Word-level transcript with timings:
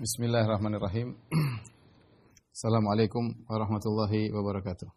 بسم 0.00 0.22
الله 0.24 0.44
الرحمن 0.44 0.74
الرحيم 0.74 1.08
السلام 2.52 2.84
عليكم 2.88 3.24
ورحمة 3.50 3.84
الله 3.86 4.12
وبركاته 4.36 4.88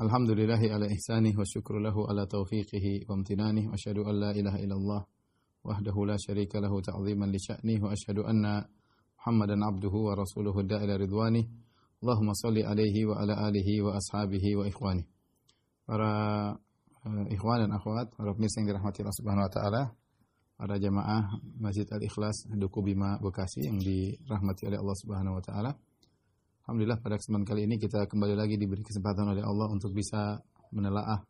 الحمد 0.00 0.30
لله 0.30 0.62
على 0.74 0.86
إحسانه 0.94 1.32
وشكر 1.40 1.74
له 1.78 1.96
على 2.08 2.26
توفيقه 2.26 2.86
وامتنانه 3.08 3.70
وأشهد 3.70 3.98
أن 3.98 4.14
لا 4.20 4.30
إله 4.30 4.54
إلا 4.64 4.74
الله 4.74 5.00
وحده 5.64 5.96
لا 6.06 6.16
شريك 6.18 6.56
له 6.56 6.80
تعظيما 6.80 7.26
لشأنه 7.26 7.84
وأشهد 7.84 8.18
أن 8.18 8.64
محمدا 9.18 9.56
عبده 9.64 9.94
ورسوله 10.08 10.60
الداء 10.60 10.84
إلى 10.84 10.96
رضوانه 10.96 11.44
اللهم 12.02 12.32
صل 12.32 12.56
عليه 12.58 12.96
وعلى 13.06 13.34
آله 13.48 13.68
وأصحابه 13.84 14.44
وإخوانه 14.56 15.04
para 15.86 16.10
ikhwan 17.30 17.62
dan 17.62 17.70
akhwat, 17.78 18.10
para 18.18 18.34
pemirsa 18.34 18.58
yang 18.58 18.74
dirahmati 18.74 19.06
Allah 19.06 19.14
Subhanahu 19.22 19.46
wa 19.46 19.52
taala, 19.54 19.82
para 20.56 20.80
jamaah 20.80 21.36
Masjid 21.60 21.84
Al-Ikhlas 21.84 22.48
Duku 22.48 22.80
Bima 22.80 23.20
Bekasi 23.20 23.68
yang 23.68 23.76
dirahmati 23.76 24.64
oleh 24.64 24.80
Allah 24.80 24.96
Subhanahu 24.96 25.36
wa 25.36 25.42
taala. 25.44 25.70
Alhamdulillah 26.64 26.98
pada 26.98 27.20
kesempatan 27.20 27.46
kali 27.46 27.68
ini 27.68 27.76
kita 27.78 28.08
kembali 28.08 28.34
lagi 28.34 28.56
diberi 28.56 28.82
kesempatan 28.82 29.36
oleh 29.36 29.44
Allah 29.44 29.68
untuk 29.70 29.92
bisa 29.92 30.40
menelaah 30.74 31.22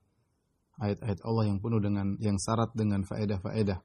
ayat-ayat 0.81 1.21
Allah 1.27 1.45
yang 1.51 1.59
penuh 1.61 1.83
dengan 1.83 2.17
yang 2.23 2.39
syarat 2.39 2.73
dengan 2.73 3.05
faedah-faedah. 3.05 3.79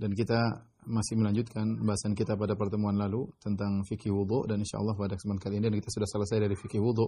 Dan 0.00 0.10
kita 0.16 0.40
masih 0.88 1.14
melanjutkan 1.14 1.78
bahasan 1.86 2.18
kita 2.18 2.34
pada 2.34 2.58
pertemuan 2.58 2.98
lalu 2.98 3.30
tentang 3.38 3.86
fikih 3.86 4.10
wudhu 4.10 4.50
dan 4.50 4.58
insya 4.58 4.82
Allah 4.82 4.98
pada 4.98 5.14
kesempatan 5.14 5.38
kali 5.38 5.54
ini 5.62 5.70
dan 5.70 5.78
kita 5.78 5.94
sudah 5.94 6.08
selesai 6.10 6.42
dari 6.42 6.56
fikih 6.58 6.82
wudhu 6.82 7.06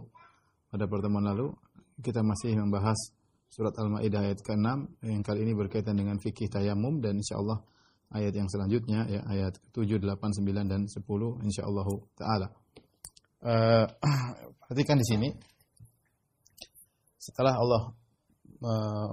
pada 0.70 0.86
pertemuan 0.86 1.26
lalu 1.26 1.50
kita 1.98 2.22
masih 2.22 2.54
membahas 2.54 2.94
surat 3.54 3.70
Al-Maidah 3.78 4.26
ayat 4.26 4.42
ke-6 4.42 4.66
yang 5.06 5.22
kali 5.22 5.46
ini 5.46 5.54
berkaitan 5.54 5.94
dengan 5.94 6.18
fikih 6.18 6.50
tayamum 6.50 6.98
dan 6.98 7.22
insyaallah 7.22 7.62
ayat 8.10 8.34
yang 8.34 8.50
selanjutnya 8.50 9.06
ya 9.06 9.22
ayat 9.30 9.62
7, 9.70 10.02
8, 10.02 10.10
9 10.42 10.66
dan 10.66 10.90
10 10.90 10.98
insyaallah 11.46 11.88
taala. 12.18 12.48
Uh, 13.38 13.86
perhatikan 14.66 14.98
di 14.98 15.06
sini. 15.06 15.28
Setelah 17.14 17.54
Allah 17.54 17.82
uh, 18.58 19.12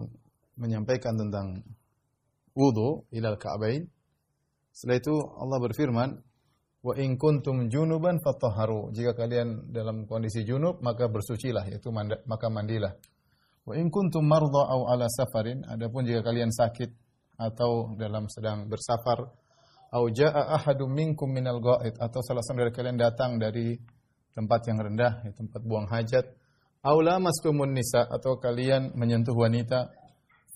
menyampaikan 0.58 1.14
tentang 1.22 1.62
wudu 2.58 3.06
ilal 3.14 3.38
ka'bain 3.38 3.86
setelah 4.74 4.98
itu 4.98 5.16
Allah 5.38 5.58
berfirman 5.62 6.10
wa 6.82 6.94
in 6.98 7.14
kuntum 7.22 7.70
junuban 7.70 8.18
fatahharu. 8.18 8.90
Jika 8.90 9.14
kalian 9.14 9.70
dalam 9.70 10.10
kondisi 10.10 10.42
junub 10.50 10.82
maka 10.82 11.06
bersucilah 11.06 11.70
yaitu 11.70 11.94
maka 11.94 12.48
mandilah 12.50 12.98
Wa 13.62 13.78
in 13.78 13.94
kuntum 13.94 14.26
marda 14.26 14.68
au 14.74 14.90
ala 14.90 15.06
safarin, 15.06 15.62
adapun 15.70 16.06
jika 16.06 16.26
kalian 16.26 16.50
sakit 16.50 16.90
atau 17.38 17.94
dalam 17.98 18.26
sedang 18.26 18.66
bersafar, 18.66 19.30
au 19.94 20.10
jaa 20.10 20.58
ahadum 20.58 20.90
minkum 20.90 21.30
minal 21.30 21.62
ghaid 21.62 21.98
atau 22.02 22.20
salah 22.26 22.42
seorang 22.42 22.70
dari 22.70 22.74
kalian 22.74 22.98
datang 22.98 23.38
dari 23.38 23.78
tempat 24.34 24.66
yang 24.66 24.80
rendah, 24.82 25.14
ya, 25.28 25.32
tempat 25.36 25.62
buang 25.62 25.86
hajat, 25.92 26.26
au 26.82 26.98
lamastumun 27.04 27.76
nisa 27.76 28.08
atau 28.10 28.42
kalian 28.42 28.98
menyentuh 28.98 29.36
wanita, 29.36 29.94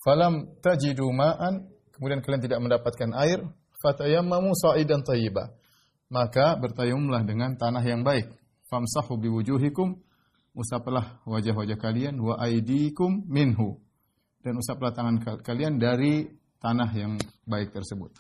falam 0.02 0.58
tajidu 0.62 1.06
ma'an, 1.12 1.66
kemudian 1.94 2.26
kalian 2.26 2.42
tidak 2.42 2.60
mendapatkan 2.62 3.10
air, 3.22 3.42
fatayammamu 3.86 4.54
sa'idan 4.58 5.06
thayyiba. 5.06 5.54
Maka 6.10 6.58
bertayamumlah 6.62 7.26
dengan 7.26 7.58
tanah 7.58 7.82
yang 7.82 8.06
baik. 8.06 8.30
Famsahu 8.70 9.18
biwujuhikum 9.18 10.05
usaplah 10.56 11.22
wajah-wajah 11.28 11.78
kalian 11.78 12.16
wa 12.18 12.40
aidikum 12.40 13.28
minhu 13.28 13.78
dan 14.42 14.56
usaplah 14.56 14.96
tangan 14.96 15.20
kalian 15.44 15.78
dari 15.78 16.26
tanah 16.64 16.90
yang 16.96 17.20
baik 17.46 17.76
tersebut. 17.76 18.16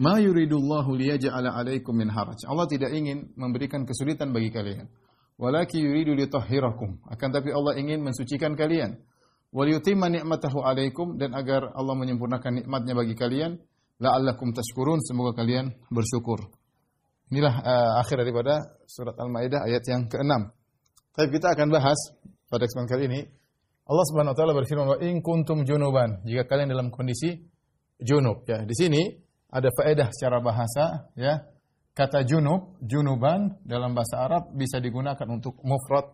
Ma 0.00 0.16
yuridullahu 0.16 0.96
liyaj'ala 0.96 1.52
'alaikum 1.52 1.92
min 1.92 2.08
haraj. 2.08 2.40
Allah 2.48 2.64
tidak 2.64 2.94
ingin 2.96 3.34
memberikan 3.36 3.84
kesulitan 3.84 4.32
bagi 4.32 4.48
kalian. 4.48 4.88
Walaki 5.36 5.82
yuridu 5.82 6.16
litahhirakum. 6.16 7.02
Akan 7.12 7.28
tapi 7.34 7.52
Allah 7.52 7.76
ingin 7.76 8.00
mensucikan 8.00 8.56
kalian. 8.56 8.96
Wal 9.52 9.68
yutimma 9.68 10.08
ni'matahu 10.08 10.64
'alaikum 10.64 11.20
dan 11.20 11.36
agar 11.36 11.76
Allah 11.76 11.92
menyempurnakan 11.92 12.64
nikmatnya 12.64 12.96
bagi 12.96 13.12
kalian 13.12 13.60
la'allakum 14.00 14.56
tashkurun 14.56 15.04
semoga 15.04 15.36
kalian 15.36 15.76
bersyukur. 15.92 16.40
Inilah 17.28 17.54
uh, 17.64 17.92
akhir 18.00 18.24
daripada 18.24 18.80
surat 18.88 19.16
Al-Maidah 19.16 19.64
ayat 19.64 19.84
yang 19.88 20.08
ke-6. 20.08 20.61
Tapi 21.12 21.28
kita 21.28 21.52
akan 21.52 21.68
bahas 21.68 21.98
pada 22.48 22.64
kesempatan 22.64 22.88
kali 22.88 23.04
ini. 23.08 23.20
Allah 23.84 24.04
Subhanahu 24.08 24.32
wa 24.32 24.38
taala 24.38 24.54
berfirman 24.56 24.86
wa 24.88 24.98
in 25.04 25.20
kuntum 25.20 25.68
junuban. 25.68 26.24
Jika 26.24 26.48
kalian 26.48 26.72
dalam 26.72 26.88
kondisi 26.88 27.36
junub 28.00 28.48
ya. 28.48 28.64
Di 28.64 28.72
sini 28.72 29.02
ada 29.52 29.68
faedah 29.68 30.08
secara 30.08 30.40
bahasa 30.40 31.12
ya. 31.16 31.44
Kata 31.92 32.24
junub, 32.24 32.80
junuban 32.80 33.60
dalam 33.68 33.92
bahasa 33.92 34.24
Arab 34.24 34.56
bisa 34.56 34.80
digunakan 34.80 35.28
untuk 35.28 35.60
mufrad. 35.60 36.08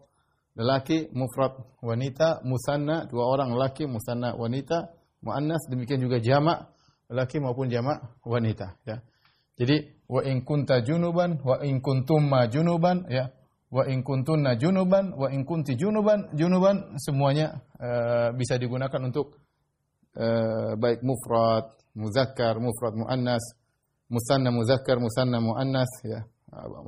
Lelaki, 0.59 1.07
mufrad. 1.15 1.55
Wanita, 1.79 2.43
musanna. 2.43 3.07
Dua 3.07 3.31
orang 3.31 3.55
lelaki, 3.55 3.87
musanna 3.87 4.35
wanita, 4.35 4.91
muannas 5.23 5.71
demikian 5.71 6.03
juga 6.03 6.19
jamak 6.19 6.67
lelaki 7.09 7.41
maupun 7.41 7.73
jamak 7.73 8.21
wanita 8.23 8.77
ya. 8.85 9.01
Jadi 9.59 10.07
wa 10.07 10.23
in 10.23 10.45
kunta 10.47 10.81
junuban 10.85 11.41
wa 11.43 11.59
in 11.65 11.81
kuntum 11.83 12.31
ma 12.31 12.47
junuban 12.47 13.09
ya 13.11 13.33
wa 13.69 13.85
in 13.85 14.01
kuntunna 14.03 14.57
junuban 14.57 15.13
wa 15.13 15.29
in 15.29 15.45
kunti 15.45 15.77
junuban 15.77 16.33
junuban 16.33 16.97
semuanya 16.97 17.61
uh, 17.77 18.33
bisa 18.33 18.57
digunakan 18.57 19.01
untuk 19.05 19.37
uh, 20.17 20.73
baik 20.81 21.05
mufrad 21.05 21.69
muzakkar 21.93 22.57
mufrad 22.57 22.97
muannas 22.97 23.45
musanna 24.09 24.51
muzakkar 24.51 24.97
musanna 24.99 25.39
muannas 25.41 25.93
ya. 26.05 26.25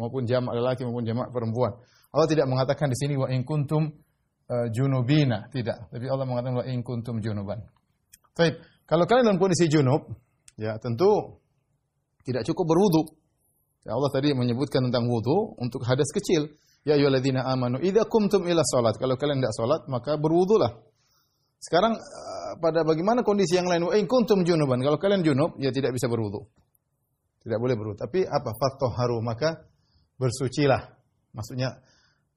Maupun 0.01 0.25
jamak 0.25 0.57
lelaki 0.57 0.89
maupun 0.89 1.05
jamak 1.05 1.29
perempuan. 1.37 1.77
Allah 2.17 2.27
tidak 2.27 2.49
mengatakan 2.49 2.89
di 2.89 2.97
sini 2.97 3.15
wa 3.21 3.29
in 3.29 3.45
kuntum 3.45 3.93
uh, 4.49 4.67
junubina. 4.73 5.53
Tidak. 5.53 5.93
Tapi 5.93 6.07
Allah 6.09 6.25
mengatakan 6.25 6.65
wa 6.65 6.65
in 6.65 6.81
kuntum 6.81 7.21
junuban. 7.21 7.61
Baik, 8.33 8.57
kalau 8.89 9.05
kalian 9.05 9.29
dalam 9.29 9.39
kondisi 9.39 9.69
junub 9.69 10.17
ya 10.57 10.81
tentu 10.81 11.45
tidak 12.25 12.49
cukup 12.49 12.73
berwudu 12.73 13.03
ya 13.85 13.93
Allah 13.97 14.11
tadi 14.13 14.33
menyebutkan 14.33 14.89
tentang 14.89 15.09
wudu 15.09 15.57
untuk 15.61 15.85
hadas 15.85 16.09
kecil 16.13 16.49
Ya 16.85 16.97
ayyuhalladzina 16.97 17.45
amanu 17.45 17.77
idza 17.85 18.09
kumtum 18.09 18.49
ila 18.49 18.65
salat. 18.65 18.97
Kalau 18.97 19.21
kalian 19.21 19.45
tidak 19.45 19.55
salat 19.57 19.83
maka 19.89 20.17
berwudulah. 20.17 20.81
Sekarang 21.61 21.93
eh, 22.01 22.53
pada 22.57 22.81
bagaimana 22.89 23.21
kondisi 23.21 23.61
yang 23.61 23.69
lain? 23.69 23.85
In 24.01 24.09
kuntum 24.09 24.41
junuban. 24.49 24.81
Kalau 24.81 24.97
kalian 24.97 25.21
junub 25.21 25.61
ya 25.61 25.69
tidak 25.69 25.93
bisa 25.93 26.09
berwudu. 26.09 26.49
Tidak 27.45 27.59
boleh 27.61 27.77
berwudu. 27.77 28.01
Tapi 28.01 28.25
apa? 28.25 28.51
Fattoharu 28.57 29.21
maka 29.21 29.69
bersucilah. 30.21 30.93
Maksudnya 31.33 31.73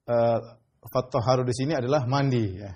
uh, 0.08 0.38
fattoharu 0.88 1.44
di 1.44 1.54
sini 1.56 1.72
adalah 1.76 2.08
mandi 2.08 2.44
ya. 2.56 2.72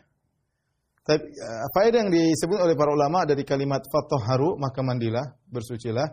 Tapi 1.08 1.24
uh, 1.24 1.66
faedah 1.72 2.04
yang 2.04 2.12
disebut 2.12 2.60
oleh 2.60 2.76
para 2.76 2.92
ulama 2.92 3.24
dari 3.24 3.40
kalimat 3.48 3.80
fattoharu 3.88 4.60
maka 4.60 4.84
mandilah, 4.84 5.24
bersucilah. 5.48 6.04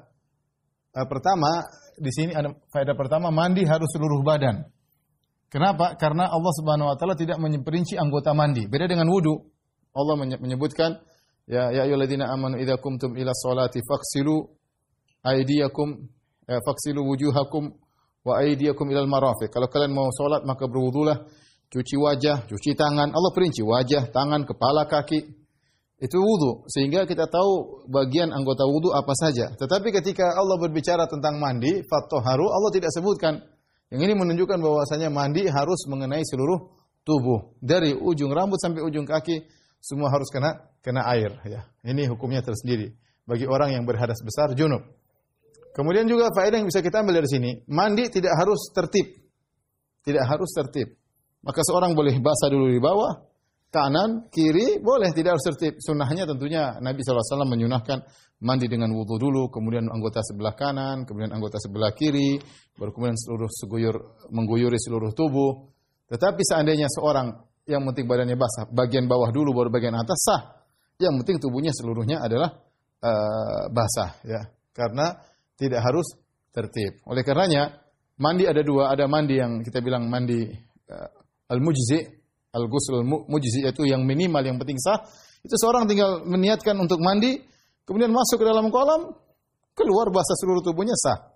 Uh, 0.96 1.08
pertama 1.12 1.68
di 2.00 2.12
sini 2.16 2.32
ada 2.32 2.56
faedah 2.72 2.96
pertama 2.96 3.28
mandi 3.28 3.68
harus 3.68 3.92
seluruh 3.92 4.24
badan. 4.24 4.64
Kenapa? 5.50 5.96
Karena 5.96 6.28
Allah 6.28 6.54
Subhanahu 6.58 6.90
wa 6.92 6.96
taala 6.98 7.16
tidak 7.16 7.38
memperinci 7.40 7.96
anggota 7.96 8.34
mandi. 8.34 8.66
Beda 8.68 8.90
dengan 8.90 9.08
wudu. 9.08 9.40
Allah 9.96 10.16
menyebutkan 10.20 11.00
ya 11.48 11.72
ya 11.72 11.88
ayyuhalladzina 11.88 12.28
amanu 12.28 12.60
idza 12.60 12.76
kumtum 12.82 13.16
ila 13.16 13.32
sholati 13.32 13.80
faghsilu 13.80 14.44
aydiyakum 15.24 16.10
ya, 16.50 16.60
faghsilu 16.60 17.06
wujuhakum 17.08 17.72
wa 18.26 18.34
aydiyakum 18.42 18.90
ilal 18.92 19.08
marafiq. 19.08 19.54
Kalau 19.54 19.70
kalian 19.70 19.94
mau 19.94 20.10
salat 20.12 20.44
maka 20.44 20.66
berwudulah, 20.66 21.24
cuci 21.70 21.96
wajah, 21.96 22.50
cuci 22.50 22.74
tangan. 22.74 23.14
Allah 23.14 23.32
perinci 23.32 23.62
wajah, 23.62 24.10
tangan, 24.10 24.44
kepala, 24.44 24.90
kaki. 24.90 25.46
Itu 25.96 26.20
wudu. 26.20 26.68
Sehingga 26.68 27.08
kita 27.08 27.32
tahu 27.32 27.88
bagian 27.88 28.36
anggota 28.36 28.68
wudu 28.68 28.92
apa 28.92 29.16
saja. 29.16 29.56
Tetapi 29.56 29.96
ketika 29.96 30.36
Allah 30.36 30.60
berbicara 30.60 31.08
tentang 31.08 31.40
mandi, 31.40 31.72
fattoharu, 31.88 32.52
Allah 32.52 32.72
tidak 32.76 32.92
sebutkan 32.92 33.40
yang 33.96 34.12
ini 34.12 34.14
menunjukkan 34.20 34.60
bahwasanya 34.60 35.08
mandi 35.08 35.48
harus 35.48 35.88
mengenai 35.88 36.28
seluruh 36.28 36.68
tubuh 37.08 37.56
dari 37.64 37.96
ujung 37.96 38.36
rambut 38.36 38.60
sampai 38.60 38.84
ujung 38.84 39.08
kaki 39.08 39.48
semua 39.80 40.12
harus 40.12 40.28
kena 40.28 40.68
kena 40.84 41.08
air 41.16 41.32
ya. 41.48 41.64
Ini 41.88 42.12
hukumnya 42.12 42.44
tersendiri 42.44 42.92
bagi 43.24 43.48
orang 43.48 43.72
yang 43.72 43.88
berhadas 43.88 44.20
besar 44.20 44.52
junub. 44.52 44.84
Kemudian 45.72 46.12
juga 46.12 46.28
faedah 46.36 46.60
yang 46.60 46.68
bisa 46.68 46.84
kita 46.84 47.04
ambil 47.08 47.24
dari 47.24 47.30
sini, 47.32 47.52
mandi 47.72 48.12
tidak 48.12 48.36
harus 48.36 48.68
tertib. 48.76 49.16
Tidak 50.04 50.24
harus 50.28 50.52
tertib. 50.52 50.92
Maka 51.40 51.64
seorang 51.64 51.96
boleh 51.96 52.20
basah 52.20 52.52
dulu 52.52 52.68
di 52.68 52.84
bawah, 52.84 53.24
kanan, 53.76 54.32
kiri, 54.32 54.80
boleh 54.80 55.12
tidak 55.12 55.36
harus 55.36 55.44
tertib. 55.52 55.84
Sunnahnya 55.84 56.24
tentunya 56.24 56.80
Nabi 56.80 57.04
SAW 57.04 57.44
menyunahkan 57.44 58.00
mandi 58.40 58.72
dengan 58.72 58.96
wudhu 58.96 59.20
dulu, 59.20 59.52
kemudian 59.52 59.92
anggota 59.92 60.24
sebelah 60.24 60.56
kanan, 60.56 61.04
kemudian 61.04 61.36
anggota 61.36 61.60
sebelah 61.60 61.92
kiri, 61.92 62.40
baru 62.80 62.96
kemudian 62.96 63.20
seluruh 63.20 63.52
seguyur 63.52 63.96
mengguyuri 64.32 64.80
seluruh 64.80 65.12
tubuh. 65.12 65.68
Tetapi 66.08 66.42
seandainya 66.48 66.88
seorang 66.88 67.36
yang 67.68 67.84
penting 67.92 68.08
badannya 68.08 68.40
basah, 68.40 68.72
bagian 68.72 69.12
bawah 69.12 69.36
dulu 69.36 69.52
baru 69.52 69.70
bagian 69.74 70.00
atas 70.00 70.20
sah. 70.24 70.42
Yang 70.96 71.26
penting 71.26 71.38
tubuhnya 71.44 71.76
seluruhnya 71.76 72.24
adalah 72.24 72.56
uh, 73.04 73.68
basah 73.68 74.16
ya. 74.24 74.48
Karena 74.72 75.12
tidak 75.60 75.84
harus 75.84 76.08
tertib. 76.56 77.04
Oleh 77.10 77.26
karenanya, 77.28 77.84
mandi 78.22 78.48
ada 78.48 78.64
dua, 78.64 78.92
ada 78.96 79.08
mandi 79.12 79.36
yang 79.40 79.60
kita 79.60 79.84
bilang 79.84 80.08
mandi 80.08 80.48
uh, 80.92 81.10
al-mujzi, 81.52 82.00
al-ghusl 82.56 83.04
al-mujzi 83.04 83.68
yaitu 83.68 83.84
yang 83.84 84.08
minimal 84.08 84.40
yang 84.40 84.56
penting 84.56 84.80
sah. 84.80 85.04
Itu 85.44 85.60
seorang 85.60 85.86
tinggal 85.86 86.24
meniatkan 86.24 86.74
untuk 86.80 87.04
mandi, 87.04 87.38
kemudian 87.84 88.10
masuk 88.10 88.42
ke 88.42 88.46
dalam 88.48 88.72
kolam, 88.72 89.14
keluar 89.76 90.08
basah 90.10 90.34
seluruh 90.40 90.64
tubuhnya 90.64 90.96
sah. 90.96 91.36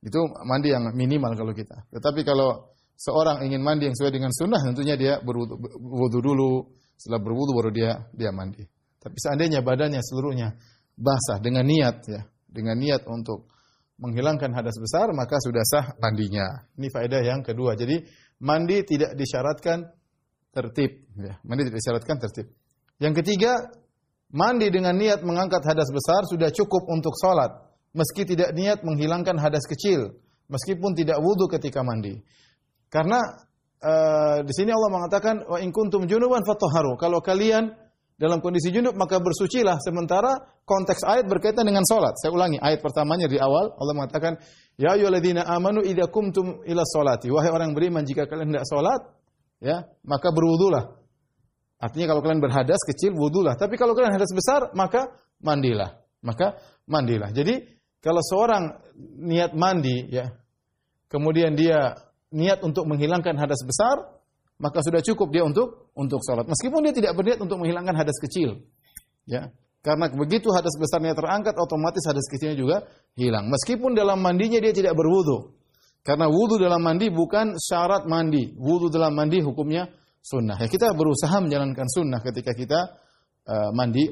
Itu 0.00 0.32
mandi 0.48 0.72
yang 0.72 0.96
minimal 0.96 1.36
kalau 1.36 1.52
kita. 1.52 1.84
Tetapi 1.92 2.24
kalau 2.24 2.72
seorang 2.96 3.44
ingin 3.44 3.60
mandi 3.60 3.86
yang 3.86 3.94
sesuai 3.94 4.12
dengan 4.16 4.32
sunnah, 4.32 4.60
tentunya 4.64 4.96
dia 4.96 5.14
berwudu 5.20 6.18
dulu. 6.18 6.72
Setelah 6.96 7.20
berwudu 7.20 7.52
baru 7.56 7.70
dia 7.72 7.92
dia 8.16 8.32
mandi. 8.32 8.64
Tapi 9.00 9.16
seandainya 9.16 9.64
badannya 9.64 10.00
seluruhnya 10.04 10.56
basah 10.96 11.40
dengan 11.40 11.64
niat 11.64 11.96
ya, 12.08 12.20
dengan 12.44 12.76
niat 12.76 13.08
untuk 13.08 13.48
menghilangkan 14.00 14.52
hadas 14.56 14.76
besar, 14.80 15.12
maka 15.12 15.36
sudah 15.40 15.64
sah 15.64 15.86
mandinya. 16.00 16.64
Ini 16.80 16.88
faedah 16.88 17.20
yang 17.20 17.40
kedua. 17.44 17.76
Jadi 17.76 18.00
mandi 18.40 18.80
tidak 18.88 19.12
disyaratkan 19.16 19.84
tertib. 20.50 21.06
Ya. 21.16 21.38
Mandi 21.46 21.66
tidak 21.66 21.78
disyaratkan 21.78 22.16
tertib. 22.18 22.46
Yang 23.00 23.14
ketiga, 23.24 23.52
mandi 24.30 24.68
dengan 24.68 24.94
niat 24.98 25.22
mengangkat 25.22 25.62
hadas 25.64 25.88
besar 25.90 26.26
sudah 26.28 26.50
cukup 26.52 26.86
untuk 26.90 27.14
sholat. 27.16 27.70
Meski 27.90 28.22
tidak 28.22 28.54
niat 28.54 28.86
menghilangkan 28.86 29.38
hadas 29.38 29.66
kecil. 29.66 30.14
Meskipun 30.50 30.94
tidak 30.98 31.18
wudhu 31.22 31.46
ketika 31.50 31.82
mandi. 31.82 32.18
Karena 32.90 33.22
uh, 33.82 34.38
di 34.42 34.52
sini 34.54 34.74
Allah 34.74 34.90
mengatakan 34.90 35.46
wa 35.46 35.58
in 35.62 35.70
kuntum 35.70 36.06
junuban 36.10 36.42
fatahharu. 36.42 36.98
Kalau 36.98 37.22
kalian 37.22 37.70
dalam 38.20 38.42
kondisi 38.44 38.68
junub 38.68 38.98
maka 39.00 39.16
bersucilah 39.16 39.80
sementara 39.80 40.60
konteks 40.68 41.06
ayat 41.06 41.24
berkaitan 41.30 41.64
dengan 41.64 41.86
salat. 41.86 42.18
Saya 42.18 42.34
ulangi 42.34 42.58
ayat 42.60 42.82
pertamanya 42.82 43.30
di 43.30 43.40
awal 43.40 43.72
Allah 43.78 43.94
mengatakan 43.96 44.36
ya 44.76 44.98
ayyuhalladzina 44.98 45.46
amanu 45.46 45.80
idza 45.86 46.10
kumtum 46.10 46.60
ila 46.66 46.82
salati. 46.84 47.32
Wahai 47.32 47.48
orang 47.48 47.72
beriman 47.72 48.02
jika 48.04 48.26
kalian 48.28 48.52
hendak 48.52 48.66
salat 48.68 49.00
ya 49.60 49.86
maka 50.02 50.32
berwudulah. 50.34 50.98
Artinya 51.80 52.12
kalau 52.12 52.20
kalian 52.20 52.44
berhadas 52.44 52.80
kecil 52.84 53.16
wudulah. 53.16 53.56
Tapi 53.56 53.80
kalau 53.80 53.96
kalian 53.96 54.12
hadas 54.12 54.32
besar 54.32 54.72
maka 54.76 55.16
mandilah. 55.40 55.96
Maka 56.20 56.60
mandilah. 56.84 57.32
Jadi 57.32 57.64
kalau 58.04 58.20
seorang 58.20 58.80
niat 59.20 59.56
mandi 59.56 60.08
ya 60.12 60.32
kemudian 61.08 61.56
dia 61.56 61.96
niat 62.30 62.62
untuk 62.62 62.86
menghilangkan 62.86 63.34
hadas 63.34 63.60
besar, 63.66 64.20
maka 64.62 64.80
sudah 64.80 65.02
cukup 65.02 65.34
dia 65.34 65.42
untuk 65.42 65.90
untuk 65.98 66.22
sholat. 66.22 66.46
Meskipun 66.46 66.86
dia 66.86 66.94
tidak 66.94 67.12
berniat 67.18 67.42
untuk 67.42 67.58
menghilangkan 67.58 67.98
hadas 67.98 68.16
kecil, 68.22 68.62
ya, 69.26 69.50
karena 69.82 70.06
begitu 70.14 70.52
hadas 70.54 70.76
besarnya 70.78 71.18
terangkat, 71.18 71.58
otomatis 71.58 72.06
hadas 72.06 72.24
kecilnya 72.30 72.56
juga 72.56 72.76
hilang. 73.18 73.50
Meskipun 73.50 73.98
dalam 73.98 74.22
mandinya 74.22 74.62
dia 74.62 74.70
tidak 74.70 74.94
berwudu, 74.94 75.58
karena 76.00 76.32
wudu 76.32 76.56
dalam 76.56 76.80
mandi 76.80 77.12
bukan 77.12 77.60
syarat 77.60 78.08
mandi. 78.08 78.56
Wudu 78.56 78.88
dalam 78.88 79.12
mandi 79.12 79.44
hukumnya 79.44 79.84
sunnah. 80.24 80.56
Ya 80.56 80.68
kita 80.68 80.96
berusaha 80.96 81.36
menjalankan 81.44 81.86
sunnah 81.92 82.24
ketika 82.24 82.56
kita 82.56 82.80
uh, 83.44 83.70
mandi 83.76 84.08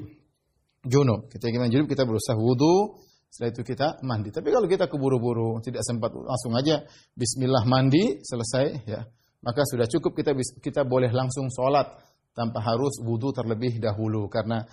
junub. 0.85 1.33
Ketika 1.33 1.49
kita 1.49 1.67
junub 1.73 1.89
kita 1.89 2.05
berusaha 2.05 2.37
wudu, 2.37 3.01
setelah 3.33 3.51
itu 3.57 3.63
kita 3.65 3.89
mandi. 4.05 4.29
Tapi 4.29 4.49
kalau 4.53 4.69
kita 4.69 4.85
keburu-buru, 4.89 5.65
tidak 5.65 5.81
sempat 5.85 6.13
langsung 6.13 6.53
aja 6.57 6.85
bismillah 7.17 7.65
mandi, 7.65 8.21
selesai 8.21 8.67
ya. 8.85 9.01
Maka 9.41 9.65
sudah 9.65 9.87
cukup 9.89 10.13
kita 10.19 10.37
kita 10.61 10.83
boleh 10.85 11.09
langsung 11.09 11.49
sholat 11.49 11.89
tanpa 12.37 12.61
harus 12.61 13.01
wudhu 13.01 13.33
terlebih 13.33 13.81
dahulu 13.81 14.29
karena 14.29 14.67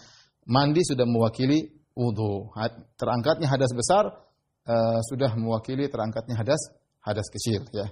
mandi 0.49 0.83
sudah 0.83 1.07
mewakili 1.07 1.69
wudhu. 1.95 2.51
Terangkatnya 2.99 3.47
hadas 3.47 3.71
besar 3.71 4.03
uh, 4.67 4.99
sudah 5.05 5.31
mewakili 5.37 5.87
terangkatnya 5.87 6.35
hadas 6.35 6.59
hadas 7.05 7.29
kecil 7.29 7.61
ya. 7.69 7.87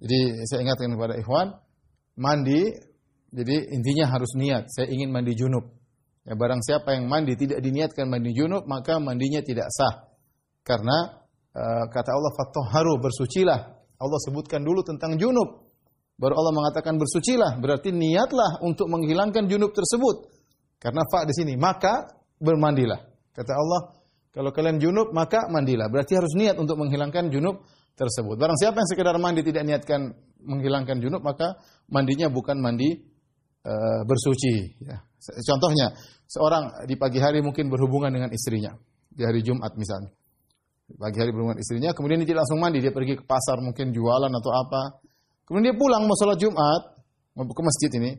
Jadi 0.00 0.42
saya 0.50 0.66
ingatkan 0.66 0.90
kepada 0.96 1.14
ikhwan, 1.20 1.54
mandi 2.18 2.74
jadi 3.30 3.70
intinya 3.70 4.10
harus 4.10 4.34
niat. 4.34 4.66
Saya 4.74 4.90
ingin 4.90 5.14
mandi 5.14 5.38
junub. 5.38 5.70
Ya, 6.26 6.34
barang 6.34 6.60
siapa 6.66 6.98
yang 6.98 7.06
mandi 7.06 7.38
tidak 7.38 7.62
diniatkan 7.62 8.10
mandi 8.10 8.34
junub, 8.34 8.66
maka 8.66 8.98
mandinya 8.98 9.38
tidak 9.40 9.70
sah. 9.70 10.10
Karena 10.66 11.22
uh, 11.54 11.84
kata 11.88 12.10
Allah 12.10 12.32
fattoharu 12.34 12.98
bersucilah. 12.98 13.60
Allah 14.00 14.18
sebutkan 14.26 14.66
dulu 14.66 14.82
tentang 14.82 15.14
junub. 15.14 15.70
Baru 16.20 16.36
Allah 16.36 16.52
mengatakan 16.52 17.00
bersucilah, 17.00 17.56
berarti 17.64 17.96
niatlah 17.96 18.60
untuk 18.60 18.92
menghilangkan 18.92 19.48
junub 19.48 19.72
tersebut. 19.72 20.28
Karena 20.76 21.00
fa 21.08 21.24
di 21.24 21.32
sini, 21.32 21.56
maka 21.56 22.12
bermandilah. 22.36 23.00
Kata 23.32 23.52
Allah, 23.56 23.80
kalau 24.28 24.52
kalian 24.52 24.76
junub 24.76 25.16
maka 25.16 25.48
mandilah. 25.48 25.88
Berarti 25.88 26.12
harus 26.20 26.36
niat 26.36 26.60
untuk 26.60 26.76
menghilangkan 26.76 27.32
junub 27.32 27.64
tersebut. 28.00 28.40
Barang 28.40 28.56
siapa 28.56 28.80
yang 28.80 28.88
sekedar 28.88 29.16
mandi 29.20 29.44
tidak 29.44 29.68
niatkan 29.68 30.16
menghilangkan 30.40 30.96
junub, 31.04 31.20
maka 31.20 31.60
mandinya 31.92 32.32
bukan 32.32 32.56
mandi 32.56 32.96
uh, 33.68 34.00
bersuci. 34.08 34.80
Ya. 34.80 35.04
Contohnya, 35.20 35.92
seorang 36.24 36.88
di 36.88 36.96
pagi 36.96 37.20
hari 37.20 37.44
mungkin 37.44 37.68
berhubungan 37.68 38.08
dengan 38.08 38.32
istrinya 38.32 38.72
di 39.12 39.20
hari 39.20 39.44
Jumat 39.44 39.76
misalnya. 39.76 40.08
Di 40.88 40.96
pagi 40.96 41.20
hari 41.20 41.30
berhubungan 41.30 41.60
istrinya, 41.60 41.92
kemudian 41.92 42.24
dia 42.24 42.34
langsung 42.34 42.56
mandi, 42.56 42.80
dia 42.80 42.90
pergi 42.90 43.20
ke 43.20 43.24
pasar 43.28 43.60
mungkin 43.60 43.92
jualan 43.92 44.32
atau 44.32 44.50
apa. 44.56 44.82
Kemudian 45.44 45.70
dia 45.70 45.76
pulang 45.76 46.08
mau 46.08 46.16
sholat 46.16 46.40
Jumat, 46.40 46.82
mau 47.36 47.44
ke 47.44 47.62
masjid 47.62 47.90
ini. 48.00 48.12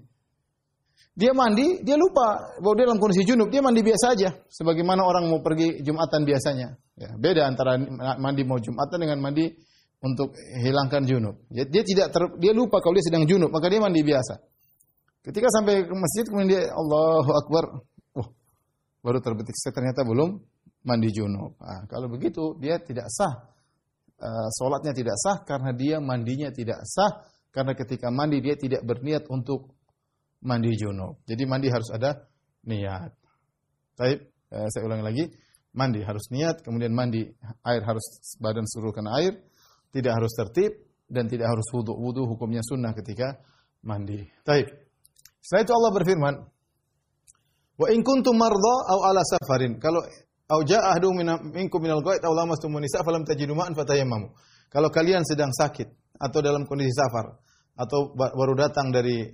Dia 1.12 1.36
mandi, 1.36 1.84
dia 1.84 2.00
lupa 2.00 2.56
bahwa 2.64 2.72
dia 2.80 2.88
dalam 2.88 2.96
kondisi 2.96 3.28
junub, 3.28 3.52
dia 3.52 3.60
mandi 3.60 3.84
biasa 3.84 4.16
aja, 4.16 4.32
sebagaimana 4.48 5.04
orang 5.04 5.28
mau 5.28 5.44
pergi 5.44 5.84
Jumatan 5.84 6.24
biasanya. 6.24 6.72
Ya, 6.96 7.12
beda 7.20 7.52
antara 7.52 7.76
mandi 8.16 8.48
mau 8.48 8.56
Jumatan 8.56 8.96
dengan 8.96 9.20
mandi 9.20 9.52
untuk 10.02 10.34
hilangkan 10.36 11.06
junub. 11.06 11.46
Dia, 11.48 11.84
tidak 11.86 12.10
ter, 12.10 12.24
dia 12.42 12.52
lupa 12.58 12.82
kalau 12.82 12.98
dia 12.98 13.06
sedang 13.06 13.24
junub, 13.30 13.54
maka 13.54 13.70
dia 13.70 13.78
mandi 13.78 14.02
biasa. 14.02 14.42
Ketika 15.22 15.48
sampai 15.54 15.86
ke 15.86 15.94
masjid 15.94 16.26
kemudian 16.26 16.50
dia 16.50 16.62
Allahu 16.74 17.32
Akbar. 17.38 17.64
Oh, 18.18 18.28
baru 19.06 19.22
terbetik 19.22 19.54
saya 19.54 19.78
ternyata 19.78 20.02
belum 20.02 20.42
mandi 20.82 21.10
junub. 21.14 21.54
Nah, 21.62 21.86
kalau 21.86 22.10
begitu 22.10 22.58
dia 22.58 22.82
tidak 22.82 23.06
sah. 23.14 23.54
Uh, 24.22 24.50
solatnya 24.54 24.94
tidak 24.94 25.18
sah 25.18 25.42
karena 25.46 25.74
dia 25.74 25.98
mandinya 25.98 26.54
tidak 26.54 26.86
sah 26.86 27.26
karena 27.50 27.74
ketika 27.74 28.14
mandi 28.14 28.38
dia 28.38 28.54
tidak 28.54 28.82
berniat 28.86 29.30
untuk 29.30 29.78
mandi 30.42 30.74
junub. 30.74 31.22
Jadi 31.30 31.44
mandi 31.46 31.70
harus 31.70 31.90
ada 31.94 32.26
niat. 32.66 33.14
Baik, 33.98 34.20
uh, 34.50 34.68
saya 34.74 34.82
ulangi 34.90 35.06
lagi. 35.06 35.26
Mandi 35.72 36.04
harus 36.04 36.28
niat, 36.34 36.66
kemudian 36.66 36.92
mandi 36.92 37.24
air 37.64 37.82
harus 37.86 38.04
badan 38.44 38.68
seluruh 38.68 38.92
kena 38.92 39.16
air, 39.24 39.40
tidak 39.92 40.18
harus 40.18 40.32
tertib 40.34 40.72
dan 41.12 41.28
tidak 41.28 41.52
harus 41.52 41.68
wudhu. 41.76 41.94
Wudhu 41.94 42.24
hukumnya 42.26 42.64
sunnah 42.64 42.96
ketika 42.96 43.40
mandi. 43.84 44.24
Baik. 44.48 44.72
Setelah 45.44 45.64
itu 45.68 45.74
Allah 45.76 45.92
berfirman, 45.92 46.34
"Wa 47.76 47.88
in 47.92 48.00
kuntum 48.02 48.40
marda 48.40 48.76
aw 48.96 49.00
ala 49.12 49.22
safarin." 49.22 49.78
Kalau 49.78 50.00
au 50.52 50.60
jaa 50.64 50.96
ahadun 50.96 51.20
minkum 51.52 51.84
minal 51.84 52.00
ghaid 52.00 52.24
aw 52.24 52.32
lamastum 52.32 52.72
nisa 52.80 53.04
falam 53.04 53.28
tajidu 53.28 53.52
ma'an 53.52 53.76
fatayammamu. 53.76 54.32
Kalau 54.72 54.88
kalian 54.88 55.28
sedang 55.28 55.52
sakit 55.52 55.92
atau 56.16 56.40
dalam 56.40 56.64
kondisi 56.64 56.96
safar 56.96 57.36
atau 57.76 58.16
baru 58.16 58.56
datang 58.56 58.94
dari 58.94 59.28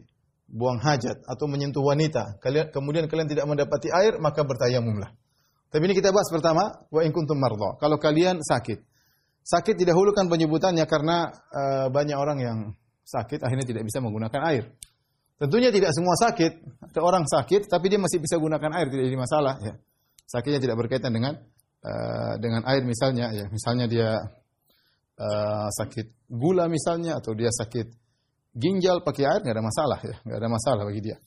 buang 0.48 0.80
hajat 0.80 1.28
atau 1.28 1.46
menyentuh 1.46 1.84
wanita, 1.84 2.40
kalian 2.40 2.72
kemudian 2.72 3.06
kalian 3.12 3.28
tidak 3.28 3.46
mendapati 3.46 3.92
air, 3.92 4.16
maka 4.18 4.42
bertayamumlah. 4.48 5.12
Tapi 5.68 5.84
ini 5.84 5.94
kita 6.00 6.16
bahas 6.16 6.32
pertama, 6.32 6.88
wa 6.88 7.02
in 7.04 7.12
kuntum 7.12 7.36
marda. 7.36 7.76
Kalau 7.78 8.00
kalian 8.00 8.40
sakit. 8.40 8.80
Sakit 9.48 9.80
didahulukan 9.80 10.28
penyebutannya 10.28 10.84
karena 10.84 11.32
uh, 11.32 11.88
banyak 11.88 12.20
orang 12.20 12.40
yang 12.44 12.58
sakit 13.08 13.40
akhirnya 13.40 13.64
tidak 13.64 13.88
bisa 13.88 14.04
menggunakan 14.04 14.42
air. 14.52 14.76
Tentunya 15.40 15.72
tidak 15.72 15.96
semua 15.96 16.20
sakit. 16.20 16.84
Ada 16.92 17.00
orang 17.00 17.24
sakit 17.24 17.72
tapi 17.72 17.88
dia 17.88 17.96
masih 17.96 18.20
bisa 18.20 18.36
gunakan 18.36 18.68
air 18.76 18.92
tidak 18.92 19.08
jadi 19.08 19.20
masalah 19.20 19.56
ya. 19.64 19.80
Sakitnya 20.28 20.60
tidak 20.60 20.76
berkaitan 20.84 21.16
dengan 21.16 21.40
uh, 21.80 22.34
dengan 22.44 22.68
air 22.68 22.84
misalnya 22.84 23.32
ya. 23.32 23.48
Misalnya 23.48 23.88
dia 23.88 24.20
uh, 25.16 25.68
sakit 25.72 26.28
gula 26.28 26.68
misalnya 26.68 27.16
atau 27.16 27.32
dia 27.32 27.48
sakit 27.48 27.88
ginjal 28.52 29.00
pakai 29.00 29.24
air 29.32 29.40
nggak 29.48 29.56
ada 29.56 29.64
masalah 29.64 30.00
ya, 30.04 30.16
nggak 30.28 30.40
ada 30.44 30.50
masalah 30.52 30.84
bagi 30.84 31.02
dia. 31.08 31.18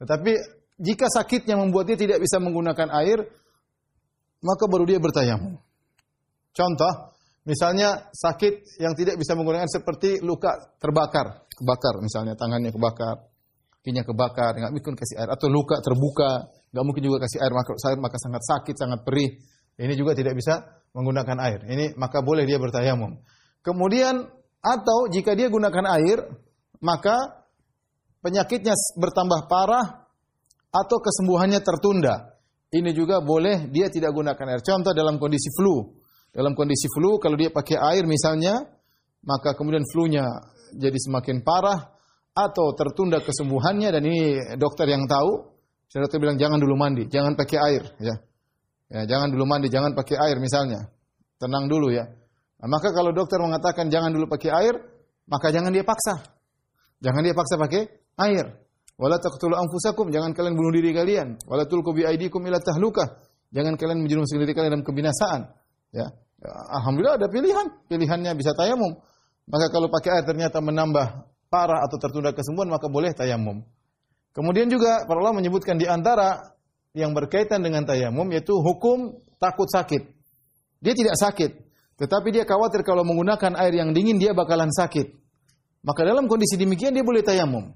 Tetapi 0.00 0.32
jika 0.80 1.12
sakitnya 1.12 1.60
membuat 1.60 1.92
dia 1.92 1.98
tidak 2.00 2.24
bisa 2.24 2.40
menggunakan 2.40 2.88
air, 3.04 3.20
maka 4.40 4.64
baru 4.64 4.84
dia 4.88 5.00
bertayamum. 5.00 5.60
Contoh, 6.56 7.15
misalnya 7.46 8.10
sakit 8.10 8.82
yang 8.82 8.92
tidak 8.98 9.16
bisa 9.16 9.38
menggunakan 9.38 9.70
seperti 9.70 10.20
luka 10.20 10.76
terbakar, 10.82 11.46
kebakar 11.54 11.94
misalnya 12.02 12.34
tangannya 12.34 12.74
kebakar, 12.74 13.22
kakinya 13.80 14.02
kebakar, 14.02 14.52
nggak 14.58 14.72
mungkin 14.74 14.98
kasih 14.98 15.16
air 15.22 15.30
atau 15.30 15.46
luka 15.46 15.78
terbuka, 15.78 16.50
nggak 16.74 16.84
mungkin 16.84 17.02
juga 17.06 17.22
kasih 17.22 17.38
air 17.38 17.54
maka, 17.54 17.72
maka 18.02 18.18
sangat 18.18 18.42
sakit, 18.42 18.74
sangat 18.74 19.00
perih. 19.06 19.30
Ini 19.78 19.94
juga 19.94 20.18
tidak 20.18 20.34
bisa 20.34 20.82
menggunakan 20.96 21.38
air. 21.46 21.60
Ini 21.70 21.94
maka 21.94 22.24
boleh 22.24 22.42
dia 22.48 22.58
bertayamum. 22.58 23.20
Kemudian 23.62 24.26
atau 24.58 25.06
jika 25.06 25.38
dia 25.38 25.46
gunakan 25.46 25.86
air, 26.02 26.18
maka 26.82 27.46
penyakitnya 28.24 28.74
bertambah 28.98 29.46
parah 29.46 30.10
atau 30.74 30.98
kesembuhannya 30.98 31.62
tertunda. 31.62 32.34
Ini 32.74 32.90
juga 32.90 33.22
boleh 33.22 33.70
dia 33.70 33.86
tidak 33.86 34.10
gunakan 34.10 34.46
air. 34.50 34.60
Contoh 34.66 34.90
dalam 34.90 35.22
kondisi 35.22 35.46
flu. 35.54 35.95
Dalam 36.36 36.52
kondisi 36.52 36.84
flu, 36.92 37.16
kalau 37.16 37.32
dia 37.40 37.48
pakai 37.48 37.80
air 37.80 38.04
misalnya, 38.04 38.60
maka 39.24 39.56
kemudian 39.56 39.80
flu-nya 39.88 40.28
jadi 40.76 40.98
semakin 41.00 41.40
parah 41.40 41.96
atau 42.36 42.76
tertunda 42.76 43.24
kesembuhannya 43.24 43.88
dan 43.88 44.02
ini 44.04 44.20
dokter 44.60 44.84
yang 44.84 45.08
tahu. 45.08 45.56
Dokter 45.88 46.20
bilang 46.20 46.36
jangan 46.36 46.60
dulu 46.60 46.76
mandi, 46.76 47.08
jangan 47.08 47.32
pakai 47.32 47.56
air, 47.56 47.82
ya. 47.96 48.14
Ya, 48.92 49.00
jangan 49.08 49.32
dulu 49.32 49.48
mandi, 49.48 49.72
jangan 49.72 49.96
pakai 49.96 50.20
air 50.20 50.36
misalnya. 50.36 50.92
Tenang 51.40 51.72
dulu 51.72 51.88
ya. 51.88 52.04
Nah, 52.60 52.68
maka 52.68 52.92
kalau 52.92 53.16
dokter 53.16 53.40
mengatakan 53.40 53.88
jangan 53.88 54.12
dulu 54.12 54.28
pakai 54.28 54.52
air, 54.52 54.74
maka 55.24 55.48
jangan 55.48 55.72
dia 55.72 55.88
paksa. 55.88 56.20
Jangan 57.00 57.24
dia 57.24 57.32
paksa 57.32 57.56
pakai 57.56 57.88
air. 58.28 58.60
Wala 59.00 59.16
taqtulu 59.16 59.56
anfusakum, 59.56 60.12
jangan 60.12 60.36
kalian 60.36 60.52
bunuh 60.52 60.72
diri 60.72 60.92
kalian. 60.92 61.40
Wala 61.48 61.64
tulqu 61.64 61.96
bi 61.96 62.04
aidikum 62.04 62.44
ila 62.44 62.60
tahlukah. 62.60 63.24
Jangan 63.56 63.76
kalian 63.80 64.04
menjerumuskan 64.04 64.40
diri 64.44 64.52
kalian 64.52 64.72
dalam 64.76 64.84
kebinasaan. 64.84 65.40
Ya. 65.96 66.12
Alhamdulillah 66.50 67.18
ada 67.18 67.28
pilihan. 67.30 67.66
Pilihannya 67.90 68.32
bisa 68.38 68.54
tayamum. 68.54 68.94
Maka 69.46 69.70
kalau 69.70 69.86
pakai 69.90 70.20
air 70.20 70.24
ternyata 70.26 70.58
menambah 70.58 71.06
parah 71.46 71.86
atau 71.86 71.96
tertunda 72.02 72.34
kesembuhan 72.34 72.66
maka 72.66 72.90
boleh 72.90 73.14
tayamum. 73.14 73.62
Kemudian 74.34 74.68
juga 74.68 75.06
para 75.08 75.16
ulama 75.22 75.40
menyebutkan 75.40 75.80
di 75.80 75.88
antara 75.88 76.56
yang 76.92 77.16
berkaitan 77.16 77.62
dengan 77.62 77.86
tayamum 77.86 78.26
yaitu 78.34 78.52
hukum 78.52 79.16
takut 79.40 79.68
sakit. 79.70 80.12
Dia 80.82 80.92
tidak 80.92 81.16
sakit, 81.16 81.50
tetapi 81.96 82.28
dia 82.34 82.44
khawatir 82.44 82.84
kalau 82.84 83.00
menggunakan 83.00 83.56
air 83.56 83.80
yang 83.80 83.96
dingin 83.96 84.20
dia 84.20 84.36
bakalan 84.36 84.68
sakit. 84.68 85.08
Maka 85.86 86.04
dalam 86.04 86.28
kondisi 86.28 86.60
demikian 86.60 86.92
dia 86.92 87.06
boleh 87.06 87.24
tayamum. 87.24 87.72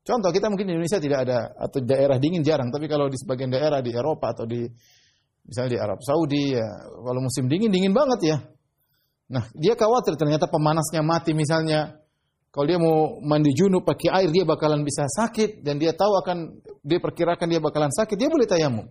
Contoh 0.00 0.32
kita 0.32 0.48
mungkin 0.48 0.64
di 0.64 0.72
Indonesia 0.78 0.96
tidak 0.96 1.28
ada 1.28 1.52
atau 1.52 1.84
daerah 1.84 2.16
dingin 2.16 2.40
jarang, 2.40 2.72
tapi 2.72 2.88
kalau 2.88 3.12
di 3.12 3.20
sebagian 3.20 3.52
daerah 3.52 3.84
di 3.84 3.92
Eropa 3.92 4.32
atau 4.32 4.48
di 4.48 4.64
misalnya 5.46 5.70
di 5.74 5.78
Arab 5.80 6.00
Saudi 6.02 6.54
ya 6.54 6.66
kalau 6.90 7.20
musim 7.22 7.46
dingin 7.46 7.72
dingin 7.72 7.94
banget 7.94 8.20
ya. 8.22 8.36
Nah, 9.30 9.46
dia 9.54 9.78
khawatir 9.78 10.18
ternyata 10.18 10.50
pemanasnya 10.50 11.06
mati 11.06 11.30
misalnya. 11.32 12.02
Kalau 12.50 12.66
dia 12.66 12.82
mau 12.82 13.22
mandi 13.22 13.54
junub 13.54 13.86
pakai 13.86 14.10
air 14.10 14.30
dia 14.34 14.42
bakalan 14.42 14.82
bisa 14.82 15.06
sakit 15.06 15.62
dan 15.62 15.78
dia 15.78 15.94
tahu 15.94 16.18
akan 16.18 16.58
dia 16.82 16.98
perkirakan 16.98 17.46
dia 17.46 17.62
bakalan 17.62 17.94
sakit, 17.94 18.18
dia 18.18 18.26
boleh 18.26 18.42
tayamum. 18.42 18.90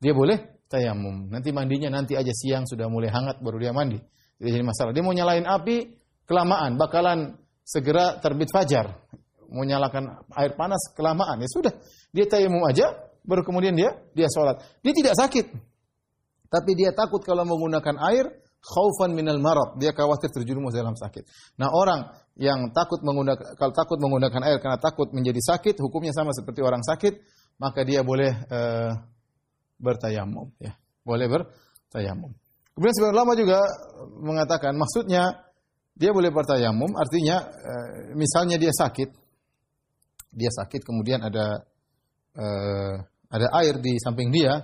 Dia 0.00 0.16
boleh 0.16 0.64
tayamum. 0.72 1.28
Nanti 1.28 1.52
mandinya 1.52 1.92
nanti 1.92 2.16
aja 2.16 2.32
siang 2.32 2.64
sudah 2.64 2.88
mulai 2.88 3.12
hangat 3.12 3.44
baru 3.44 3.60
dia 3.60 3.76
mandi. 3.76 4.00
Tidak 4.40 4.48
jadi 4.48 4.64
masalah. 4.64 4.96
Dia 4.96 5.04
mau 5.04 5.12
nyalain 5.12 5.44
api 5.44 6.00
kelamaan 6.24 6.80
bakalan 6.80 7.36
segera 7.60 8.16
terbit 8.24 8.48
fajar. 8.48 9.04
Mau 9.52 9.68
nyalakan 9.68 10.24
air 10.40 10.56
panas 10.56 10.80
kelamaan 10.96 11.44
ya 11.44 11.48
sudah. 11.52 11.76
Dia 12.08 12.24
tayamum 12.24 12.64
aja 12.64 12.88
baru 13.20 13.44
kemudian 13.44 13.76
dia 13.76 14.00
dia 14.16 14.32
sholat. 14.32 14.64
Dia 14.80 14.92
tidak 14.96 15.12
sakit. 15.20 15.73
Tapi 16.54 16.70
dia 16.78 16.94
takut 16.94 17.18
kalau 17.26 17.42
menggunakan 17.42 17.98
air 18.14 18.30
khaufan 18.62 19.10
minal 19.10 19.42
marad, 19.42 19.74
dia 19.82 19.90
khawatir 19.90 20.30
terjerumus 20.30 20.70
dalam 20.70 20.94
sakit. 20.94 21.26
Nah, 21.58 21.74
orang 21.74 22.14
yang 22.38 22.70
takut 22.70 23.02
menggunakan 23.02 23.58
kalau 23.58 23.74
takut 23.74 23.98
menggunakan 23.98 24.40
air 24.46 24.62
karena 24.62 24.78
takut 24.78 25.10
menjadi 25.10 25.42
sakit, 25.42 25.82
hukumnya 25.82 26.14
sama 26.14 26.30
seperti 26.30 26.62
orang 26.62 26.86
sakit, 26.86 27.18
maka 27.58 27.82
dia 27.82 28.06
boleh 28.06 28.30
uh, 28.30 28.94
bertayamum 29.82 30.54
ya. 30.62 30.78
Boleh 31.02 31.26
bertayamum. 31.26 32.30
Kemudian 32.74 32.94
sebagian 32.94 33.16
ulama 33.18 33.32
juga 33.34 33.58
mengatakan 34.22 34.72
maksudnya 34.78 35.42
dia 35.94 36.10
boleh 36.10 36.30
bertayamum 36.30 36.90
artinya 36.98 37.36
uh, 37.42 37.88
misalnya 38.18 38.58
dia 38.58 38.74
sakit 38.74 39.14
dia 40.34 40.50
sakit 40.50 40.82
kemudian 40.82 41.22
ada 41.22 41.62
uh, 42.34 42.94
ada 43.30 43.46
air 43.62 43.78
di 43.78 43.94
samping 44.02 44.34
dia 44.34 44.58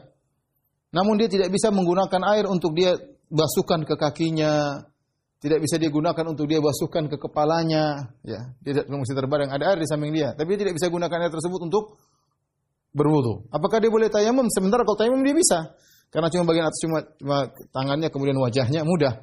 namun 0.90 1.14
dia 1.18 1.30
tidak 1.30 1.54
bisa 1.54 1.70
menggunakan 1.70 2.22
air 2.34 2.44
untuk 2.50 2.74
dia 2.74 2.98
basuhkan 3.30 3.86
ke 3.86 3.94
kakinya, 3.94 4.82
tidak 5.40 5.62
bisa 5.62 5.80
digunakan 5.80 6.24
untuk 6.26 6.50
dia 6.50 6.58
basuhkan 6.58 7.06
ke 7.06 7.16
kepalanya, 7.16 8.12
ya. 8.26 8.50
Dia 8.60 8.82
tidak 8.82 8.92
mesti 8.92 9.14
terbareng 9.14 9.50
ada 9.54 9.72
air 9.72 9.78
di 9.80 9.88
samping 9.88 10.12
dia, 10.12 10.34
tapi 10.34 10.54
dia 10.54 10.68
tidak 10.68 10.74
bisa 10.76 10.90
gunakan 10.90 11.18
air 11.22 11.32
tersebut 11.32 11.60
untuk 11.64 11.84
berwudu. 12.90 13.46
Apakah 13.54 13.78
dia 13.78 13.88
boleh 13.88 14.10
tayamum? 14.10 14.50
Sementara 14.50 14.82
kalau 14.82 14.98
tayamum 14.98 15.22
dia 15.22 15.34
bisa. 15.34 15.78
Karena 16.10 16.26
cuma 16.26 16.42
bagian 16.42 16.66
atas 16.66 16.80
cuma, 16.82 16.98
cuma 17.22 17.38
tangannya 17.70 18.10
kemudian 18.10 18.34
wajahnya 18.34 18.82
mudah. 18.82 19.14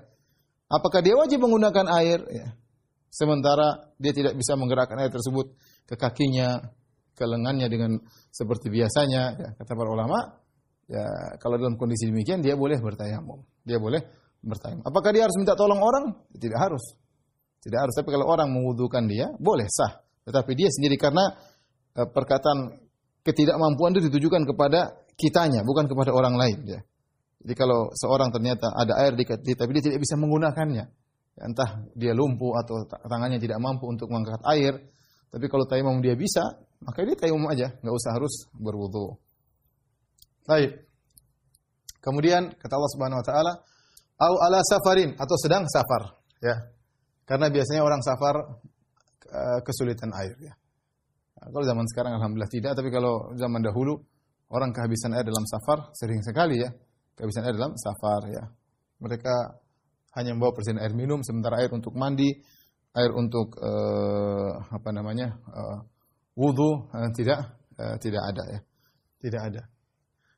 Apakah 0.72 1.04
dia 1.04 1.20
wajib 1.20 1.44
menggunakan 1.44 1.86
air? 2.00 2.24
Ya. 2.32 2.56
Sementara 3.12 3.92
dia 4.00 4.16
tidak 4.16 4.40
bisa 4.40 4.56
menggerakkan 4.56 5.00
air 5.04 5.12
tersebut 5.12 5.52
ke 5.84 6.00
kakinya, 6.00 6.64
ke 7.12 7.24
lengannya 7.28 7.68
dengan 7.68 7.92
seperti 8.32 8.72
biasanya. 8.72 9.24
Ya, 9.36 9.50
kata 9.60 9.72
para 9.76 9.90
ulama, 9.92 10.40
Ya, 10.88 11.04
kalau 11.44 11.60
dalam 11.60 11.76
kondisi 11.76 12.08
demikian 12.08 12.40
dia 12.40 12.56
boleh 12.56 12.80
bertayamum. 12.80 13.44
Dia 13.68 13.76
boleh 13.76 14.00
bertayamum. 14.40 14.88
Apakah 14.88 15.12
dia 15.12 15.28
harus 15.28 15.36
minta 15.36 15.52
tolong 15.54 15.84
orang? 15.84 16.16
Tidak 16.32 16.56
harus. 16.56 16.96
Tidak 17.60 17.76
harus. 17.76 17.92
Tapi 17.92 18.08
kalau 18.08 18.32
orang 18.32 18.48
mewudukan 18.56 19.04
dia, 19.04 19.28
boleh 19.36 19.68
sah. 19.68 20.00
Tetapi 20.24 20.52
dia 20.56 20.72
sendiri 20.72 20.96
karena 20.96 21.36
e, 21.92 22.02
perkataan 22.08 22.80
ketidakmampuan 23.28 24.00
itu 24.00 24.08
ditujukan 24.08 24.48
kepada 24.48 24.96
kitanya, 25.20 25.68
bukan 25.68 25.92
kepada 25.92 26.16
orang 26.16 26.40
lain. 26.40 26.64
Ya. 26.64 26.80
Jadi 27.44 27.54
kalau 27.60 27.92
seorang 27.92 28.32
ternyata 28.32 28.72
ada 28.72 29.04
air 29.04 29.16
di 29.20 29.28
tapi 29.28 29.72
dia 29.76 29.84
tidak 29.92 30.00
bisa 30.04 30.16
menggunakannya, 30.16 30.86
ya, 31.36 31.44
entah 31.44 31.84
dia 31.94 32.16
lumpuh 32.16 32.56
atau 32.56 32.88
tangannya 32.88 33.38
tidak 33.44 33.60
mampu 33.60 33.88
untuk 33.92 34.08
mengangkat 34.08 34.42
air, 34.56 34.80
tapi 35.28 35.46
kalau 35.52 35.68
tayamum 35.68 36.00
dia 36.00 36.16
bisa, 36.16 36.44
maka 36.82 37.04
dia 37.04 37.20
tayamum 37.20 37.46
aja, 37.52 37.76
nggak 37.84 37.96
usah 37.96 38.12
harus 38.16 38.48
berwudu. 38.56 39.20
Baik. 40.48 40.72
Kemudian 42.00 42.56
kata 42.56 42.74
Allah 42.80 42.92
Subhanahu 42.96 43.20
wa 43.20 43.26
taala, 43.28 43.54
au 44.24 44.34
ala 44.48 44.64
safarin 44.64 45.12
atau 45.20 45.36
sedang 45.36 45.68
safar, 45.68 46.16
ya. 46.40 46.56
Karena 47.28 47.52
biasanya 47.52 47.84
orang 47.84 48.00
safar 48.00 48.36
uh, 49.28 49.60
kesulitan 49.68 50.16
air, 50.16 50.40
ya. 50.40 50.56
Nah, 51.38 51.52
kalau 51.52 51.66
zaman 51.68 51.86
sekarang 51.92 52.16
alhamdulillah 52.16 52.50
tidak, 52.50 52.72
tapi 52.80 52.90
kalau 52.90 53.36
zaman 53.36 53.60
dahulu 53.60 54.00
orang 54.50 54.72
kehabisan 54.72 55.14
air 55.14 55.28
dalam 55.28 55.46
safar 55.46 55.92
sering 55.94 56.24
sekali 56.24 56.64
ya. 56.64 56.72
Kehabisan 57.14 57.46
air 57.46 57.56
dalam 57.58 57.76
safar 57.78 58.22
ya. 58.32 58.44
Mereka 59.04 59.36
hanya 60.18 60.34
membawa 60.34 60.56
persediaan 60.58 60.82
air 60.82 60.94
minum 60.98 61.22
sementara 61.22 61.62
air 61.62 61.70
untuk 61.70 61.94
mandi, 61.94 62.32
air 62.98 63.12
untuk 63.14 63.54
uh, 63.62 64.50
apa 64.74 64.90
namanya? 64.90 65.38
Uh, 65.46 65.78
wudu 66.34 66.90
uh, 66.90 67.10
tidak 67.14 67.54
uh, 67.78 67.96
tidak 68.02 68.24
ada 68.24 68.44
ya. 68.58 68.60
Tidak 69.18 69.42
ada. 69.42 69.62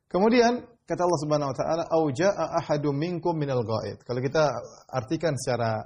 Kemudian 0.09 0.65
kata 0.89 1.01
Allah 1.05 1.19
Subhanahu 1.21 1.49
wa 1.53 1.57
taala, 1.57 1.83
"Au 1.93 2.09
jaa 2.09 2.45
ahadum 2.59 2.97
minkum 2.97 3.37
minal 3.37 3.61
ghaid." 3.61 4.01
Kalau 4.01 4.19
kita 4.19 4.49
artikan 4.89 5.37
secara 5.37 5.85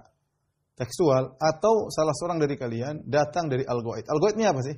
tekstual 0.74 1.38
atau 1.38 1.90
salah 1.94 2.14
seorang 2.18 2.42
dari 2.42 2.58
kalian 2.58 3.06
datang 3.06 3.46
dari 3.50 3.62
al-ghaid. 3.62 4.10
Al-ghaid 4.10 4.36
ini 4.42 4.46
apa 4.50 4.62
sih? 4.66 4.76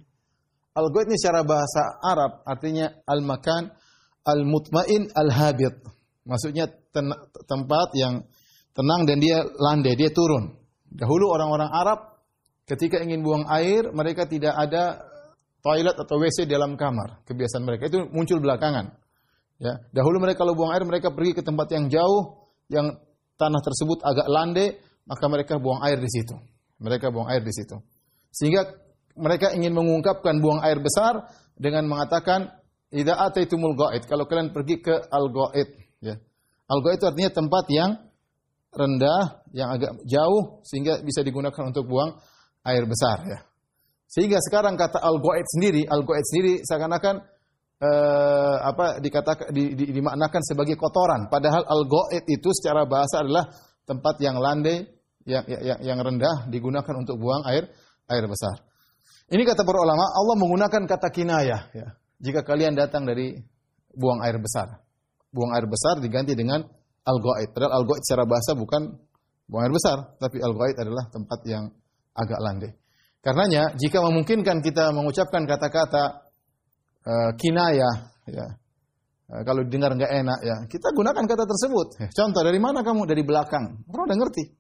Al-ghaid 0.76 1.08
ini 1.08 1.16
secara 1.16 1.42
bahasa 1.48 2.04
Arab 2.04 2.44
artinya 2.44 2.92
al-makan 3.08 3.72
al-mutmain 4.28 5.08
al-habit. 5.16 5.80
Maksudnya 6.28 6.68
tempat 7.48 7.96
yang 7.96 8.26
tenang 8.76 9.02
dan 9.08 9.18
dia 9.24 9.46
landai, 9.56 9.96
dia 9.96 10.12
turun. 10.12 10.52
Dahulu 10.90 11.32
orang-orang 11.32 11.72
Arab 11.72 12.00
ketika 12.68 13.00
ingin 13.00 13.24
buang 13.24 13.46
air, 13.48 13.88
mereka 13.96 14.28
tidak 14.28 14.52
ada 14.52 15.00
toilet 15.64 15.96
atau 15.96 16.20
WC 16.20 16.50
dalam 16.50 16.76
kamar. 16.76 17.24
Kebiasaan 17.24 17.64
mereka 17.64 17.88
itu 17.88 18.10
muncul 18.12 18.44
belakangan. 18.44 19.05
Ya, 19.56 19.80
dahulu 19.96 20.20
mereka 20.20 20.44
kalau 20.44 20.52
buang 20.52 20.76
air 20.76 20.84
mereka 20.84 21.16
pergi 21.16 21.32
ke 21.32 21.42
tempat 21.44 21.72
yang 21.72 21.88
jauh 21.88 22.44
yang 22.68 23.00
tanah 23.40 23.62
tersebut 23.64 24.04
agak 24.04 24.28
landai, 24.28 24.76
maka 25.08 25.26
mereka 25.32 25.56
buang 25.62 25.80
air 25.86 25.96
di 26.02 26.10
situ. 26.12 26.36
Mereka 26.82 27.08
buang 27.14 27.32
air 27.32 27.40
di 27.40 27.54
situ. 27.56 27.80
Sehingga 28.36 28.68
mereka 29.16 29.56
ingin 29.56 29.72
mengungkapkan 29.72 30.44
buang 30.44 30.60
air 30.60 30.76
besar 30.84 31.32
dengan 31.56 31.88
mengatakan 31.88 32.52
idza 32.92 33.16
ataitumul 33.16 33.80
ghaid. 33.80 34.04
Kalau 34.12 34.28
kalian 34.28 34.52
pergi 34.52 34.84
ke 34.84 34.92
al-ghaid, 35.08 35.70
ya. 36.04 36.20
Al-ghaid 36.68 37.00
itu 37.00 37.08
artinya 37.08 37.32
tempat 37.32 37.66
yang 37.72 37.92
rendah, 38.76 39.24
yang 39.56 39.72
agak 39.72 40.04
jauh 40.04 40.60
sehingga 40.68 41.00
bisa 41.00 41.24
digunakan 41.24 41.64
untuk 41.64 41.88
buang 41.88 42.20
air 42.68 42.84
besar, 42.84 43.24
ya. 43.24 43.40
Sehingga 44.12 44.44
sekarang 44.44 44.76
kata 44.76 45.00
al-ghaid 45.00 45.48
sendiri, 45.48 45.88
al-ghaid 45.88 46.26
sendiri 46.28 46.54
seakan-akan 46.68 47.24
eh, 47.82 48.56
apa 48.62 49.00
dikatakan 49.04 49.52
di, 49.52 49.76
di, 49.76 49.86
dimaknakan 49.92 50.42
sebagai 50.44 50.76
kotoran 50.80 51.28
padahal 51.28 51.64
al-ghaid 51.68 52.24
itu 52.28 52.50
secara 52.56 52.88
bahasa 52.88 53.24
adalah 53.24 53.50
tempat 53.84 54.16
yang 54.24 54.40
landai 54.40 54.88
yang, 55.26 55.44
yang 55.48 55.80
yang 55.82 56.00
rendah 56.00 56.46
digunakan 56.48 56.94
untuk 56.96 57.18
buang 57.18 57.44
air 57.50 57.66
air 58.10 58.26
besar. 58.30 58.62
Ini 59.26 59.42
kata 59.42 59.66
para 59.66 59.82
ulama 59.82 60.06
Allah 60.06 60.36
menggunakan 60.38 60.82
kata 60.86 61.10
kinayah 61.10 61.62
ya. 61.74 61.88
Jika 62.22 62.46
kalian 62.46 62.78
datang 62.78 63.10
dari 63.10 63.34
buang 63.90 64.22
air 64.22 64.38
besar. 64.38 64.86
Buang 65.34 65.52
air 65.58 65.66
besar 65.66 65.98
diganti 65.98 66.38
dengan 66.38 66.62
al-ghaid. 67.04 67.52
Padahal 67.52 67.82
al-ghaid 67.82 68.02
secara 68.06 68.24
bahasa 68.30 68.54
bukan 68.54 68.94
buang 69.50 69.66
air 69.66 69.74
besar, 69.74 69.98
tapi 70.22 70.38
al-ghaid 70.40 70.78
adalah 70.78 71.10
tempat 71.10 71.40
yang 71.50 71.74
agak 72.14 72.40
landai. 72.40 72.72
Karenanya 73.26 73.74
jika 73.74 74.06
memungkinkan 74.06 74.62
kita 74.62 74.94
mengucapkan 74.94 75.50
kata-kata 75.50 76.25
uh, 77.06 77.32
kinayah 77.38 77.96
ya 78.30 78.48
Uh, 79.26 79.42
kalau 79.42 79.66
dengar 79.66 79.90
nggak 79.98 80.12
enak 80.22 80.40
ya, 80.46 80.56
kita 80.70 80.94
gunakan 80.94 81.26
kata 81.26 81.50
tersebut. 81.50 81.88
Eh, 81.98 82.10
contoh 82.14 82.46
dari 82.46 82.62
mana 82.62 82.86
kamu? 82.86 83.10
Dari 83.10 83.26
belakang. 83.26 83.82
Orang 83.90 84.06
udah 84.06 84.18
ngerti. 84.22 84.54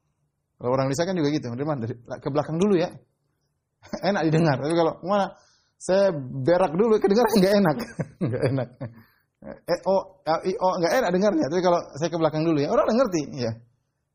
Kalau 0.57 0.69
orang 0.73 0.89
Indonesia 0.89 1.05
kan 1.05 1.15
juga 1.21 1.29
gitu. 1.29 1.45
Dari 1.53 1.67
mana? 1.69 1.79
Dari 1.85 1.93
ke 1.93 2.29
belakang 2.33 2.57
dulu 2.57 2.73
ya. 2.73 2.89
enak 4.09 4.21
didengar. 4.25 4.57
Tapi 4.57 4.73
kalau 4.73 4.93
mana? 5.05 5.37
Saya 5.77 6.09
berak 6.17 6.73
dulu, 6.73 6.97
kedengaran 6.97 7.29
nggak 7.29 7.55
enak. 7.61 7.77
nggak 8.25 8.43
enak. 8.49 8.67
Eh, 9.45 9.79
oh, 9.85 10.01
oh, 10.25 10.73
nggak 10.81 10.93
enak 10.97 11.09
dengarnya. 11.13 11.45
Tapi 11.45 11.61
kalau 11.61 11.79
saya 12.01 12.09
ke 12.09 12.17
belakang 12.17 12.41
dulu 12.41 12.57
ya, 12.57 12.69
orang 12.73 12.89
udah 12.89 12.97
ngerti. 13.05 13.21
Ya. 13.37 13.51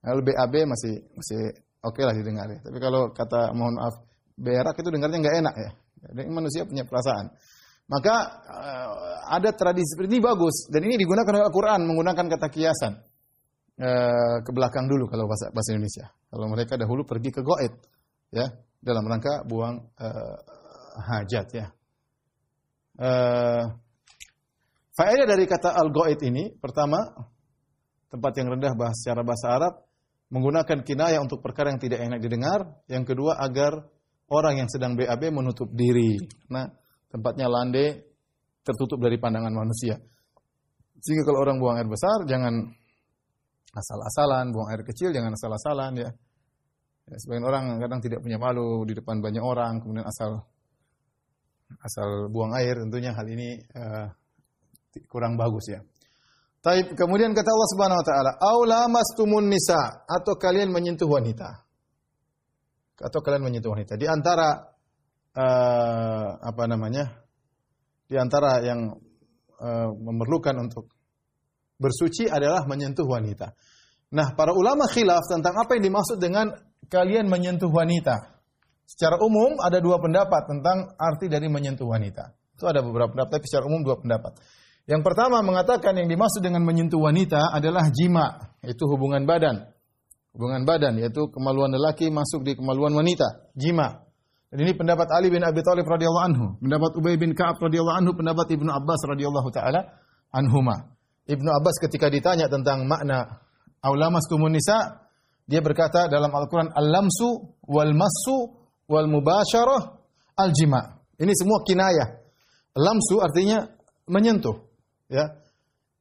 Kalau 0.02 0.22
BAB 0.24 0.54
masih 0.66 0.94
masih 1.14 1.40
oke 1.86 1.94
okay 1.94 2.02
lah 2.10 2.14
didengar 2.16 2.50
ya. 2.50 2.58
Tapi 2.58 2.78
kalau 2.82 3.14
kata 3.14 3.54
mohon 3.54 3.78
maaf 3.78 4.02
berak 4.34 4.74
itu 4.82 4.88
dengarnya 4.90 5.18
nggak 5.22 5.36
enak 5.46 5.54
ya. 5.54 5.70
Jadi 6.10 6.26
manusia 6.26 6.66
punya 6.66 6.82
perasaan. 6.82 7.30
Maka 7.90 8.14
uh, 8.46 8.90
ada 9.34 9.50
tradisi 9.50 9.98
seperti 9.98 10.18
ini 10.18 10.22
bagus 10.22 10.70
dan 10.70 10.86
ini 10.86 10.94
digunakan 10.94 11.30
oleh 11.34 11.46
Al-Qur'an 11.50 11.82
menggunakan 11.82 12.26
kata 12.38 12.46
kiasan. 12.46 12.94
Uh, 13.80 14.44
ke 14.44 14.50
belakang 14.52 14.92
dulu 14.92 15.08
kalau 15.08 15.24
bahasa, 15.24 15.48
bahasa 15.50 15.72
Indonesia. 15.72 16.06
Kalau 16.28 16.46
mereka 16.52 16.76
dahulu 16.76 17.02
pergi 17.08 17.32
ke 17.32 17.40
goet 17.40 17.72
ya 18.28 18.46
dalam 18.76 19.08
rangka 19.08 19.42
buang 19.48 19.80
uh, 19.98 20.36
hajat 21.00 21.46
ya. 21.56 21.66
Uh, 23.00 23.64
faedah 24.92 25.24
dari 25.24 25.48
kata 25.48 25.72
al-goet 25.72 26.20
ini 26.28 26.52
pertama 26.60 27.00
tempat 28.12 28.32
yang 28.36 28.52
rendah 28.52 28.76
bahasa 28.76 29.00
secara 29.00 29.22
bahasa 29.24 29.46
Arab 29.48 29.74
menggunakan 30.30 30.84
kinayah 30.86 31.20
untuk 31.24 31.42
perkara 31.42 31.74
yang 31.74 31.80
tidak 31.82 32.04
enak 32.04 32.20
didengar. 32.22 32.60
Yang 32.86 33.16
kedua 33.16 33.40
agar 33.40 33.82
orang 34.30 34.62
yang 34.62 34.68
sedang 34.70 34.94
BAB 34.94 35.34
menutup 35.34 35.72
diri. 35.74 36.20
Nah, 36.52 36.70
tempatnya 37.10 37.50
landai 37.50 37.98
tertutup 38.62 39.02
dari 39.02 39.18
pandangan 39.18 39.50
manusia. 39.50 39.98
Sehingga 41.00 41.26
kalau 41.26 41.42
orang 41.42 41.56
buang 41.58 41.76
air 41.80 41.88
besar 41.90 42.22
jangan 42.28 42.70
asal-asalan, 43.74 44.54
buang 44.54 44.68
air 44.70 44.82
kecil 44.86 45.10
jangan 45.10 45.34
asal-asalan 45.34 45.92
ya. 45.98 46.10
ya. 47.10 47.16
Sebagian 47.18 47.46
orang 47.46 47.64
kadang 47.82 48.00
tidak 48.00 48.20
punya 48.22 48.38
malu 48.38 48.86
di 48.86 48.94
depan 48.94 49.18
banyak 49.18 49.42
orang, 49.42 49.82
kemudian 49.82 50.06
asal 50.06 50.44
asal 51.82 52.30
buang 52.30 52.54
air. 52.54 52.78
Tentunya 52.78 53.10
hal 53.16 53.26
ini 53.26 53.58
uh, 53.74 54.06
kurang 55.10 55.34
bagus 55.34 55.66
ya. 55.70 55.80
Taib. 56.60 56.92
Kemudian 56.92 57.32
kata 57.32 57.48
Allah 57.48 57.70
Subhanahu 57.72 58.00
wa 58.04 58.06
taala, 58.06 58.30
"Aula 58.36 58.80
mastumun 58.92 59.48
nisa" 59.48 60.04
atau 60.04 60.36
kalian 60.36 60.68
menyentuh 60.68 61.08
wanita. 61.08 61.64
Atau 63.00 63.24
kalian 63.24 63.48
menyentuh 63.48 63.72
wanita. 63.72 63.96
Di 63.96 64.04
antara 64.04 64.69
uh, 65.36 66.28
apa 66.40 66.62
namanya? 66.66 67.26
Di 68.10 68.18
antara 68.18 68.58
yang 68.66 68.90
uh, 69.60 69.88
memerlukan 69.94 70.56
untuk 70.58 70.90
bersuci 71.80 72.26
adalah 72.26 72.66
menyentuh 72.66 73.06
wanita. 73.06 73.54
Nah, 74.10 74.34
para 74.34 74.50
ulama 74.50 74.90
khilaf 74.90 75.22
tentang 75.30 75.54
apa 75.54 75.78
yang 75.78 75.94
dimaksud 75.94 76.18
dengan 76.18 76.50
kalian 76.90 77.30
menyentuh 77.30 77.70
wanita. 77.70 78.42
Secara 78.90 79.22
umum 79.22 79.62
ada 79.62 79.78
dua 79.78 80.02
pendapat 80.02 80.50
tentang 80.50 80.98
arti 80.98 81.30
dari 81.30 81.46
menyentuh 81.46 81.86
wanita. 81.86 82.34
Itu 82.58 82.66
ada 82.66 82.82
beberapa 82.82 83.14
pendapat, 83.14 83.38
tapi 83.38 83.46
secara 83.46 83.70
umum 83.70 83.86
dua 83.86 84.02
pendapat. 84.02 84.34
Yang 84.90 85.02
pertama 85.06 85.38
mengatakan 85.46 85.94
yang 85.94 86.10
dimaksud 86.10 86.42
dengan 86.42 86.66
menyentuh 86.66 86.98
wanita 86.98 87.54
adalah 87.54 87.86
jima, 87.94 88.58
itu 88.66 88.82
hubungan 88.90 89.22
badan. 89.22 89.70
Hubungan 90.34 90.66
badan 90.66 90.98
yaitu 90.98 91.30
kemaluan 91.30 91.70
lelaki 91.70 92.10
masuk 92.10 92.42
di 92.42 92.58
kemaluan 92.58 92.90
wanita, 92.98 93.54
jima. 93.54 94.09
Dan 94.50 94.66
ini 94.66 94.74
pendapat 94.74 95.06
Ali 95.14 95.30
bin 95.30 95.46
Abi 95.46 95.62
Thalib 95.62 95.86
radhiyallahu 95.86 96.26
anhu, 96.26 96.46
pendapat 96.58 96.90
Ubay 96.98 97.14
bin 97.14 97.38
Ka'ab 97.38 97.62
radhiyallahu 97.62 98.02
anhu, 98.02 98.12
pendapat 98.18 98.50
Ibnu 98.50 98.66
Abbas 98.66 99.00
radhiyallahu 99.06 99.48
taala 99.54 99.94
anhuma. 100.34 100.90
Ibnu 101.30 101.46
Abbas 101.46 101.78
ketika 101.78 102.10
ditanya 102.10 102.50
tentang 102.50 102.82
makna 102.90 103.46
aulamas 103.78 104.26
nisa, 104.50 105.06
dia 105.46 105.62
berkata 105.62 106.10
dalam 106.10 106.34
Al-Qur'an 106.34 106.74
al-lamsu 106.74 107.62
wal 107.70 107.94
massu 107.94 108.58
wal 108.90 109.06
mubasyarah 109.06 110.02
al-jima. 110.34 110.98
Ini 111.14 111.30
semua 111.30 111.62
kinayah. 111.62 112.18
Lamsu 112.74 113.22
artinya 113.22 113.70
menyentuh. 114.10 114.66
Ya. 115.06 115.30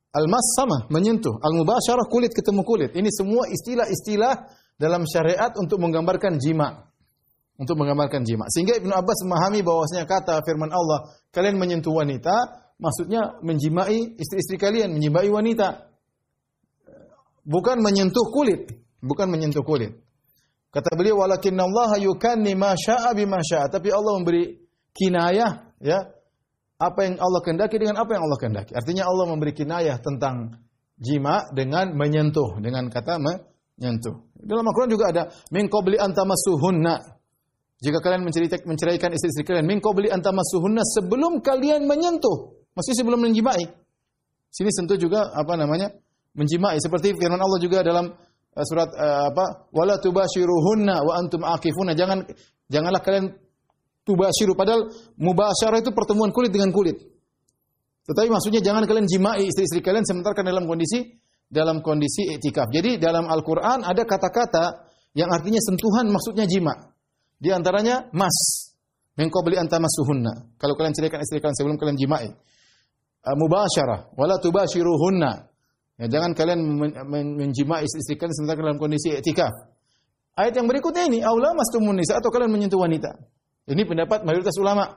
Al-mas 0.09 0.57
sama, 0.57 0.89
menyentuh. 0.89 1.37
Al-mubasyarah 1.37 2.09
kulit 2.09 2.33
ketemu 2.33 2.65
kulit. 2.65 2.91
Ini 2.97 3.13
semua 3.13 3.45
istilah-istilah 3.45 4.49
dalam 4.81 5.05
syariat 5.05 5.53
untuk 5.53 5.77
menggambarkan 5.77 6.41
jima. 6.41 6.88
Untuk 7.59 7.75
menggambarkan 7.75 8.23
jima. 8.23 8.47
Sehingga 8.47 8.79
Ibnu 8.79 8.95
Abbas 8.95 9.19
memahami 9.27 9.59
bahwasanya 9.67 10.07
kata 10.07 10.39
firman 10.47 10.71
Allah, 10.71 11.11
kalian 11.35 11.59
menyentuh 11.59 11.91
wanita, 11.91 12.31
maksudnya 12.79 13.35
menjimai 13.43 14.15
istri-istri 14.15 14.55
kalian, 14.55 14.95
menjimai 14.95 15.27
wanita. 15.27 15.91
Bukan 17.43 17.83
menyentuh 17.83 18.31
kulit, 18.31 18.71
bukan 19.03 19.27
menyentuh 19.27 19.59
kulit. 19.67 19.91
Kata 20.69 20.93
beliau 20.93 21.19
walakinna 21.19 21.65
Allah 21.65 21.97
yukanni 21.97 22.53
ma 22.53 22.77
syaa 22.77 23.09
bima 23.17 23.41
tapi 23.41 23.89
Allah 23.89 24.21
memberi 24.21 24.53
kinayah 24.93 25.73
ya 25.81 26.13
apa 26.77 26.99
yang 27.09 27.17
Allah 27.17 27.41
kehendaki 27.41 27.81
dengan 27.81 27.97
apa 27.97 28.13
yang 28.15 28.23
Allah 28.29 28.37
kehendaki. 28.37 28.71
Artinya 28.77 29.09
Allah 29.09 29.25
memberi 29.33 29.51
kinayah 29.51 29.97
tentang 29.97 30.61
jima 30.95 31.49
dengan 31.51 31.91
menyentuh 31.97 32.61
dengan 32.61 32.85
kata 32.87 33.17
menyentuh. 33.17 34.29
Dalam 34.39 34.63
Al-Qur'an 34.63 34.91
juga 34.93 35.05
ada 35.09 35.23
min 35.49 35.67
qabli 35.67 35.97
antamasuhunna. 35.97 37.18
Jika 37.79 38.03
kalian 38.03 38.27
menceraikan 38.67 39.09
istri-istri 39.15 39.47
kalian 39.47 39.63
min 39.63 39.79
qabli 39.79 40.11
antamasuhunna 40.11 40.83
sebelum 40.83 41.39
kalian 41.39 41.87
menyentuh, 41.87 42.51
masih 42.75 42.91
sebelum 42.91 43.23
menjimai. 43.23 43.63
Sini 44.51 44.71
sentuh 44.73 44.99
juga 44.99 45.31
apa 45.31 45.55
namanya? 45.55 45.91
menjimai 46.29 46.77
seperti 46.77 47.17
firman 47.17 47.41
Allah 47.41 47.59
juga 47.59 47.81
dalam 47.81 48.05
uh, 48.13 48.65
surat 48.67 48.89
uh, 48.93 49.33
apa? 49.33 49.71
wala 49.73 49.97
tubashiruhunna 49.97 50.95
wa 51.07 51.13
antum 51.15 51.41
aqifuna. 51.41 51.95
Jangan 51.95 52.27
janganlah 52.67 52.99
kalian 52.99 53.31
tubasyiru 54.03 54.53
padahal 54.59 54.91
mubasyarah 55.15 55.79
itu 55.79 55.95
pertemuan 55.95 56.35
kulit 56.35 56.51
dengan 56.51 56.75
kulit. 56.75 56.99
Tetapi 58.09 58.27
maksudnya 58.27 58.59
jangan 58.59 58.83
kalian 58.89 59.07
jimai 59.07 59.45
istri-istri 59.45 59.79
kalian 59.85 60.03
sementara 60.03 60.33
kan 60.35 60.43
dalam 60.43 60.65
kondisi 60.65 61.15
dalam 61.49 61.79
kondisi 61.79 62.29
iktikaf. 62.37 62.69
Jadi 62.69 63.01
dalam 63.01 63.25
Al-Qur'an 63.25 63.85
ada 63.85 64.05
kata-kata 64.05 64.85
yang 65.17 65.29
artinya 65.31 65.61
sentuhan 65.61 66.09
maksudnya 66.09 66.45
jima. 66.45 66.88
Di 67.39 67.49
antaranya 67.55 68.11
mas. 68.11 68.69
Mengkau 69.15 69.43
beli 69.43 69.59
antamasuhunna. 69.59 70.55
Kalau 70.55 70.79
kalian 70.79 70.95
ceraikan 70.95 71.19
istri 71.19 71.43
kalian 71.43 71.55
sebelum 71.55 71.75
kalian 71.75 71.99
jimai. 71.99 72.31
Uh, 73.19 73.35
mubasyarah. 73.35 74.15
Wala 74.15 74.39
tubasyiruhunna. 74.39 75.31
Ya, 75.99 76.07
jangan 76.07 76.31
kalian 76.31 76.59
menjimai 77.35 77.83
istri-istri 77.83 78.15
kalian 78.15 78.31
sementara 78.31 78.63
dalam 78.63 78.79
kondisi 78.79 79.11
iktikaf. 79.11 79.51
Ayat 80.39 80.55
yang 80.55 80.71
berikutnya 80.71 81.11
ini, 81.11 81.19
aula 81.19 81.51
mastumun 81.51 81.99
nisa 81.99 82.15
atau 82.15 82.31
kalian 82.31 82.47
menyentuh 82.47 82.79
wanita. 82.79 83.11
Ini 83.67 83.83
pendapat 83.83 84.23
mayoritas 84.23 84.55
ulama. 84.55 84.87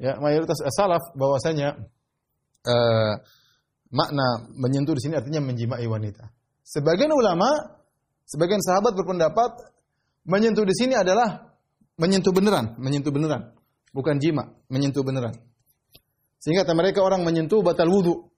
Ya, 0.00 0.16
mayoritas 0.16 0.56
salaf 0.72 1.12
bahwasanya 1.12 1.76
uh, 2.64 3.14
makna 3.92 4.48
menyentuh 4.56 4.96
di 4.96 5.04
sini 5.04 5.20
artinya 5.20 5.44
menjimai 5.44 5.84
wanita. 5.84 6.32
Sebagian 6.64 7.12
ulama, 7.12 7.46
sebagian 8.24 8.64
sahabat 8.64 8.96
berpendapat 8.96 9.68
menyentuh 10.24 10.64
di 10.64 10.72
sini 10.72 10.96
adalah 10.96 11.53
menyentuh 12.00 12.32
beneran, 12.34 12.74
menyentuh 12.78 13.12
beneran, 13.14 13.54
bukan 13.94 14.18
jima, 14.18 14.54
menyentuh 14.70 15.02
beneran. 15.06 15.34
Sehingga 16.42 16.68
kata 16.68 16.76
mereka 16.76 17.00
orang 17.00 17.24
menyentuh 17.24 17.64
batal 17.64 17.88
wudu. 17.88 18.28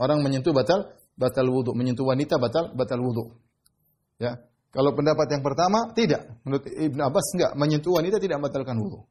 Orang 0.00 0.24
menyentuh 0.24 0.56
batal 0.56 0.96
batal 1.20 1.44
wudu, 1.52 1.76
menyentuh 1.76 2.08
wanita 2.08 2.40
batal 2.40 2.72
batal 2.72 3.00
wudu. 3.04 3.36
Ya. 4.16 4.40
Kalau 4.70 4.94
pendapat 4.94 5.26
yang 5.34 5.42
pertama, 5.42 5.90
tidak. 5.98 6.30
Menurut 6.46 6.62
Ibn 6.62 6.98
Abbas, 7.10 7.26
enggak. 7.34 7.52
Menyentuh 7.58 7.90
wanita 7.90 8.22
tidak 8.22 8.38
membatalkan 8.38 8.78
wudhu. 8.78 9.02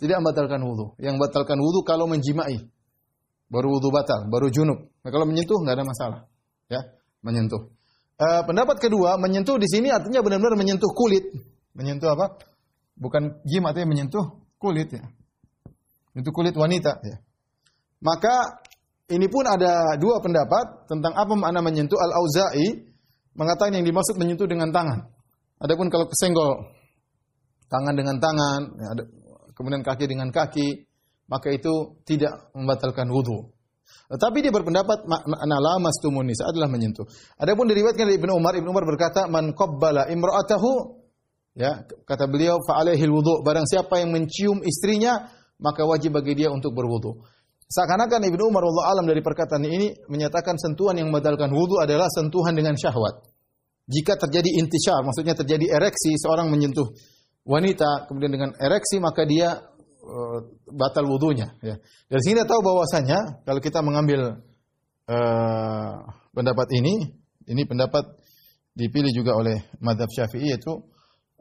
Tidak 0.00 0.16
membatalkan 0.16 0.60
wudhu. 0.64 0.96
Yang 0.96 1.20
membatalkan 1.20 1.58
wudhu 1.60 1.84
kalau 1.84 2.08
menjimai. 2.08 2.56
Baru 3.52 3.76
wudhu 3.76 3.92
batal, 3.92 4.24
baru 4.32 4.48
junub. 4.48 4.88
Nah, 5.04 5.10
kalau 5.12 5.28
menyentuh, 5.28 5.60
enggak 5.60 5.76
ada 5.76 5.84
masalah. 5.84 6.20
Ya, 6.72 6.80
menyentuh. 7.20 7.68
Uh, 8.18 8.42
pendapat 8.48 8.80
kedua, 8.80 9.20
menyentuh 9.20 9.60
di 9.60 9.68
sini 9.68 9.92
artinya 9.92 10.24
benar-benar 10.24 10.56
menyentuh 10.56 10.88
kulit. 10.96 11.36
Menyentuh 11.76 12.08
apa? 12.16 12.40
Bukan 12.98 13.42
jim 13.46 13.62
artinya 13.62 13.94
menyentuh 13.94 14.26
kulit 14.58 14.90
ya. 14.90 15.06
Menyentuh 16.12 16.34
kulit 16.34 16.54
wanita 16.58 16.98
ya. 17.02 17.16
Maka 18.02 18.62
ini 19.08 19.26
pun 19.30 19.46
ada 19.46 19.96
dua 19.96 20.20
pendapat 20.20 20.90
tentang 20.90 21.14
apa 21.14 21.32
makna 21.34 21.62
menyentuh 21.62 21.96
Al-Auza'i 21.96 22.90
mengatakan 23.38 23.78
yang 23.78 23.86
dimaksud 23.86 24.18
menyentuh 24.18 24.50
dengan 24.50 24.74
tangan. 24.74 25.08
Adapun 25.62 25.90
kalau 25.90 26.06
kesenggol 26.10 26.74
tangan 27.70 27.94
dengan 27.94 28.18
tangan, 28.18 28.60
ya, 28.78 28.90
kemudian 29.54 29.82
kaki 29.82 30.04
dengan 30.06 30.30
kaki, 30.30 30.86
maka 31.30 31.54
itu 31.54 31.98
tidak 32.02 32.50
membatalkan 32.54 33.06
wudhu. 33.10 33.54
Tetapi 34.08 34.40
dia 34.40 34.52
berpendapat 34.52 35.04
makna 35.04 35.56
lama 35.60 35.88
nisa 36.24 36.48
adalah 36.48 36.68
menyentuh. 36.68 37.04
Adapun 37.40 37.68
diriwayatkan 37.68 38.04
dari 38.08 38.16
Ibnu 38.16 38.32
Umar, 38.36 38.56
Ibnu 38.56 38.68
Umar 38.72 38.84
berkata, 38.88 39.28
"Man 39.28 39.52
qabbala 39.52 40.08
imra'atahu" 40.08 40.97
ya, 41.58 41.82
kata 42.06 42.30
beliau, 42.30 42.62
"fa 42.62 42.86
wudu." 42.86 43.42
Barang 43.42 43.66
siapa 43.66 43.98
yang 43.98 44.14
mencium 44.14 44.62
istrinya, 44.62 45.26
maka 45.58 45.82
wajib 45.82 46.14
bagi 46.14 46.38
dia 46.38 46.48
untuk 46.54 46.72
berwudu. 46.72 47.18
seakan-akan 47.68 48.24
Ibnu 48.32 48.48
Umar 48.48 48.64
Allah 48.64 48.96
alam 48.96 49.04
dari 49.04 49.20
perkataan 49.20 49.60
ini 49.60 49.92
menyatakan 50.08 50.56
sentuhan 50.56 50.96
yang 50.96 51.12
membatalkan 51.12 51.52
wudu 51.52 51.76
adalah 51.76 52.08
sentuhan 52.08 52.56
dengan 52.56 52.72
syahwat. 52.72 53.28
Jika 53.84 54.16
terjadi 54.16 54.56
intisyar, 54.56 55.04
maksudnya 55.04 55.36
terjadi 55.36 55.76
ereksi, 55.76 56.16
seorang 56.16 56.48
menyentuh 56.48 56.88
wanita 57.44 58.08
kemudian 58.08 58.32
dengan 58.32 58.50
ereksi 58.60 59.00
maka 59.00 59.24
dia 59.24 59.56
uh, 60.04 60.38
batal 60.68 61.08
wudunya 61.08 61.56
ya. 61.64 61.76
Dari 62.08 62.22
sini 62.24 62.40
kita 62.40 62.48
tahu 62.48 62.60
bahwasanya 62.60 63.44
kalau 63.44 63.60
kita 63.60 63.80
mengambil 63.80 64.40
uh, 65.08 65.92
pendapat 66.32 66.68
ini, 66.76 67.16
ini 67.48 67.62
pendapat 67.64 68.04
dipilih 68.76 69.12
juga 69.12 69.36
oleh 69.36 69.60
madhab 69.80 70.08
syafi'i 70.12 70.56
yaitu 70.56 70.72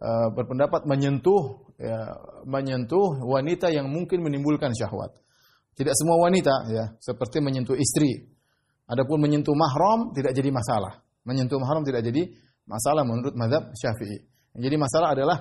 uh, 0.02 0.30
berpendapat 0.34 0.86
menyentuh 0.86 1.74
ya, 1.78 2.18
menyentuh 2.46 3.22
wanita 3.22 3.70
yang 3.74 3.90
mungkin 3.90 4.26
menimbulkan 4.26 4.74
syahwat. 4.74 5.14
Tidak 5.78 5.94
semua 5.94 6.18
wanita 6.26 6.56
ya, 6.74 6.86
seperti 6.98 7.38
menyentuh 7.38 7.78
istri. 7.78 8.26
Adapun 8.90 9.22
menyentuh 9.22 9.54
mahram 9.54 10.16
tidak 10.16 10.34
jadi 10.34 10.50
masalah. 10.50 11.06
Menyentuh 11.28 11.60
mahram 11.62 11.84
tidak 11.86 12.02
jadi 12.08 12.34
masalah 12.66 13.04
menurut 13.06 13.36
madhab 13.38 13.70
syafi'i. 13.78 14.26
Yang 14.58 14.62
jadi 14.74 14.78
masalah 14.80 15.10
adalah 15.14 15.38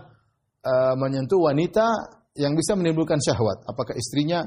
uh, 0.61 0.95
menyentuh 0.99 1.41
wanita 1.41 1.87
yang 2.37 2.53
bisa 2.53 2.77
menimbulkan 2.77 3.17
syahwat, 3.17 3.65
apakah 3.65 3.97
istrinya 3.97 4.45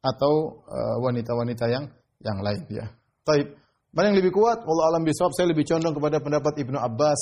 atau 0.00 0.64
wanita-wanita 1.04 1.68
uh, 1.68 1.72
yang 1.72 1.84
yang 2.22 2.38
lain 2.40 2.64
ya. 2.72 2.86
Taib. 3.26 3.58
Mana 3.92 4.12
yang 4.12 4.20
lebih 4.20 4.32
kuat? 4.32 4.60
Allah 4.60 4.84
alam 4.92 5.02
bisawab. 5.04 5.32
Saya 5.32 5.50
lebih 5.50 5.64
condong 5.64 5.96
kepada 5.96 6.20
pendapat 6.20 6.52
Ibnu 6.60 6.76
Abbas, 6.76 7.20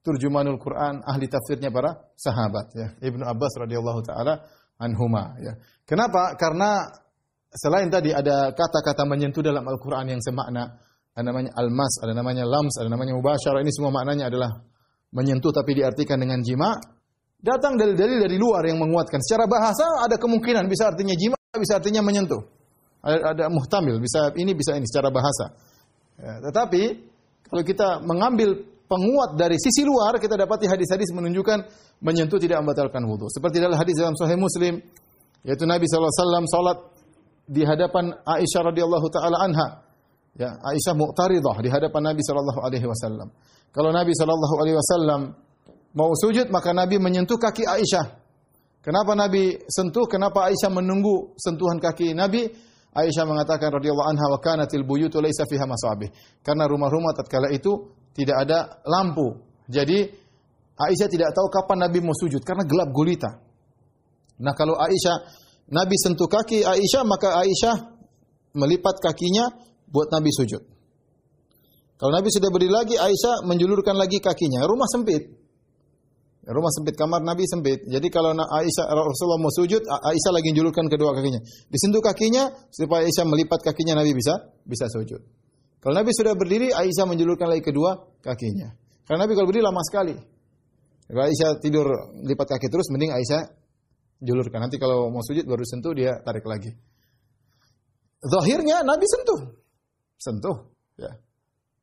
turjumanul 0.00 0.56
Quran, 0.56 1.04
ahli 1.04 1.28
tafsirnya 1.28 1.68
para 1.68 1.92
sahabat 2.16 2.66
ya. 2.72 2.88
Ibnu 3.04 3.24
Abbas 3.24 3.52
radhiyallahu 3.60 4.00
taala 4.04 4.40
anhuma 4.80 5.36
ya. 5.40 5.52
Kenapa? 5.84 6.36
Karena 6.40 6.88
selain 7.52 7.92
tadi 7.92 8.14
ada 8.14 8.54
kata-kata 8.56 9.04
menyentuh 9.04 9.44
dalam 9.44 9.66
Al-Qur'an 9.66 10.08
yang 10.08 10.22
semakna, 10.22 10.80
ada 11.12 11.24
namanya 11.26 11.50
almas, 11.58 11.92
ada 12.00 12.12
namanya 12.14 12.44
lams, 12.46 12.74
ada 12.80 12.88
namanya 12.88 13.12
mubasyarah. 13.18 13.60
Ini 13.60 13.72
semua 13.74 13.92
maknanya 13.92 14.30
adalah 14.30 14.50
menyentuh 15.12 15.50
tapi 15.52 15.76
diartikan 15.76 16.16
dengan 16.22 16.40
jima. 16.40 16.72
Datang 17.40 17.76
dalil-dalil 17.80 18.20
dari 18.20 18.36
luar 18.36 18.68
yang 18.68 18.78
menguatkan. 18.78 19.18
Secara 19.24 19.48
bahasa 19.48 19.84
ada 20.04 20.16
kemungkinan 20.20 20.68
bisa 20.68 20.92
artinya 20.92 21.16
jima, 21.16 21.36
bisa 21.56 21.80
artinya 21.80 22.04
menyentuh. 22.04 22.40
Ada, 23.00 23.32
ada 23.32 23.44
muhtamil, 23.48 23.96
bisa 23.96 24.28
ini 24.36 24.52
bisa 24.52 24.76
ini 24.76 24.84
secara 24.84 25.08
bahasa. 25.08 25.56
Ya, 26.20 26.36
tetapi 26.44 26.82
kalau 27.48 27.62
kita 27.64 28.04
mengambil 28.04 28.60
penguat 28.90 29.38
dari 29.38 29.54
sisi 29.54 29.86
luar, 29.86 30.18
kita 30.18 30.34
dapati 30.34 30.66
hadis-hadis 30.66 31.14
menunjukkan 31.14 31.62
menyentuh 32.02 32.42
tidak 32.42 32.58
membatalkan 32.66 33.06
wudhu. 33.06 33.30
Seperti 33.30 33.62
dalam 33.62 33.78
hadis 33.78 33.94
dalam 33.94 34.18
Sahih 34.18 34.34
Muslim, 34.34 34.82
yaitu 35.46 35.62
Nabi 35.62 35.86
SAW 35.86 36.10
salat 36.50 36.78
di 37.46 37.62
hadapan 37.62 38.10
Aisyah 38.26 38.74
radhiyallahu 38.74 39.06
taala 39.14 39.38
anha. 39.46 39.86
Ya, 40.34 40.58
Aisyah 40.58 40.98
muqtaridah 40.98 41.56
di 41.62 41.70
hadapan 41.70 42.10
Nabi 42.10 42.22
sallallahu 42.26 42.60
alaihi 42.66 42.86
wasallam. 42.90 43.30
Kalau 43.70 43.94
Nabi 43.94 44.10
sallallahu 44.10 44.54
alaihi 44.58 44.76
wasallam 44.78 45.20
mau 45.94 46.10
sujud, 46.18 46.50
maka 46.50 46.74
Nabi 46.74 46.98
menyentuh 46.98 47.38
kaki 47.38 47.62
Aisyah. 47.62 48.18
Kenapa 48.82 49.14
Nabi 49.14 49.54
sentuh? 49.70 50.10
Kenapa 50.10 50.50
Aisyah 50.50 50.70
menunggu 50.72 51.38
sentuhan 51.38 51.78
kaki 51.78 52.10
Nabi? 52.10 52.50
Aisyah 52.90 53.22
mengatakan 53.22 53.70
radhiyallahu 53.70 54.08
anha 54.10 54.26
wa 54.26 54.38
kanatil 54.42 54.82
buyutu 54.82 55.22
laisa 55.22 55.46
fiha 55.46 55.62
masabih. 55.62 56.10
Karena 56.42 56.66
rumah-rumah 56.66 57.14
tatkala 57.14 57.54
itu 57.54 57.99
tidak 58.14 58.36
ada 58.46 58.80
lampu. 58.86 59.38
Jadi 59.70 60.06
Aisyah 60.80 61.08
tidak 61.12 61.30
tahu 61.36 61.52
kapan 61.52 61.86
Nabi 61.86 61.98
mau 62.00 62.16
sujud 62.16 62.40
karena 62.40 62.64
gelap 62.64 62.88
gulita. 62.90 63.30
Nah, 64.40 64.56
kalau 64.56 64.74
Aisyah 64.80 65.16
Nabi 65.70 65.94
sentuh 66.00 66.26
kaki 66.26 66.64
Aisyah, 66.64 67.04
maka 67.04 67.36
Aisyah 67.36 67.76
melipat 68.56 68.98
kakinya 68.98 69.52
buat 69.86 70.10
Nabi 70.10 70.32
sujud. 70.32 70.62
Kalau 72.00 72.12
Nabi 72.16 72.32
sudah 72.32 72.48
berdiri 72.48 72.72
lagi, 72.72 72.96
Aisyah 72.96 73.44
menjulurkan 73.44 73.94
lagi 73.94 74.24
kakinya. 74.24 74.64
Rumah 74.64 74.88
sempit. 74.88 75.36
Rumah 76.48 76.72
sempit, 76.72 76.96
kamar 76.96 77.20
Nabi 77.20 77.44
sempit. 77.44 77.84
Jadi 77.84 78.08
kalau 78.08 78.32
Aisyah 78.32 78.88
Rasulullah 78.88 79.38
mau 79.38 79.52
sujud, 79.52 79.84
Aisyah 79.84 80.32
lagi 80.32 80.50
julurkan 80.56 80.88
kedua 80.88 81.12
kakinya. 81.12 81.44
Disentuh 81.68 82.00
kakinya 82.00 82.48
supaya 82.72 83.04
Aisyah 83.04 83.28
melipat 83.28 83.60
kakinya 83.60 84.00
Nabi 84.00 84.16
bisa 84.16 84.48
bisa 84.64 84.88
sujud. 84.88 85.20
Kalau 85.80 85.94
Nabi 85.96 86.12
sudah 86.12 86.36
berdiri, 86.36 86.68
Aisyah 86.76 87.08
menjulurkan 87.08 87.48
lagi 87.48 87.64
kedua 87.64 87.96
kakinya. 88.20 88.76
Karena 89.08 89.24
Nabi 89.24 89.32
kalau 89.32 89.48
berdiri 89.48 89.64
lama 89.64 89.80
sekali. 89.80 90.12
Kalau 91.08 91.24
Aisyah 91.24 91.50
tidur 91.58 91.86
lipat 92.20 92.46
kaki 92.56 92.68
terus, 92.68 92.86
mending 92.92 93.16
Aisyah 93.16 93.48
julurkan. 94.20 94.60
Nanti 94.60 94.76
kalau 94.76 95.08
mau 95.08 95.24
sujud 95.24 95.48
baru 95.48 95.64
sentuh 95.64 95.96
dia 95.96 96.20
tarik 96.20 96.44
lagi. 96.44 96.70
Zahirnya 98.20 98.84
Nabi 98.84 99.08
sentuh. 99.08 99.40
Sentuh, 100.20 100.56
ya. 101.00 101.16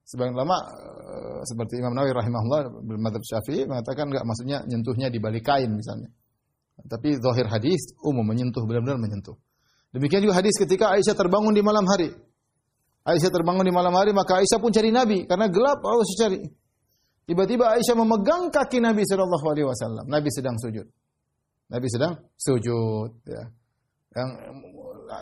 Sebagian 0.07 0.38
lama 0.38 0.55
uh, 0.55 1.41
seperti 1.43 1.83
Imam 1.83 1.91
Nawawi 1.91 2.15
rahimahullah 2.15 2.79
bermadhab 2.79 3.19
Syafi'i 3.25 3.67
mengatakan 3.67 4.07
enggak 4.07 4.23
maksudnya 4.23 4.63
nyentuhnya 4.63 5.12
di 5.12 5.19
balik 5.19 5.43
kain 5.43 5.73
misalnya. 5.73 6.07
Tapi 6.86 7.17
zahir 7.17 7.49
hadis 7.49 7.97
umum 8.05 8.23
menyentuh 8.23 8.63
benar-benar 8.63 9.01
menyentuh. 9.01 9.36
Demikian 9.91 10.23
juga 10.23 10.39
hadis 10.39 10.55
ketika 10.55 10.93
Aisyah 10.95 11.17
terbangun 11.17 11.51
di 11.51 11.65
malam 11.65 11.83
hari. 11.89 12.13
Aisyah 13.07 13.31
terbangun 13.31 13.63
di 13.63 13.71
malam 13.71 13.95
hari 13.95 14.11
maka 14.11 14.43
Aisyah 14.43 14.59
pun 14.59 14.75
cari 14.75 14.91
Nabi 14.91 15.23
karena 15.23 15.47
gelap 15.47 15.79
harus 15.79 16.11
cari. 16.19 16.43
Tiba-tiba 17.23 17.79
Aisyah 17.79 17.95
memegang 17.95 18.51
kaki 18.51 18.83
Nabi 18.83 19.07
sallallahu 19.07 19.45
alaihi 19.47 19.67
wasallam. 19.67 20.05
Nabi 20.11 20.27
sedang 20.27 20.59
sujud. 20.59 20.87
Nabi 21.71 21.87
sedang 21.87 22.13
sujud 22.35 23.11
ya. 23.23 23.43
Yang 24.11 24.29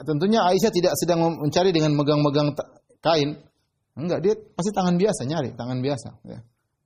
tentunya 0.02 0.42
Aisyah 0.50 0.72
tidak 0.74 0.94
sedang 0.98 1.20
mencari 1.38 1.70
dengan 1.70 1.94
megang-megang 1.94 2.58
kain, 3.06 3.38
Enggak, 3.96 4.20
dia 4.20 4.34
pasti 4.36 4.76
tangan 4.76 5.00
biasa 5.00 5.24
nyari, 5.24 5.56
tangan 5.56 5.80
biasa. 5.80 6.10
Ya. 6.28 6.40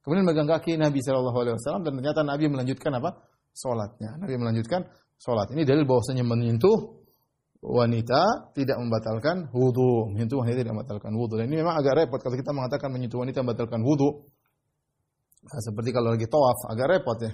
Kemudian 0.05 0.25
megang 0.29 0.45
kaki 0.45 0.77
Nabi 0.77 1.01
Shallallahu 1.01 1.37
Alaihi 1.41 1.55
Wasallam 1.57 1.81
dan 1.81 1.93
ternyata 1.97 2.21
Nabi 2.21 2.45
melanjutkan 2.53 2.93
apa? 3.01 3.17
Sholatnya. 3.57 4.21
Nabi 4.21 4.37
melanjutkan 4.37 4.85
sholat. 5.17 5.49
Ini 5.51 5.65
dalil 5.65 5.89
bahwasanya 5.89 6.21
menyentuh 6.21 6.98
wanita 7.59 8.51
tidak 8.55 8.77
membatalkan 8.79 9.51
wudhu. 9.51 10.11
Menyentuh 10.15 10.39
wanita 10.43 10.63
tidak 10.63 10.75
membatalkan 10.75 11.11
wudhu. 11.15 11.35
Dan 11.39 11.51
ini 11.51 11.61
memang 11.63 11.75
agak 11.79 11.93
repot 12.05 12.19
kalau 12.23 12.35
kita 12.39 12.51
mengatakan 12.55 12.89
menyentuh 12.91 13.19
wanita 13.19 13.43
membatalkan 13.43 13.81
wudhu. 13.83 14.25
Nah, 15.39 15.61
seperti 15.63 15.89
kalau 15.95 16.15
lagi 16.15 16.27
tawaf, 16.27 16.67
agak 16.71 16.87
repot 16.99 17.17
ya. 17.19 17.31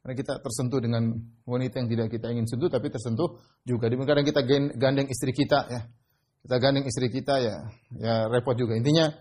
Karena 0.00 0.14
kita 0.16 0.32
tersentuh 0.40 0.80
dengan 0.80 1.12
wanita 1.44 1.76
yang 1.84 1.88
tidak 1.92 2.06
kita 2.08 2.32
ingin 2.32 2.48
sentuh, 2.48 2.72
tapi 2.72 2.88
tersentuh 2.88 3.36
juga. 3.68 3.92
Kadang 3.92 4.24
kita 4.24 4.40
gandeng 4.76 5.08
istri 5.12 5.32
kita 5.36 5.68
ya 5.68 5.80
kita 6.40 6.56
gandeng 6.56 6.86
istri 6.88 7.08
kita 7.12 7.34
ya 7.40 7.56
ya 8.00 8.14
repot 8.32 8.56
juga. 8.56 8.76
Intinya 8.76 9.12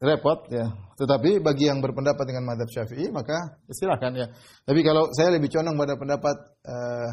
repot 0.00 0.48
ya. 0.48 0.72
Tetapi 0.96 1.44
bagi 1.44 1.68
yang 1.68 1.84
berpendapat 1.84 2.24
dengan 2.24 2.48
madhab 2.48 2.68
syafi'i 2.72 3.12
maka 3.12 3.60
silakan 3.68 4.16
ya. 4.16 4.26
Tapi 4.64 4.80
kalau 4.80 5.12
saya 5.12 5.36
lebih 5.36 5.52
condong 5.52 5.76
pada 5.76 5.94
pendapat 6.00 6.36
uh, 6.64 7.08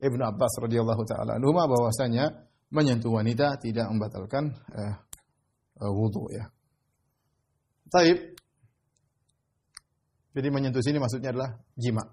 Ibnu 0.00 0.22
Abbas 0.24 0.56
radhiyallahu 0.64 1.02
taala 1.04 1.36
anhu 1.36 1.52
bahwasanya 1.52 2.48
menyentuh 2.72 3.12
wanita 3.12 3.60
tidak 3.60 3.86
membatalkan 3.92 4.56
uh, 4.72 4.94
uh, 5.84 5.92
wudhu 5.92 6.32
ya. 6.32 6.48
Taib. 7.92 8.38
Jadi 10.30 10.48
menyentuh 10.48 10.80
sini 10.80 11.02
maksudnya 11.02 11.34
adalah 11.34 11.58
jima. 11.74 12.06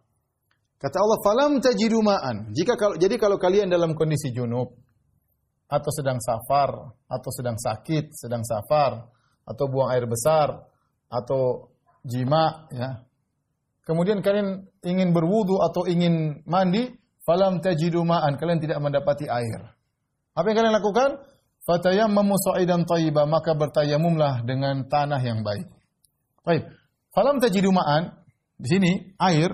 Kata 0.78 0.98
Allah, 1.00 1.20
"Falam 1.22 1.52
tajidu 1.62 2.02
ma'an." 2.02 2.50
Jika 2.50 2.74
kalau 2.74 2.98
jadi 2.98 3.16
kalau 3.22 3.38
kalian 3.38 3.70
dalam 3.70 3.94
kondisi 3.94 4.34
junub, 4.34 4.74
atau 5.68 5.92
sedang 5.92 6.18
safar, 6.24 6.96
atau 7.12 7.30
sedang 7.30 7.60
sakit, 7.60 8.16
sedang 8.16 8.42
safar, 8.48 9.04
atau 9.44 9.66
buang 9.68 9.92
air 9.92 10.08
besar, 10.08 10.64
atau 11.12 11.72
jima, 12.08 12.72
ya. 12.72 13.04
Kemudian 13.84 14.20
kalian 14.20 14.68
ingin 14.84 15.16
berwudu 15.16 15.60
atau 15.64 15.88
ingin 15.88 16.44
mandi, 16.44 16.92
falam 17.28 17.60
tajidu 17.60 18.08
ma'an, 18.08 18.40
kalian 18.40 18.64
tidak 18.64 18.80
mendapati 18.80 19.28
air. 19.28 19.76
Apa 20.32 20.48
yang 20.48 20.58
kalian 20.64 20.76
lakukan? 20.80 21.10
Fatayammamu 21.68 22.40
sa'idan 22.40 22.88
thayyiba, 22.88 23.28
maka 23.28 23.52
bertayamumlah 23.52 24.48
dengan 24.48 24.88
tanah 24.88 25.20
yang 25.20 25.44
baik. 25.44 25.68
Baik. 26.48 26.64
Falam 27.12 27.44
tajidu 27.44 27.76
ma'an, 27.76 28.16
di 28.56 28.68
sini 28.72 28.92
air 29.20 29.52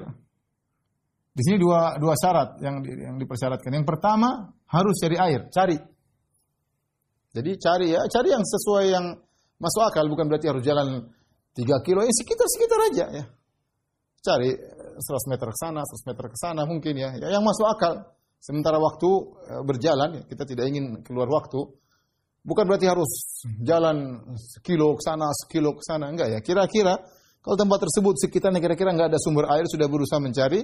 di 1.34 1.42
sini 1.42 1.58
dua 1.58 1.98
dua 1.98 2.14
syarat 2.14 2.62
yang 2.62 2.86
yang 2.86 3.18
dipersyaratkan. 3.18 3.74
Yang 3.74 3.90
pertama 3.90 4.54
harus 4.70 4.94
cari 5.02 5.18
air, 5.18 5.50
cari. 5.50 5.78
Jadi 7.34 7.52
cari 7.58 7.88
ya, 7.98 8.06
cari 8.06 8.30
yang 8.30 8.46
sesuai 8.46 8.86
yang 8.94 9.06
masuk 9.58 9.82
akal, 9.90 10.06
bukan 10.06 10.30
berarti 10.30 10.54
harus 10.54 10.62
jalan 10.62 11.10
3 11.58 11.86
kilo, 11.86 12.06
ya 12.06 12.14
sekitar-sekitar 12.14 12.80
aja 12.94 13.06
ya. 13.10 13.24
Cari 14.24 14.56
100 14.56 15.04
meter 15.28 15.48
ke 15.52 15.58
sana, 15.60 15.84
100 15.84 16.08
meter 16.08 16.26
ke 16.32 16.38
sana 16.40 16.62
mungkin 16.64 16.96
ya, 16.96 17.12
ya 17.20 17.28
yang 17.28 17.44
masuk 17.44 17.68
akal. 17.68 18.08
Sementara 18.40 18.80
waktu 18.80 19.10
eh, 19.52 19.64
berjalan, 19.68 20.10
ya, 20.20 20.22
kita 20.24 20.44
tidak 20.48 20.72
ingin 20.72 21.04
keluar 21.04 21.28
waktu. 21.28 21.60
Bukan 22.44 22.64
berarti 22.68 22.88
harus 22.88 23.12
jalan 23.64 24.20
sekilo 24.36 24.96
ke 24.96 25.04
sana, 25.04 25.28
sekilo 25.32 25.76
ke 25.76 25.84
sana, 25.84 26.08
enggak 26.12 26.32
ya. 26.32 26.40
Kira-kira 26.40 27.00
kalau 27.44 27.56
tempat 27.60 27.84
tersebut 27.84 28.16
sekitarnya 28.20 28.64
kira-kira 28.64 28.96
enggak 28.96 29.12
ada 29.12 29.20
sumber 29.20 29.48
air, 29.52 29.68
sudah 29.68 29.88
berusaha 29.92 30.20
mencari, 30.20 30.60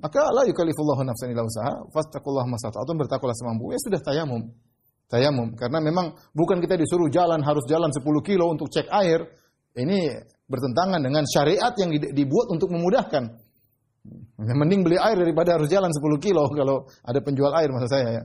maka 0.00 0.32
la 0.32 0.48
yukallifullahu 0.48 1.04
nafsan 1.04 1.32
illa 1.32 1.44
usaha, 1.44 1.88
fastaqullaha 1.92 2.48
masata'tum 2.48 2.96
bertakwalah 3.00 3.36
semampu. 3.36 3.72
Ya 3.72 3.80
sudah 3.80 4.00
tayamum. 4.00 4.52
tayamum 5.06 5.54
karena 5.54 5.78
memang 5.78 6.18
bukan 6.34 6.58
kita 6.58 6.74
disuruh 6.80 7.06
jalan 7.12 7.38
harus 7.44 7.62
jalan 7.70 7.92
10 7.92 8.00
kilo 8.24 8.48
untuk 8.48 8.72
cek 8.72 8.88
air. 8.88 9.24
Ini 9.76 10.00
bertentangan 10.46 11.02
dengan 11.02 11.26
syariat 11.26 11.74
yang 11.78 11.90
dibuat 11.92 12.46
untuk 12.54 12.70
memudahkan. 12.70 13.24
Mending 14.38 14.86
beli 14.86 14.98
air 14.98 15.18
daripada 15.18 15.58
harus 15.58 15.66
jalan 15.66 15.90
10 15.90 15.98
kilo 16.22 16.46
kalau 16.58 16.86
ada 17.02 17.18
penjual 17.18 17.50
air 17.58 17.68
maksud 17.74 17.90
saya 17.90 18.06
ya. 18.06 18.22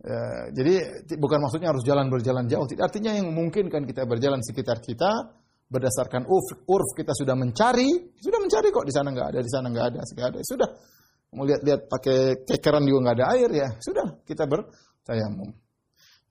ya 0.00 0.20
jadi 0.56 0.74
bukan 1.20 1.38
maksudnya 1.44 1.68
harus 1.76 1.84
jalan 1.84 2.08
berjalan 2.08 2.48
jauh. 2.48 2.64
Artinya 2.80 3.12
yang 3.12 3.28
memungkinkan 3.28 3.84
kita 3.84 4.08
berjalan 4.08 4.40
sekitar 4.40 4.80
kita 4.80 5.36
berdasarkan 5.70 6.26
urf, 6.26 6.66
urf 6.66 6.90
kita 6.98 7.14
sudah 7.14 7.36
mencari, 7.38 8.18
sudah 8.18 8.38
mencari 8.42 8.68
kok 8.74 8.86
di 8.88 8.92
sana 8.96 9.14
nggak 9.14 9.28
ada, 9.36 9.40
di 9.44 9.50
sana 9.52 9.66
nggak 9.70 9.86
ada, 9.94 10.00
nggak 10.02 10.28
ada. 10.34 10.38
Sudah 10.42 10.68
mau 11.30 11.46
lihat-lihat 11.46 11.80
pakai 11.86 12.42
kekeran 12.42 12.82
juga 12.88 12.98
nggak 13.06 13.16
ada 13.22 13.26
air 13.38 13.50
ya, 13.54 13.68
sudah 13.78 14.18
kita 14.26 14.50
bertayamum. 14.50 15.54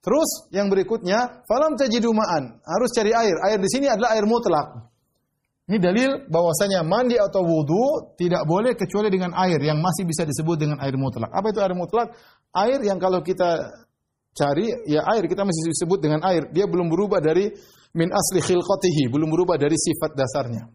Terus 0.00 0.48
yang 0.52 0.72
berikutnya, 0.72 1.44
falam 1.44 1.76
tajidu 1.76 2.08
ma'an, 2.12 2.56
harus 2.64 2.90
cari 2.96 3.12
air. 3.12 3.36
Air 3.48 3.60
di 3.60 3.68
sini 3.68 3.84
adalah 3.84 4.16
air 4.16 4.24
mutlak. 4.24 4.88
Ini 5.70 5.78
dalil 5.78 6.26
bahwasanya 6.26 6.82
mandi 6.82 7.14
atau 7.14 7.46
wudhu 7.46 8.18
tidak 8.18 8.42
boleh 8.42 8.74
kecuali 8.74 9.06
dengan 9.06 9.30
air 9.38 9.62
yang 9.62 9.78
masih 9.78 10.02
bisa 10.02 10.26
disebut 10.26 10.58
dengan 10.58 10.82
air 10.82 10.98
mutlak. 10.98 11.30
Apa 11.30 11.54
itu 11.54 11.62
air 11.62 11.78
mutlak? 11.78 12.10
Air 12.50 12.82
yang 12.82 12.98
kalau 12.98 13.22
kita 13.22 13.70
cari, 14.34 14.66
ya 14.90 15.06
air 15.14 15.30
kita 15.30 15.46
masih 15.46 15.70
disebut 15.70 16.02
dengan 16.02 16.26
air. 16.26 16.50
Dia 16.50 16.66
belum 16.66 16.90
berubah 16.90 17.22
dari 17.22 17.54
min 17.94 18.10
asli 18.10 18.42
khilqatihi, 18.42 19.14
belum 19.14 19.30
berubah 19.30 19.62
dari 19.62 19.78
sifat 19.78 20.18
dasarnya. 20.18 20.66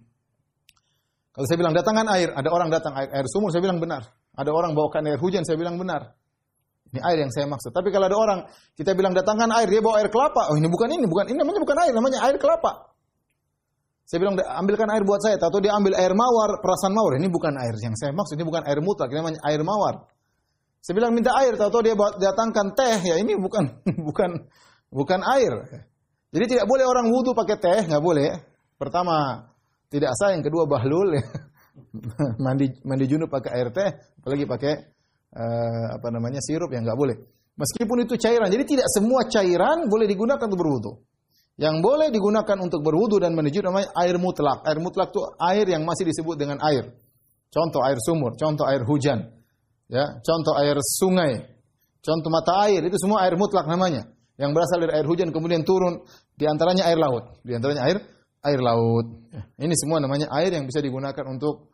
Kalau 1.36 1.44
saya 1.44 1.60
bilang 1.60 1.76
datangan 1.76 2.08
air, 2.16 2.32
ada 2.32 2.48
orang 2.48 2.72
datang 2.72 2.96
air, 2.96 3.12
air 3.12 3.28
sumur, 3.28 3.52
saya 3.52 3.60
bilang 3.60 3.84
benar. 3.84 4.08
Ada 4.32 4.48
orang 4.48 4.72
bawakan 4.80 5.12
air 5.12 5.20
hujan, 5.20 5.44
saya 5.44 5.60
bilang 5.60 5.76
benar. 5.76 6.16
Ini 6.96 7.04
air 7.04 7.28
yang 7.28 7.36
saya 7.36 7.44
maksud. 7.52 7.76
Tapi 7.76 7.92
kalau 7.92 8.08
ada 8.08 8.16
orang 8.16 8.40
kita 8.80 8.96
bilang 8.96 9.12
datangkan 9.12 9.52
air, 9.60 9.68
dia 9.68 9.84
bawa 9.84 10.00
air 10.00 10.08
kelapa. 10.08 10.48
Oh 10.48 10.56
ini 10.56 10.72
bukan 10.72 10.88
ini, 10.88 11.04
bukan 11.04 11.36
ini 11.36 11.44
namanya 11.44 11.60
bukan 11.60 11.78
air, 11.84 11.92
namanya 11.92 12.20
air 12.32 12.40
kelapa. 12.40 12.95
Saya 14.06 14.22
bilang 14.22 14.38
ambilkan 14.38 14.86
air 14.94 15.02
buat 15.02 15.18
saya, 15.18 15.42
atau 15.42 15.58
dia 15.58 15.74
ambil 15.74 15.98
air 15.98 16.14
mawar, 16.14 16.62
perasaan 16.62 16.94
mawar. 16.94 17.18
Ini 17.18 17.26
bukan 17.26 17.58
air 17.58 17.74
yang 17.82 17.98
saya 17.98 18.14
maksud, 18.14 18.38
ini 18.38 18.46
bukan 18.46 18.62
air 18.70 18.78
mutlak, 18.78 19.10
ini 19.10 19.18
namanya 19.18 19.42
air 19.42 19.66
mawar. 19.66 20.06
Saya 20.78 20.94
bilang 21.02 21.18
minta 21.18 21.34
air, 21.42 21.58
atau 21.58 21.82
dia 21.82 21.98
datangkan 21.98 22.78
teh, 22.78 23.02
ya 23.02 23.18
ini 23.18 23.34
bukan 23.34 23.66
bukan 24.08 24.46
bukan 24.94 25.20
air. 25.26 25.54
Jadi 26.30 26.46
tidak 26.54 26.70
boleh 26.70 26.86
orang 26.86 27.10
wudhu 27.10 27.34
pakai 27.34 27.58
teh, 27.58 27.80
nggak 27.90 28.04
boleh. 28.06 28.30
Pertama 28.78 29.50
tidak 29.90 30.14
sah, 30.22 30.38
yang 30.38 30.46
kedua 30.46 30.70
bahlul. 30.70 31.18
Mandi 32.46 32.72
mandi 32.86 33.10
junub 33.10 33.28
pakai 33.28 33.52
air 33.58 33.74
teh, 33.74 33.90
apalagi 34.22 34.46
pakai 34.46 34.74
uh, 35.34 35.98
apa 35.98 36.08
namanya 36.14 36.40
sirup 36.46 36.70
yang 36.70 36.86
nggak 36.86 36.96
boleh. 36.96 37.18
Meskipun 37.58 38.06
itu 38.06 38.22
cairan, 38.22 38.54
jadi 38.54 38.64
tidak 38.70 38.88
semua 38.94 39.26
cairan 39.26 39.90
boleh 39.90 40.06
digunakan 40.06 40.46
untuk 40.46 40.60
berwudhu. 40.62 40.92
Yang 41.56 41.76
boleh 41.80 42.08
digunakan 42.12 42.58
untuk 42.60 42.84
berwudu 42.84 43.16
dan 43.24 43.32
menuju 43.32 43.64
namanya 43.64 43.88
air 43.96 44.20
mutlak. 44.20 44.68
Air 44.68 44.84
mutlak 44.84 45.16
itu 45.16 45.24
air 45.40 45.66
yang 45.72 45.88
masih 45.88 46.04
disebut 46.04 46.36
dengan 46.36 46.60
air. 46.60 46.92
Contoh 47.48 47.80
air 47.88 47.96
sumur, 48.04 48.36
contoh 48.36 48.68
air 48.68 48.84
hujan, 48.84 49.32
ya, 49.88 50.20
contoh 50.20 50.60
air 50.60 50.76
sungai, 50.84 51.40
contoh 52.04 52.28
mata 52.28 52.68
air 52.68 52.84
itu 52.84 53.00
semua 53.00 53.24
air 53.24 53.40
mutlak 53.40 53.64
namanya. 53.64 54.12
Yang 54.36 54.52
berasal 54.52 54.84
dari 54.84 54.94
air 55.00 55.08
hujan 55.08 55.32
kemudian 55.32 55.64
turun 55.64 56.04
di 56.36 56.44
antaranya 56.44 56.84
air 56.92 57.00
laut, 57.00 57.40
di 57.48 57.56
antaranya 57.56 57.88
air 57.88 58.04
air 58.44 58.60
laut. 58.60 59.08
Ya, 59.32 59.48
ini 59.64 59.72
semua 59.80 60.04
namanya 60.04 60.28
air 60.36 60.52
yang 60.52 60.68
bisa 60.68 60.84
digunakan 60.84 61.24
untuk 61.32 61.72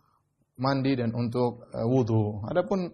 mandi 0.61 0.93
dan 0.93 1.17
untuk 1.17 1.65
uh, 1.73 1.87
wudhu. 1.89 2.45
Adapun 2.45 2.93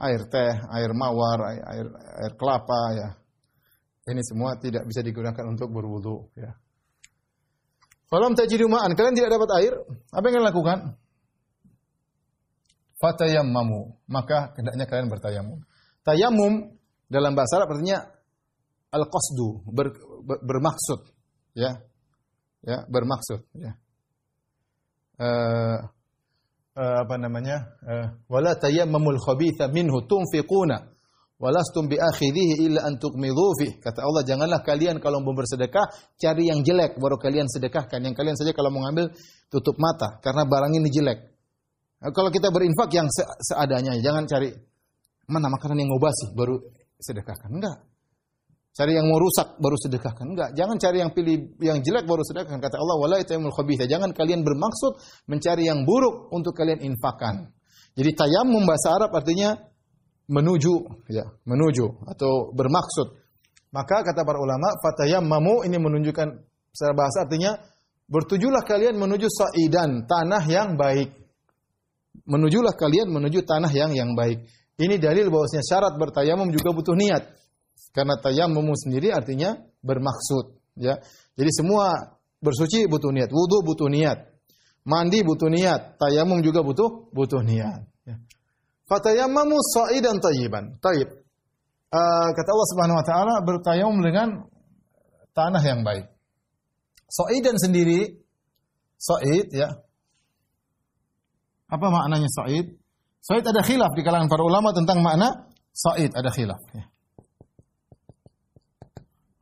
air 0.00 0.24
teh, 0.32 0.52
air 0.72 0.90
mawar, 0.96 1.52
air, 1.52 1.62
air, 1.68 1.86
air 1.92 2.32
kelapa 2.40 2.80
ya, 2.96 3.08
ini 4.02 4.22
semua 4.26 4.58
tidak 4.58 4.82
bisa 4.90 4.98
digunakan 4.98 5.46
untuk 5.46 5.70
berwudu. 5.70 6.26
Ya. 6.34 6.58
Falam 8.10 8.34
tajidu 8.34 8.66
ma'an. 8.66 8.92
Kalian 8.98 9.14
tidak 9.14 9.30
dapat 9.38 9.50
air. 9.62 9.72
Apa 10.10 10.24
yang 10.26 10.34
kalian 10.36 10.48
lakukan? 10.50 10.78
Fatayammamu. 12.98 13.96
Maka 14.10 14.58
hendaknya 14.58 14.84
kalian 14.90 15.08
bertayamum. 15.08 15.58
Tayamum 16.02 16.76
dalam 17.06 17.32
bahasa 17.32 17.62
Arab 17.62 17.78
artinya 17.78 18.04
al-qasdu. 18.90 19.64
Ber, 19.70 19.94
ber, 20.26 20.38
bermaksud. 20.44 21.08
Ya. 21.54 21.80
Ya, 22.66 22.84
bermaksud. 22.90 23.48
Ya. 23.54 23.78
Uh, 25.16 25.78
uh, 26.74 26.96
apa 27.06 27.14
namanya? 27.16 27.70
Uh, 27.86 28.06
wala 28.26 28.58
tayammamul 28.58 29.18
khabitha 29.22 29.70
minhu 29.70 30.04
tunfiquna 30.04 30.91
Walastum 31.42 31.90
bi 31.90 31.98
akhidhihi 31.98 32.70
illa 32.70 32.86
an 32.86 33.02
tuqmidhu. 33.02 33.82
Kata 33.82 34.06
Allah, 34.06 34.22
janganlah 34.22 34.62
kalian 34.62 35.02
kalau 35.02 35.18
mau 35.18 35.34
bersedekah 35.34 35.90
cari 36.14 36.46
yang 36.46 36.62
jelek 36.62 37.02
baru 37.02 37.18
kalian 37.18 37.50
sedekahkan. 37.50 37.98
Yang 37.98 38.14
kalian 38.14 38.36
saja 38.38 38.54
kalau 38.54 38.70
mau 38.70 38.86
ngambil 38.86 39.10
tutup 39.50 39.74
mata 39.82 40.22
karena 40.22 40.46
barang 40.46 40.70
ini 40.70 40.86
jelek. 40.86 41.18
Nah, 41.98 42.14
kalau 42.14 42.30
kita 42.30 42.54
berinfak 42.54 42.94
yang 42.94 43.10
se 43.10 43.26
seadanya, 43.42 43.98
jangan 43.98 44.22
cari 44.30 44.54
mana 45.26 45.50
makanan 45.50 45.82
yang 45.82 45.90
mau 45.90 45.98
basi 45.98 46.30
baru 46.30 46.62
sedekahkan. 47.02 47.50
Enggak. 47.50 47.90
Cari 48.72 48.94
yang 48.94 49.10
mau 49.10 49.18
rusak 49.18 49.58
baru 49.58 49.74
sedekahkan. 49.82 50.26
Enggak. 50.30 50.50
Jangan 50.54 50.78
cari 50.78 51.02
yang 51.02 51.10
pilih 51.10 51.58
yang 51.58 51.82
jelek 51.82 52.06
baru 52.06 52.22
sedekahkan. 52.22 52.62
Kata 52.62 52.78
Allah, 52.78 52.96
wala 53.02 53.16
itaimul 53.18 53.50
khabitha. 53.50 53.90
Jangan 53.90 54.14
kalian 54.14 54.46
bermaksud 54.46 55.26
mencari 55.26 55.66
yang 55.66 55.82
buruk 55.82 56.30
untuk 56.30 56.54
kalian 56.54 56.86
infakkan. 56.86 57.50
Jadi 57.98 58.14
tayamum 58.14 58.62
bahasa 58.62 58.94
Arab 58.94 59.10
artinya 59.10 59.71
menuju 60.28 61.06
ya, 61.10 61.26
menuju 61.46 62.06
atau 62.06 62.52
bermaksud. 62.54 63.18
Maka 63.72 64.04
kata 64.04 64.22
para 64.22 64.36
ulama, 64.36 64.76
fatayammamu 64.84 65.64
ini 65.64 65.80
menunjukkan 65.80 66.28
secara 66.72 66.92
bahasa 66.92 67.24
artinya 67.24 67.56
bertujulah 68.04 68.60
kalian 68.68 69.00
menuju 69.00 69.28
sa'idan, 69.32 70.04
tanah 70.04 70.44
yang 70.44 70.76
baik. 70.76 71.16
Menujulah 72.28 72.76
kalian 72.76 73.08
menuju 73.08 73.40
tanah 73.48 73.72
yang 73.72 73.96
yang 73.96 74.12
baik. 74.12 74.44
Ini 74.76 75.00
dalil 75.00 75.32
bahwasanya 75.32 75.64
syarat 75.64 75.94
bertayamum 75.96 76.52
juga 76.52 76.76
butuh 76.76 76.92
niat. 76.92 77.32
Karena 77.96 78.20
tayamum 78.20 78.72
sendiri 78.76 79.12
artinya 79.12 79.56
bermaksud, 79.80 80.76
ya. 80.80 81.00
Jadi 81.36 81.50
semua 81.52 82.16
bersuci 82.40 82.88
butuh 82.88 83.12
niat, 83.12 83.28
wudu 83.32 83.64
butuh 83.64 83.88
niat, 83.88 84.32
mandi 84.84 85.20
butuh 85.24 85.48
niat, 85.48 86.00
tayamum 86.00 86.40
juga 86.40 86.64
butuh 86.64 87.12
butuh 87.12 87.40
niat. 87.44 87.84
Ya. 88.08 88.16
Fatayammamu 88.90 89.56
sa'idan 89.72 90.18
tayyiban. 90.18 90.78
Tayyib. 90.82 91.08
Uh, 91.92 92.28
kata 92.32 92.48
Allah 92.50 92.68
Subhanahu 92.72 92.98
wa 92.98 93.06
taala 93.06 93.34
bertayamum 93.44 94.00
dengan 94.00 94.28
tanah 95.36 95.62
yang 95.62 95.84
baik. 95.84 96.08
Sa'idan 97.12 97.60
sendiri 97.60 98.16
sa'id 98.96 99.52
ya. 99.52 99.68
Apa 101.68 101.86
maknanya 101.88 102.28
sa'id? 102.32 102.80
Sa'id 103.20 103.44
ada 103.44 103.60
khilaf 103.60 103.92
di 103.92 104.02
kalangan 104.04 104.28
para 104.28 104.42
ulama 104.44 104.72
tentang 104.72 105.04
makna 105.04 105.52
sa'id, 105.72 106.12
ada 106.16 106.32
khilaf 106.32 106.62
ya. 106.72 106.84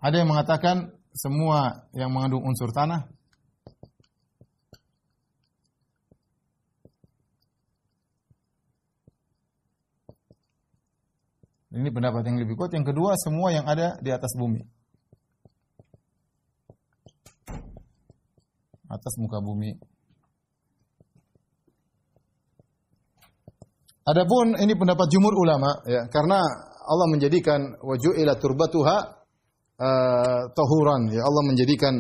Ada 0.01 0.25
yang 0.25 0.29
mengatakan 0.33 0.97
semua 1.13 1.87
yang 1.93 2.11
mengandung 2.15 2.43
unsur 2.47 2.73
tanah 2.73 3.11
Ini 11.71 11.87
pendapat 11.95 12.27
yang 12.27 12.43
lebih 12.43 12.59
kuat. 12.59 12.75
Yang 12.75 12.91
kedua, 12.91 13.15
semua 13.15 13.55
yang 13.55 13.63
ada 13.63 13.95
di 14.03 14.11
atas 14.11 14.35
bumi. 14.35 14.59
Atas 18.91 19.15
muka 19.23 19.39
bumi. 19.39 19.71
Adapun 24.03 24.59
ini 24.59 24.75
pendapat 24.75 25.07
jumur 25.07 25.31
ulama 25.39 25.87
ya, 25.87 26.11
karena 26.11 26.43
Allah 26.83 27.07
menjadikan 27.07 27.79
ila 28.19 28.35
turbatuha 28.35 28.97
uh, 29.79 30.43
tahuran 30.51 31.15
ya 31.15 31.23
Allah 31.23 31.45
menjadikan 31.47 31.95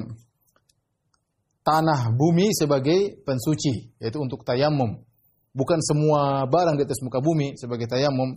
tanah 1.62 2.10
bumi 2.10 2.50
sebagai 2.50 3.22
pensuci 3.22 3.94
yaitu 4.02 4.18
untuk 4.18 4.42
tayamum. 4.42 5.06
Bukan 5.54 5.78
semua 5.86 6.50
barang 6.50 6.74
di 6.74 6.82
atas 6.82 6.98
muka 7.06 7.22
bumi 7.22 7.54
sebagai 7.54 7.86
tayamum 7.86 8.34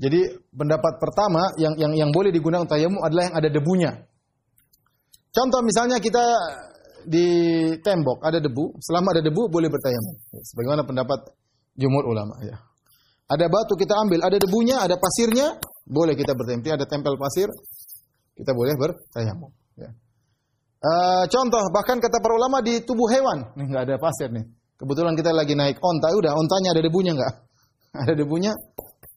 jadi 0.00 0.40
pendapat 0.56 0.96
pertama 0.96 1.52
yang 1.60 1.76
yang 1.76 1.92
yang 1.92 2.10
boleh 2.10 2.32
digunakan 2.32 2.64
tayamum 2.64 3.04
adalah 3.04 3.28
yang 3.28 3.36
ada 3.36 3.48
debunya. 3.52 3.92
Contoh 5.32 5.60
misalnya 5.64 6.00
kita 6.00 6.24
di 7.08 7.26
tembok 7.82 8.22
ada 8.24 8.38
debu, 8.38 8.78
selama 8.80 9.16
ada 9.16 9.22
debu 9.24 9.48
boleh 9.48 9.68
bertayamum. 9.68 10.16
Sebagaimana 10.32 10.84
pendapat 10.84 11.32
jumhur 11.76 12.04
ulama 12.08 12.36
ya. 12.44 12.56
Ada 13.32 13.48
batu 13.48 13.80
kita 13.80 13.96
ambil, 13.96 14.20
ada 14.20 14.36
debunya, 14.36 14.76
ada 14.84 15.00
pasirnya, 15.00 15.56
boleh 15.88 16.12
kita 16.12 16.36
bertayamum. 16.36 16.68
Ada 16.68 16.86
tempel 16.88 17.16
pasir, 17.16 17.48
kita 18.36 18.52
boleh 18.52 18.76
bertayamum. 18.76 19.50
Ya. 19.80 19.90
Uh, 20.82 21.24
contoh 21.30 21.62
bahkan 21.70 22.02
kata 22.02 22.18
para 22.18 22.34
ulama 22.34 22.58
di 22.58 22.82
tubuh 22.82 23.06
hewan, 23.08 23.54
nih 23.56 23.66
nggak 23.70 23.84
ada 23.88 23.96
pasir 24.02 24.28
nih. 24.34 24.44
Kebetulan 24.76 25.14
kita 25.14 25.30
lagi 25.30 25.54
naik 25.54 25.78
onta, 25.78 26.10
udah 26.10 26.34
ontanya 26.34 26.74
ada 26.74 26.82
debunya 26.82 27.12
nggak? 27.14 27.34
Ada 28.02 28.16
debunya, 28.16 28.56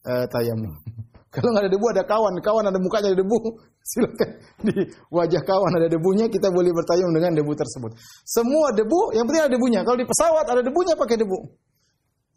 uh, 0.06 0.24
tayamum. 0.30 0.72
Kalau 1.34 1.52
nggak 1.52 1.68
ada 1.68 1.72
debu 1.74 1.86
ada 1.92 2.02
kawan, 2.06 2.34
kawan 2.40 2.64
ada 2.70 2.78
mukanya 2.80 3.12
ada 3.12 3.18
debu, 3.20 3.38
silakan 3.90 4.30
di 4.64 4.74
wajah 5.12 5.42
kawan 5.44 5.72
ada 5.76 5.88
debunya 5.90 6.26
kita 6.32 6.48
boleh 6.48 6.72
bertayam 6.72 7.12
dengan 7.12 7.36
debu 7.36 7.52
tersebut. 7.52 7.92
Semua 8.24 8.72
debu 8.72 9.12
yang 9.12 9.28
penting 9.28 9.44
ada 9.44 9.52
debunya. 9.52 9.80
Kalau 9.84 9.98
di 10.00 10.06
pesawat 10.08 10.46
ada 10.48 10.62
debunya 10.64 10.94
pakai 10.96 11.16
debu. 11.20 11.38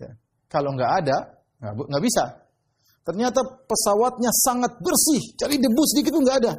Ya. 0.03 0.11
Kalau 0.51 0.75
nggak 0.75 0.91
ada 1.05 1.17
nggak 1.59 2.03
bisa. 2.03 2.49
Ternyata 3.03 3.41
pesawatnya 3.65 4.29
sangat 4.45 4.77
bersih, 4.83 5.33
cari 5.39 5.57
debu 5.57 5.81
sedikit 5.95 6.13
pun 6.13 6.23
nggak 6.27 6.39
ada. 6.45 6.53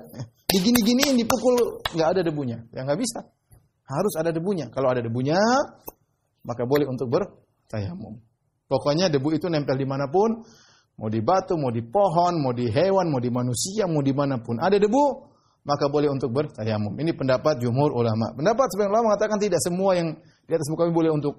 Digini-giniin 0.50 1.14
dipukul 1.14 1.84
nggak 1.94 2.08
ada 2.16 2.20
debunya, 2.26 2.58
ya 2.74 2.82
nggak 2.82 2.98
bisa. 2.98 3.22
Harus 3.86 4.14
ada 4.18 4.34
debunya. 4.34 4.66
Kalau 4.72 4.90
ada 4.90 4.98
debunya, 4.98 5.38
maka 6.42 6.66
boleh 6.66 6.90
untuk 6.90 7.06
bertayamum. 7.06 8.18
Pokoknya 8.66 9.10
debu 9.10 9.34
itu 9.34 9.46
nempel 9.50 9.78
di 9.78 9.86
mana 9.86 10.10
pun, 10.10 10.42
mau 11.00 11.08
di 11.08 11.24
batu, 11.24 11.56
mau 11.56 11.72
di 11.72 11.80
pohon, 11.80 12.36
mau 12.44 12.52
di 12.52 12.68
hewan, 12.68 13.08
mau 13.08 13.18
di 13.18 13.32
manusia, 13.32 13.88
mau 13.88 14.04
di 14.04 14.12
mana 14.12 14.36
pun. 14.36 14.60
Ada 14.60 14.76
debu, 14.76 15.04
maka 15.64 15.88
boleh 15.88 16.12
untuk 16.12 16.28
bertayamum. 16.28 16.92
Ini 17.00 17.16
pendapat 17.16 17.64
jumhur 17.64 17.96
ulama. 17.96 18.36
Pendapat 18.36 18.68
sebagian 18.68 18.92
ulama 18.92 19.16
mengatakan 19.16 19.40
tidak 19.40 19.64
semua 19.64 19.96
yang 19.96 20.12
di 20.44 20.52
atas 20.52 20.68
muka 20.68 20.88
bumi 20.88 20.96
boleh 20.98 21.12
untuk 21.14 21.34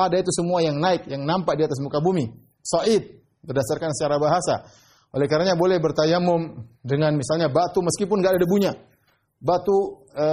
ada 0.00 0.16
itu 0.18 0.32
semua 0.34 0.58
yang 0.64 0.80
naik, 0.80 1.06
yang 1.06 1.22
nampak 1.22 1.54
di 1.54 1.62
atas 1.62 1.78
muka 1.78 2.02
bumi. 2.02 2.26
Soid 2.66 3.22
berdasarkan 3.46 3.94
secara 3.94 4.18
bahasa. 4.18 4.66
Oleh 5.14 5.30
karenanya 5.30 5.54
boleh 5.54 5.78
bertayamum 5.78 6.66
dengan 6.82 7.14
misalnya 7.14 7.46
batu 7.46 7.78
meskipun 7.84 8.18
nggak 8.18 8.32
ada 8.36 8.40
debunya. 8.42 8.72
Batu 9.36 10.08
e, 10.10 10.26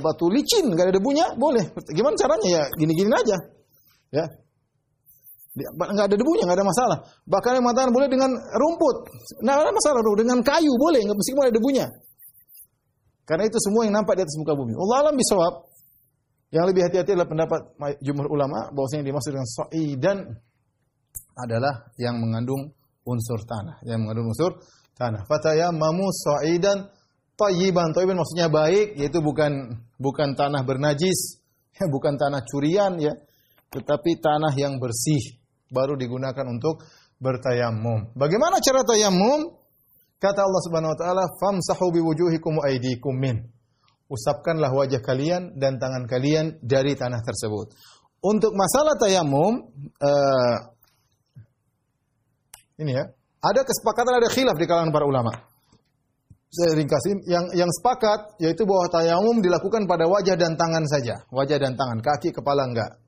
batu 0.00 0.30
licin 0.30 0.72
nggak 0.72 0.86
ada 0.88 0.94
debunya 0.96 1.26
boleh. 1.36 1.74
Gimana 1.92 2.14
caranya 2.16 2.48
ya 2.48 2.62
gini-gini 2.78 3.10
aja. 3.10 3.36
Ya, 4.14 4.24
Nggak 5.54 6.06
ada 6.10 6.16
debunya, 6.18 6.50
nggak 6.50 6.58
ada 6.58 6.66
masalah. 6.66 6.98
Bahkan 7.30 7.50
yang 7.54 7.62
mengatakan 7.62 7.94
boleh 7.94 8.10
dengan 8.10 8.30
rumput. 8.34 8.96
Nggak 9.38 9.54
ada 9.54 9.70
masalah, 9.70 10.02
dengan 10.18 10.38
kayu 10.42 10.72
boleh, 10.74 11.00
mesti 11.06 11.30
ada 11.38 11.54
debunya. 11.54 11.86
Karena 13.22 13.46
itu 13.46 13.56
semua 13.62 13.86
yang 13.86 13.94
nampak 13.94 14.18
di 14.18 14.22
atas 14.26 14.34
muka 14.36 14.52
bumi. 14.52 14.74
Allah 14.74 15.08
alam 15.08 15.14
bisawab. 15.14 15.54
Yang 16.50 16.64
lebih 16.70 16.82
hati-hati 16.86 17.10
adalah 17.18 17.30
pendapat 17.30 17.60
jumhur 17.98 18.30
ulama 18.30 18.70
bahwasanya 18.70 19.02
yang 19.02 19.08
dimaksud 19.10 19.30
dengan 19.34 19.48
dan 19.98 20.16
adalah 21.34 21.74
yang 21.98 22.14
mengandung 22.22 22.70
unsur 23.02 23.42
tanah, 23.42 23.82
yang 23.82 24.06
mengandung 24.06 24.30
unsur 24.30 24.62
tanah. 24.94 25.26
Fatayammamu 25.26 26.06
sa'idan 26.14 26.94
tayyiban. 27.34 27.90
Tayyiban 27.90 28.18
maksudnya 28.22 28.46
baik, 28.46 28.94
yaitu 28.94 29.18
bukan 29.18 29.82
bukan 29.98 30.38
tanah 30.38 30.62
bernajis, 30.62 31.42
bukan 31.94 32.14
tanah 32.14 32.42
curian 32.46 33.02
ya, 33.02 33.14
tetapi 33.74 34.22
tanah 34.22 34.54
yang 34.54 34.78
bersih 34.78 35.43
baru 35.70 35.96
digunakan 35.96 36.44
untuk 36.48 36.84
bertayamum. 37.22 38.12
Bagaimana 38.16 38.60
cara 38.60 38.84
tayamum? 38.84 39.54
Kata 40.18 40.40
Allah 40.40 40.62
Subhanahu 40.64 40.92
wa 40.94 40.98
taala, 40.98 41.24
"Famsahu 41.36 41.92
biwujuhikum 41.92 42.60
wa 42.60 42.64
aydikum 42.64 43.12
min." 43.12 43.44
Usapkanlah 44.08 44.72
wajah 44.72 45.00
kalian 45.00 45.56
dan 45.56 45.80
tangan 45.80 46.04
kalian 46.04 46.60
dari 46.60 46.92
tanah 46.92 47.24
tersebut. 47.24 47.72
Untuk 48.24 48.56
masalah 48.56 48.96
tayamum, 48.96 49.68
uh, 50.00 50.56
ini 52.80 52.92
ya, 52.96 53.04
ada 53.44 53.60
kesepakatan, 53.64 54.16
ada 54.16 54.28
khilaf 54.32 54.56
di 54.56 54.64
kalangan 54.64 54.92
para 54.92 55.04
ulama. 55.04 55.32
Saya 56.48 56.78
ringkasin, 56.78 57.26
yang 57.26 57.50
yang 57.52 57.68
sepakat 57.68 58.38
yaitu 58.38 58.62
bahwa 58.62 58.86
tayamum 58.86 59.42
dilakukan 59.42 59.90
pada 59.90 60.06
wajah 60.06 60.38
dan 60.38 60.54
tangan 60.54 60.86
saja, 60.86 61.26
wajah 61.34 61.58
dan 61.58 61.74
tangan, 61.74 61.98
kaki, 62.00 62.30
kepala 62.30 62.70
enggak. 62.70 63.03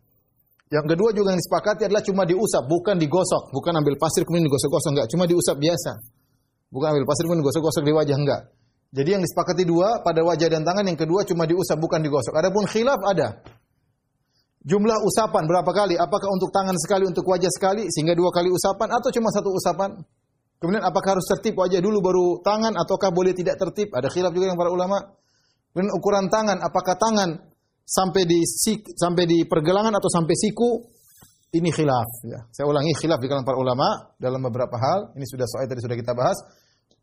Yang 0.66 0.86
kedua 0.98 1.10
juga 1.14 1.30
yang 1.30 1.38
disepakati 1.38 1.86
adalah 1.86 2.02
cuma 2.02 2.26
diusap, 2.26 2.66
bukan 2.66 2.98
digosok, 2.98 3.54
bukan 3.54 3.72
ambil 3.78 3.94
pasir 4.02 4.26
kemudian 4.26 4.50
digosok-gosok 4.50 4.90
enggak, 4.98 5.06
cuma 5.14 5.24
diusap 5.30 5.56
biasa. 5.62 5.92
Bukan 6.74 6.86
ambil 6.90 7.06
pasir 7.06 7.22
kemudian 7.22 7.42
digosok-gosok 7.46 7.82
di 7.86 7.92
wajah 7.94 8.16
enggak. 8.18 8.42
Jadi 8.90 9.08
yang 9.14 9.22
disepakati 9.22 9.62
dua 9.62 10.02
pada 10.02 10.26
wajah 10.26 10.48
dan 10.50 10.66
tangan, 10.66 10.82
yang 10.82 10.98
kedua 10.98 11.22
cuma 11.22 11.46
diusap 11.46 11.78
bukan 11.78 12.02
digosok. 12.02 12.34
Adapun 12.34 12.66
khilaf 12.66 12.98
ada. 13.06 13.38
Jumlah 14.66 14.98
usapan 15.06 15.46
berapa 15.46 15.70
kali? 15.70 15.94
Apakah 15.94 16.26
untuk 16.34 16.50
tangan 16.50 16.74
sekali, 16.82 17.06
untuk 17.06 17.22
wajah 17.22 17.50
sekali 17.54 17.86
sehingga 17.86 18.18
dua 18.18 18.34
kali 18.34 18.50
usapan 18.50 18.90
atau 18.90 19.14
cuma 19.14 19.30
satu 19.30 19.54
usapan? 19.54 19.94
Kemudian 20.58 20.82
apakah 20.82 21.14
harus 21.14 21.26
tertib 21.30 21.54
wajah 21.54 21.78
dulu 21.78 22.02
baru 22.02 22.26
tangan 22.42 22.74
ataukah 22.74 23.14
boleh 23.14 23.30
tidak 23.30 23.54
tertib? 23.62 23.94
Ada 23.94 24.10
khilaf 24.10 24.34
juga 24.34 24.50
yang 24.50 24.58
para 24.58 24.74
ulama. 24.74 24.98
Kemudian 25.70 25.94
ukuran 25.94 26.26
tangan, 26.26 26.58
apakah 26.58 26.98
tangan 26.98 27.38
sampai 27.86 28.26
di 28.26 28.42
sampai 28.98 29.24
di 29.30 29.38
pergelangan 29.46 29.94
atau 29.94 30.10
sampai 30.10 30.34
siku 30.34 30.82
ini 31.54 31.70
khilaf 31.70 32.10
ya. 32.26 32.42
Saya 32.50 32.66
ulangi 32.66 32.90
khilaf 32.98 33.22
di 33.22 33.30
kalangan 33.30 33.46
para 33.46 33.58
ulama 33.62 34.12
dalam 34.18 34.42
beberapa 34.42 34.74
hal. 34.74 35.14
Ini 35.14 35.24
sudah 35.24 35.46
soal 35.46 35.70
tadi 35.70 35.78
sudah 35.78 35.94
kita 35.94 36.12
bahas. 36.12 36.38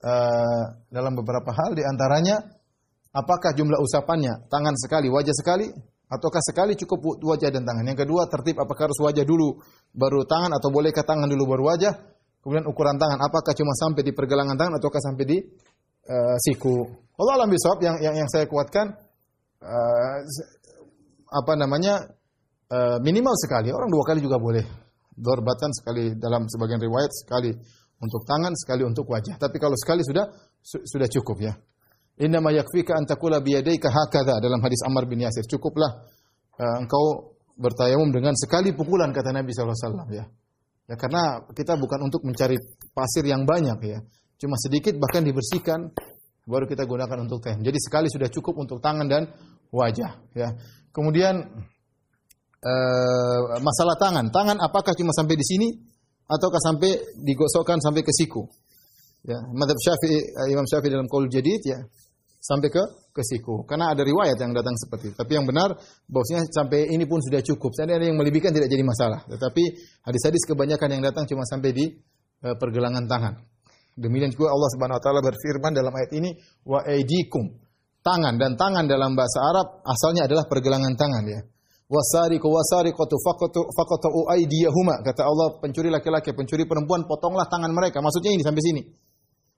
Uh, 0.04 0.84
dalam 0.92 1.16
beberapa 1.16 1.48
hal 1.56 1.80
di 1.80 1.84
antaranya 1.88 2.44
apakah 3.16 3.56
jumlah 3.56 3.80
usapannya 3.80 4.52
tangan 4.52 4.76
sekali, 4.76 5.08
wajah 5.08 5.32
sekali 5.32 5.72
ataukah 6.12 6.44
sekali 6.44 6.76
cukup 6.76 7.24
wajah 7.24 7.48
dan 7.48 7.64
tangan. 7.64 7.88
Yang 7.88 8.04
kedua 8.04 8.28
tertib 8.28 8.60
apakah 8.60 8.92
harus 8.92 9.00
wajah 9.00 9.24
dulu 9.24 9.64
baru 9.96 10.28
tangan 10.28 10.52
atau 10.60 10.70
bolehkah 10.76 11.08
tangan 11.08 11.32
dulu 11.32 11.56
baru 11.56 11.64
wajah? 11.72 11.94
Kemudian 12.44 12.68
ukuran 12.68 13.00
tangan 13.00 13.24
apakah 13.24 13.56
cuma 13.56 13.72
sampai 13.72 14.04
di 14.04 14.12
pergelangan 14.12 14.60
tangan 14.60 14.76
ataukah 14.76 15.00
sampai 15.00 15.24
di 15.24 15.38
uh, 16.12 16.36
siku? 16.44 16.84
Allah 17.16 17.34
alam 17.40 17.48
bisawab 17.48 17.80
yang, 17.80 17.96
yang 18.04 18.16
yang 18.20 18.28
saya 18.28 18.44
kuatkan 18.52 18.92
uh, 19.64 20.18
apa 21.34 21.58
namanya 21.58 22.06
uh, 22.70 22.98
minimal 23.02 23.34
sekali. 23.42 23.74
Orang 23.74 23.90
dua 23.90 24.06
kali 24.06 24.22
juga 24.22 24.38
boleh. 24.38 24.62
Dorbatan 25.14 25.74
sekali 25.74 26.14
dalam 26.18 26.46
sebagian 26.46 26.78
riwayat 26.78 27.10
sekali. 27.10 27.52
Untuk 28.04 28.22
tangan 28.28 28.54
sekali 28.54 28.86
untuk 28.86 29.10
wajah. 29.10 29.42
Tapi 29.42 29.58
kalau 29.58 29.74
sekali 29.80 30.06
sudah 30.06 30.30
su 30.62 30.78
sudah 30.86 31.10
cukup 31.10 31.38
ya. 31.42 31.54
Inna 32.22 32.38
ma 32.38 32.54
yakfika 32.54 32.94
an 32.94 33.10
taqula 33.10 33.42
biyadayka 33.42 33.90
hakadha. 33.90 34.38
Dalam 34.38 34.62
hadis 34.62 34.86
Ammar 34.86 35.10
bin 35.10 35.26
Yasir 35.26 35.50
cukuplah 35.50 36.06
uh, 36.62 36.78
engkau 36.78 37.34
bertayamum 37.58 38.14
dengan 38.14 38.34
sekali 38.38 38.74
pukulan 38.74 39.10
kata 39.10 39.34
Nabi 39.34 39.50
sallallahu 39.54 39.74
alaihi 39.74 39.88
wasallam 39.90 40.10
ya. 40.14 40.26
Ya 40.84 40.96
karena 41.00 41.48
kita 41.56 41.80
bukan 41.80 42.06
untuk 42.06 42.28
mencari 42.28 42.60
pasir 42.92 43.24
yang 43.24 43.48
banyak 43.48 43.80
ya. 43.88 44.00
Cuma 44.38 44.60
sedikit 44.60 45.00
bahkan 45.00 45.24
dibersihkan 45.24 45.96
baru 46.44 46.68
kita 46.68 46.84
gunakan 46.84 47.24
untuk 47.24 47.40
tayamum 47.40 47.64
jadi 47.64 47.80
sekali 47.80 48.08
sudah 48.12 48.28
cukup 48.28 48.56
untuk 48.60 48.84
tangan 48.84 49.08
dan 49.08 49.32
wajah 49.72 50.12
ya 50.36 50.52
Kemudian 50.94 51.36
uh, 52.62 53.40
masalah 53.60 53.98
tangan. 53.98 54.30
Tangan 54.30 54.62
apakah 54.62 54.94
cuma 54.94 55.10
sampai 55.10 55.36
di 55.36 55.46
sini 55.46 55.68
ataukah 56.30 56.62
sampai 56.62 57.18
digosokkan 57.18 57.82
sampai 57.82 58.06
ke 58.06 58.14
siku? 58.14 58.46
Ya, 59.24 59.40
madhab 59.56 59.80
Syafi'i, 59.82 60.20
uh, 60.20 60.48
Imam 60.54 60.70
Syafi'i 60.70 60.94
dalam 60.94 61.10
qaul 61.10 61.26
jadid 61.34 61.66
ya 61.66 61.82
sampai 62.38 62.70
ke 62.70 62.84
ke 63.10 63.22
siku. 63.26 63.66
Karena 63.66 63.90
ada 63.90 64.06
riwayat 64.06 64.38
yang 64.38 64.54
datang 64.54 64.78
seperti 64.78 65.10
itu. 65.10 65.16
Tapi 65.18 65.32
yang 65.34 65.50
benar 65.50 65.74
bahwasanya 66.06 66.46
sampai 66.54 66.94
ini 66.94 67.10
pun 67.10 67.24
sudah 67.26 67.42
cukup. 67.42 67.74
Saya 67.74 67.98
ada 67.98 68.06
yang 68.06 68.20
melebihkan 68.20 68.54
tidak 68.54 68.70
jadi 68.70 68.84
masalah. 68.86 69.26
Tetapi 69.26 69.64
hadis-hadis 70.06 70.46
kebanyakan 70.46 70.94
yang 70.94 71.02
datang 71.02 71.26
cuma 71.26 71.42
sampai 71.50 71.74
di 71.74 71.90
uh, 72.46 72.54
pergelangan 72.60 73.10
tangan. 73.10 73.34
Demikian 73.98 74.34
juga 74.34 74.54
Allah 74.54 74.70
Subhanahu 74.74 74.98
wa 74.98 75.04
taala 75.06 75.22
berfirman 75.22 75.72
dalam 75.74 75.94
ayat 75.94 76.12
ini 76.18 76.34
wa 76.66 76.82
aidikum 76.82 77.63
tangan 78.04 78.36
dan 78.36 78.60
tangan 78.60 78.86
dalam 78.86 79.16
bahasa 79.16 79.40
Arab 79.42 79.68
asalnya 79.88 80.28
adalah 80.28 80.46
pergelangan 80.46 80.94
tangan 81.00 81.24
ya. 81.26 81.42
Wasariqu 81.88 82.48
wasariqatu 82.48 83.16
faqatu 83.74 84.10
aydiyahuma 84.28 85.04
kata 85.04 85.24
Allah 85.24 85.58
pencuri 85.64 85.88
laki-laki 85.88 86.36
pencuri 86.36 86.68
perempuan 86.68 87.08
potonglah 87.08 87.48
tangan 87.48 87.72
mereka 87.72 88.04
maksudnya 88.04 88.36
ini 88.36 88.44
sampai 88.44 88.64
sini. 88.64 88.82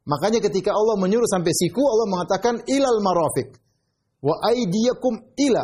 Makanya 0.05 0.37
ketika 0.37 0.69
Allah 0.69 1.01
menyuruh 1.01 1.25
sampai 1.25 1.49
siku 1.49 1.81
Allah 1.81 2.07
mengatakan 2.07 2.61
ilal 2.69 3.01
marafiq 3.01 3.57
wa 4.21 4.37
aydiyakum 4.53 5.33
ila 5.49 5.63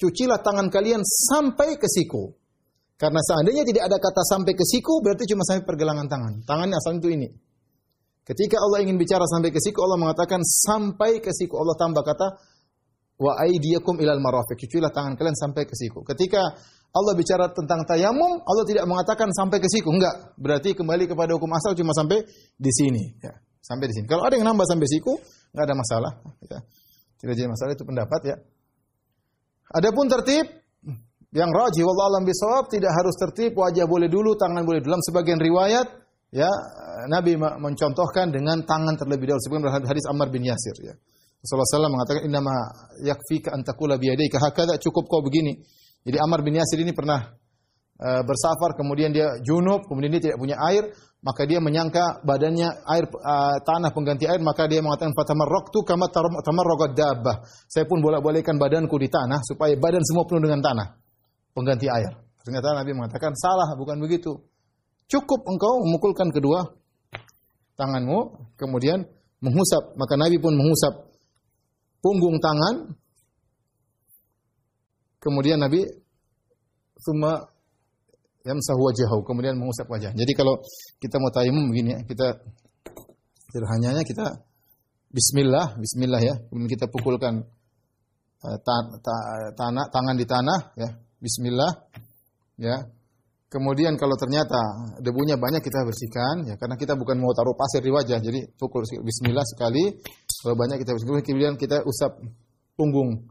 cucilah 0.00 0.40
tangan 0.40 0.72
kalian 0.72 1.04
sampai 1.04 1.76
ke 1.76 1.86
siku. 1.86 2.32
Karena 2.96 3.18
seandainya 3.18 3.66
tidak 3.66 3.82
ada 3.90 3.98
kata 3.98 4.22
sampai 4.22 4.52
ke 4.54 4.62
siku 4.62 5.02
berarti 5.02 5.26
cuma 5.26 5.42
sampai 5.42 5.66
pergelangan 5.66 6.06
tangan. 6.06 6.32
Tangannya 6.46 6.78
asalnya 6.78 7.00
itu 7.02 7.10
ini. 7.10 7.28
Ketika 8.22 8.56
Allah 8.62 8.86
ingin 8.86 8.94
bicara 8.98 9.26
sampai 9.26 9.50
ke 9.50 9.58
siku, 9.58 9.82
Allah 9.82 9.98
mengatakan 9.98 10.38
sampai 10.46 11.18
ke 11.18 11.34
siku. 11.34 11.58
Allah 11.58 11.74
tambah 11.74 12.02
kata 12.06 12.26
wa 13.18 13.32
aidiyakum 13.42 13.98
ilal 13.98 14.22
marafiq. 14.22 14.62
Cucilah 14.62 14.94
tangan 14.94 15.18
kalian 15.18 15.34
sampai 15.34 15.66
ke 15.66 15.74
siku. 15.74 16.06
Ketika 16.06 16.42
Allah 16.92 17.14
bicara 17.18 17.50
tentang 17.50 17.82
tayamum, 17.82 18.44
Allah 18.46 18.64
tidak 18.68 18.86
mengatakan 18.86 19.26
sampai 19.34 19.58
ke 19.58 19.66
siku, 19.66 19.90
enggak. 19.90 20.38
Berarti 20.38 20.76
kembali 20.76 21.10
kepada 21.10 21.34
hukum 21.34 21.50
asal 21.56 21.74
cuma 21.74 21.90
sampai 21.96 22.22
di 22.54 22.70
sini, 22.70 23.16
ya. 23.18 23.32
Sampai 23.58 23.90
di 23.90 23.94
sini. 23.98 24.06
Kalau 24.06 24.22
ada 24.22 24.38
yang 24.38 24.46
nambah 24.46 24.66
sampai 24.70 24.86
siku, 24.86 25.18
enggak 25.56 25.64
ada 25.66 25.74
masalah, 25.74 26.12
ya. 26.46 26.58
Tidak 27.22 27.34
jadi 27.38 27.48
masalah 27.50 27.72
itu 27.78 27.86
pendapat 27.86 28.20
ya. 28.26 28.36
Adapun 29.72 30.10
tertib 30.10 30.46
yang 31.32 31.48
rajih 31.48 31.86
wallahu 31.86 32.18
alam 32.18 32.24
bisawab 32.28 32.68
tidak 32.68 32.92
harus 32.92 33.14
tertib, 33.16 33.56
wajah 33.56 33.86
boleh 33.88 34.10
dulu, 34.10 34.36
tangan 34.36 34.66
boleh 34.66 34.84
dalam 34.84 35.00
sebagian 35.00 35.40
riwayat 35.40 36.01
ya 36.32 36.48
Nabi 37.12 37.36
mencontohkan 37.36 38.32
dengan 38.32 38.64
tangan 38.64 38.96
terlebih 38.96 39.30
dahulu 39.30 39.42
sebagaimana 39.44 39.84
hadis 39.84 40.08
Ammar 40.08 40.32
bin 40.32 40.48
Yasir 40.48 40.76
ya. 40.80 40.96
Rasulullah 41.42 41.90
SAW 41.90 41.90
mengatakan 41.90 42.22
innama 42.22 42.54
yakfika 43.02 43.50
an 43.50 43.66
taqula 43.66 43.98
bi 43.98 44.08
yadayka 44.14 44.38
cukup 44.78 45.10
kau 45.10 45.20
begini. 45.20 45.58
Jadi 46.06 46.16
Ammar 46.22 46.40
bin 46.46 46.54
Yasir 46.54 46.78
ini 46.78 46.94
pernah 46.94 47.18
uh, 47.98 48.22
bersafar 48.22 48.78
kemudian 48.78 49.10
dia 49.10 49.42
junub, 49.42 49.82
kemudian 49.90 50.14
dia 50.14 50.30
tidak 50.30 50.38
punya 50.38 50.54
air, 50.70 50.86
maka 51.18 51.42
dia 51.46 51.58
menyangka 51.58 52.22
badannya 52.22 52.86
air 52.94 53.04
uh, 53.10 53.58
tanah 53.58 53.90
pengganti 53.90 54.30
air, 54.30 54.38
maka 54.38 54.70
dia 54.70 54.78
mengatakan 54.86 55.10
fatamarraktu 55.18 55.82
kama 55.82 56.06
tamarraqad 56.46 56.94
dabbah. 56.94 57.42
Saya 57.66 57.90
pun 57.90 57.98
bolak-balikkan 57.98 58.54
badanku 58.54 58.94
di 59.02 59.10
tanah 59.10 59.42
supaya 59.42 59.74
badan 59.74 60.02
semua 60.06 60.22
penuh 60.26 60.46
dengan 60.46 60.62
tanah 60.62 60.86
pengganti 61.54 61.90
air. 61.90 62.22
Ternyata 62.42 62.74
Nabi 62.74 62.90
mengatakan 62.94 63.34
salah, 63.38 63.70
bukan 63.74 63.98
begitu. 64.02 64.34
Cukup 65.10 65.44
engkau 65.44 65.82
memukulkan 65.86 66.28
kedua 66.32 66.72
tanganmu, 67.76 68.52
kemudian 68.56 69.04
menghusap. 69.42 69.98
Maka 69.98 70.14
Nabi 70.14 70.38
pun 70.38 70.54
menghusap 70.54 71.10
punggung 72.02 72.38
tangan. 72.38 72.94
Kemudian 75.22 75.62
Nabi 75.62 75.86
semua 76.98 77.46
yamsahu 78.42 78.80
wajahu, 78.90 79.22
kemudian 79.22 79.54
mengusap 79.54 79.86
wajah. 79.86 80.10
Jadi 80.14 80.32
kalau 80.34 80.58
kita 80.98 81.18
mau 81.22 81.30
tayamum 81.30 81.70
begini 81.70 81.94
ya, 81.94 82.00
kita 82.02 82.26
sederhananya 83.50 84.02
kita 84.02 84.26
bismillah, 85.14 85.78
bismillah 85.78 86.20
ya. 86.22 86.34
Kemudian 86.50 86.70
kita 86.70 86.86
pukulkan 86.90 87.46
uh, 88.42 88.58
ta, 88.62 88.76
ta, 88.98 89.16
tanah, 89.54 89.86
tangan 89.94 90.16
di 90.18 90.26
tanah 90.26 90.60
ya. 90.74 90.90
Bismillah 91.22 91.70
ya. 92.58 92.82
Kemudian 93.52 94.00
kalau 94.00 94.16
ternyata 94.16 94.56
debunya 95.04 95.36
banyak 95.36 95.60
kita 95.60 95.84
bersihkan 95.84 96.48
ya 96.48 96.56
karena 96.56 96.72
kita 96.80 96.96
bukan 96.96 97.20
mau 97.20 97.36
taruh 97.36 97.52
pasir 97.52 97.84
di 97.84 97.92
wajah. 97.92 98.16
Jadi 98.16 98.48
pukul 98.56 98.80
bismillah 99.04 99.44
sekali, 99.44 99.92
kalau 100.40 100.56
banyak 100.56 100.80
kita 100.80 100.96
bersihkan 100.96 101.20
kemudian 101.20 101.54
kita 101.60 101.84
usap 101.84 102.16
punggung 102.72 103.28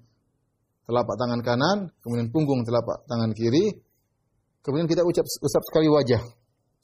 telapak 0.85 1.15
tangan 1.17 1.41
kanan, 1.41 1.77
kemudian 2.05 2.29
punggung 2.29 2.61
telapak 2.61 3.01
tangan 3.09 3.33
kiri, 3.33 3.81
Kemudian 4.61 4.85
kita 4.85 5.01
ucap 5.01 5.25
usap 5.25 5.61
sekali 5.65 5.89
wajah. 5.89 6.21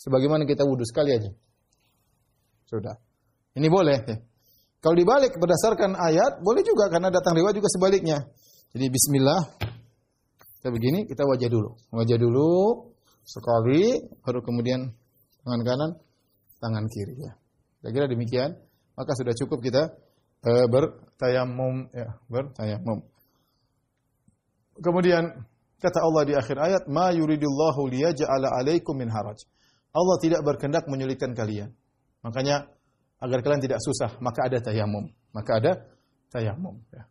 Sebagaimana 0.01 0.45
kita 0.49 0.65
wudhu 0.65 0.85
sekali 0.85 1.13
aja. 1.13 1.29
Sudah. 2.65 2.97
Ini 3.57 3.69
boleh 3.69 3.97
ya. 4.05 4.17
Kalau 4.77 4.93
dibalik 4.93 5.33
berdasarkan 5.37 5.97
ayat, 5.97 6.41
boleh 6.41 6.61
juga 6.61 6.89
karena 6.89 7.09
datang 7.09 7.33
riwayat 7.33 7.57
juga 7.57 7.69
sebaliknya. 7.69 8.17
Jadi 8.73 8.85
bismillah. 8.93 9.41
Kita 10.57 10.69
begini, 10.69 11.05
kita 11.05 11.25
wajah 11.25 11.49
dulu. 11.49 11.69
Wajah 11.93 12.17
dulu 12.17 12.49
sekali, 13.27 13.99
baru 14.23 14.39
kemudian 14.39 14.87
tangan 15.43 15.61
kanan, 15.67 15.91
tangan 16.63 16.85
kiri 16.87 17.15
ya. 17.19 17.33
Saya 17.83 17.91
kira 17.91 18.07
demikian. 18.07 18.55
Maka 18.97 19.13
sudah 19.13 19.35
cukup 19.35 19.61
kita 19.61 19.93
uh, 20.47 20.65
bertayamum 20.71 21.91
ya, 21.93 22.17
bertayamum. 22.25 23.05
Kemudian 24.81 25.45
Kata 25.77 26.01
Allah 26.01 26.23
di 26.25 26.33
akhir 26.33 26.57
ayat, 26.57 26.83
"Ma 26.89 27.13
yuridullahu 27.13 27.85
liyaj'ala 27.85 28.49
'alaikum 28.49 28.97
min 28.97 29.13
haraj." 29.13 29.37
Allah 29.93 30.17
tidak 30.17 30.41
berkehendak 30.41 30.89
menyulitkan 30.89 31.37
kalian. 31.37 31.69
Makanya 32.25 32.65
agar 33.21 33.39
kalian 33.45 33.61
tidak 33.61 33.79
susah, 33.81 34.17
maka 34.17 34.49
ada 34.49 34.57
tayamum. 34.57 35.05
Maka 35.33 35.61
ada 35.61 35.71
tayamum. 36.33 36.81
Ya. 36.89 37.05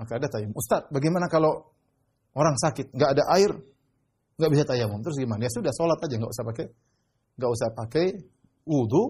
Maka 0.00 0.16
ada 0.16 0.26
tayamum. 0.32 0.56
Ustaz, 0.56 0.88
bagaimana 0.88 1.28
kalau 1.28 1.68
orang 2.32 2.56
sakit, 2.56 2.88
nggak 2.88 3.10
ada 3.12 3.24
air, 3.36 3.52
nggak 4.40 4.52
bisa 4.56 4.64
tayamum? 4.64 5.04
Terus 5.04 5.16
gimana? 5.20 5.44
Ya 5.44 5.52
sudah, 5.52 5.72
sholat 5.76 6.00
aja, 6.00 6.14
nggak 6.16 6.32
usah 6.32 6.44
pakai, 6.48 6.66
nggak 7.36 7.50
usah 7.52 7.68
pakai 7.76 8.06
wudhu, 8.64 9.02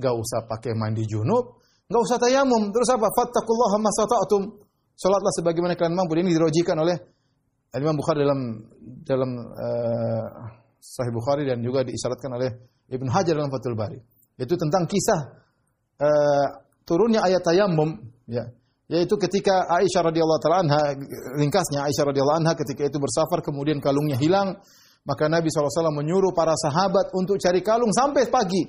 nggak 0.00 0.14
usah 0.16 0.40
pakai 0.48 0.72
mandi 0.72 1.04
junub, 1.04 1.60
nggak 1.86 2.02
usah 2.02 2.16
tayamum. 2.16 2.72
Terus 2.72 2.88
apa? 2.96 3.06
Fattakullah 3.12 3.72
masata'tum. 3.76 4.42
Sholatlah 4.98 5.32
sebagaimana 5.36 5.76
kalian 5.76 5.94
mampu. 5.94 6.18
Ini 6.18 6.32
dirojikan 6.32 6.80
oleh 6.80 6.96
Imam 7.76 7.94
Bukhari 7.94 8.24
dalam 8.24 8.40
dalam 9.04 9.30
uh, 9.52 10.26
Sahih 10.80 11.12
Bukhari 11.12 11.44
dan 11.44 11.60
juga 11.60 11.84
diisyaratkan 11.84 12.32
oleh 12.32 12.50
Ibn 12.88 13.08
Hajar 13.12 13.36
dalam 13.36 13.52
Fathul 13.52 13.76
Bari. 13.76 14.00
Itu 14.40 14.56
tentang 14.56 14.88
kisah 14.88 15.20
uh, 16.00 16.48
turunnya 16.88 17.20
ayat 17.20 17.44
tayammum 17.44 17.94
ya. 18.24 18.48
Yaitu 18.88 19.20
ketika 19.20 19.68
Aisyah 19.68 20.08
radhiyallahu 20.08 20.40
taala 20.40 20.64
anha 20.64 20.80
ringkasnya 21.36 21.84
Aisyah 21.84 22.08
radhiyallahu 22.08 22.40
anha 22.40 22.56
ketika 22.56 22.88
itu 22.88 22.96
bersafar 22.96 23.44
kemudian 23.44 23.84
kalungnya 23.84 24.16
hilang 24.16 24.56
maka 25.08 25.24
Nabi 25.24 25.48
SAW 25.48 25.92
menyuruh 25.92 26.36
para 26.36 26.52
sahabat 26.52 27.16
untuk 27.16 27.40
cari 27.40 27.64
kalung 27.64 27.88
sampai 27.96 28.28
pagi. 28.28 28.60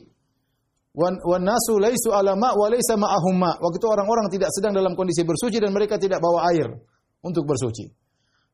Wan, 0.95 1.19
nasu 1.43 1.79
laisu 1.79 2.11
alama 2.11 2.55
wa 2.55 2.67
laisa 2.71 2.95
ma'ahum 2.95 3.39
Waktu 3.39 3.77
itu 3.77 3.87
orang-orang 3.87 4.27
tidak 4.31 4.49
sedang 4.51 4.75
dalam 4.75 4.95
kondisi 4.95 5.23
bersuci 5.23 5.59
dan 5.59 5.71
mereka 5.75 5.99
tidak 5.99 6.23
bawa 6.23 6.47
air 6.51 6.67
untuk 7.23 7.43
bersuci. 7.43 7.87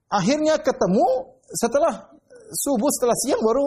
Akhirnya 0.10 0.58
ketemu 0.62 1.06
setelah 1.50 2.10
subuh 2.54 2.90
setelah 2.94 3.18
siang 3.22 3.42
baru 3.42 3.66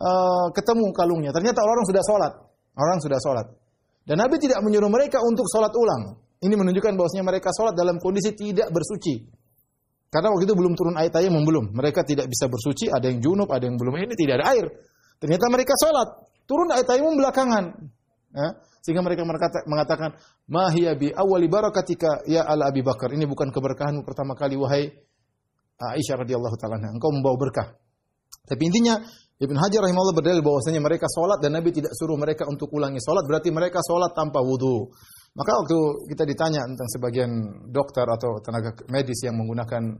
uh, 0.00 0.46
ketemu 0.52 0.86
kalungnya. 0.92 1.30
Ternyata 1.32 1.60
orang 1.64 1.84
sudah 1.88 2.02
sholat. 2.04 2.32
Orang 2.78 2.98
sudah 3.02 3.18
sholat. 3.20 3.46
Dan 4.04 4.20
Nabi 4.20 4.40
tidak 4.40 4.60
menyuruh 4.64 4.88
mereka 4.88 5.20
untuk 5.24 5.44
sholat 5.50 5.72
ulang. 5.74 6.16
Ini 6.38 6.54
menunjukkan 6.54 6.94
bahwasanya 6.94 7.24
mereka 7.26 7.50
sholat 7.50 7.74
dalam 7.74 7.98
kondisi 7.98 8.30
tidak 8.34 8.70
bersuci. 8.70 9.26
Karena 10.08 10.32
waktu 10.32 10.48
itu 10.48 10.54
belum 10.56 10.72
turun 10.78 10.94
ayat 10.96 11.18
ayat 11.20 11.34
belum. 11.34 11.74
Mereka 11.74 12.06
tidak 12.06 12.30
bisa 12.30 12.48
bersuci, 12.48 12.88
ada 12.88 13.10
yang 13.10 13.20
junub, 13.20 13.50
ada 13.50 13.68
yang 13.68 13.76
belum. 13.76 13.92
Ini 13.98 14.16
tidak 14.16 14.40
ada 14.40 14.46
air. 14.56 14.66
Ternyata 15.20 15.44
mereka 15.50 15.74
sholat. 15.76 16.08
Turun 16.48 16.72
ayat 16.72 16.88
ayat 16.88 17.04
belakangan. 17.04 17.64
Ya. 18.32 18.48
Sehingga 18.80 19.04
mereka 19.04 19.26
mengatakan, 19.68 20.16
Mahiyabi 20.48 21.12
awali 21.12 21.44
barakatika 21.50 22.24
ya 22.24 22.46
ala 22.46 22.72
Abi 22.72 22.80
Bakar. 22.80 23.12
Ini 23.12 23.28
bukan 23.28 23.52
keberkahan 23.52 24.00
pertama 24.00 24.32
kali, 24.32 24.56
wahai 24.56 24.88
Aisyah 25.78 26.26
radhiyallahu 26.26 26.56
taala 26.58 26.80
engkau 26.90 27.14
membawa 27.14 27.36
berkah. 27.38 27.68
Tapi 28.48 28.62
intinya 28.66 28.98
Ibn 29.38 29.54
Hajar 29.54 29.86
rahimahullah 29.86 30.16
berdalil 30.18 30.42
bahwasanya 30.42 30.82
mereka 30.82 31.06
sholat 31.06 31.38
dan 31.38 31.54
Nabi 31.54 31.70
tidak 31.70 31.94
suruh 31.94 32.18
mereka 32.18 32.50
untuk 32.50 32.66
ulangi 32.74 32.98
sholat, 32.98 33.22
berarti 33.22 33.54
mereka 33.54 33.78
sholat 33.86 34.10
tanpa 34.10 34.42
wudhu. 34.42 34.90
Maka 35.38 35.50
waktu 35.54 35.78
kita 36.10 36.26
ditanya 36.26 36.66
tentang 36.66 36.88
sebagian 36.90 37.30
dokter 37.70 38.02
atau 38.02 38.42
tenaga 38.42 38.74
medis 38.90 39.22
yang 39.22 39.38
menggunakan 39.38 39.94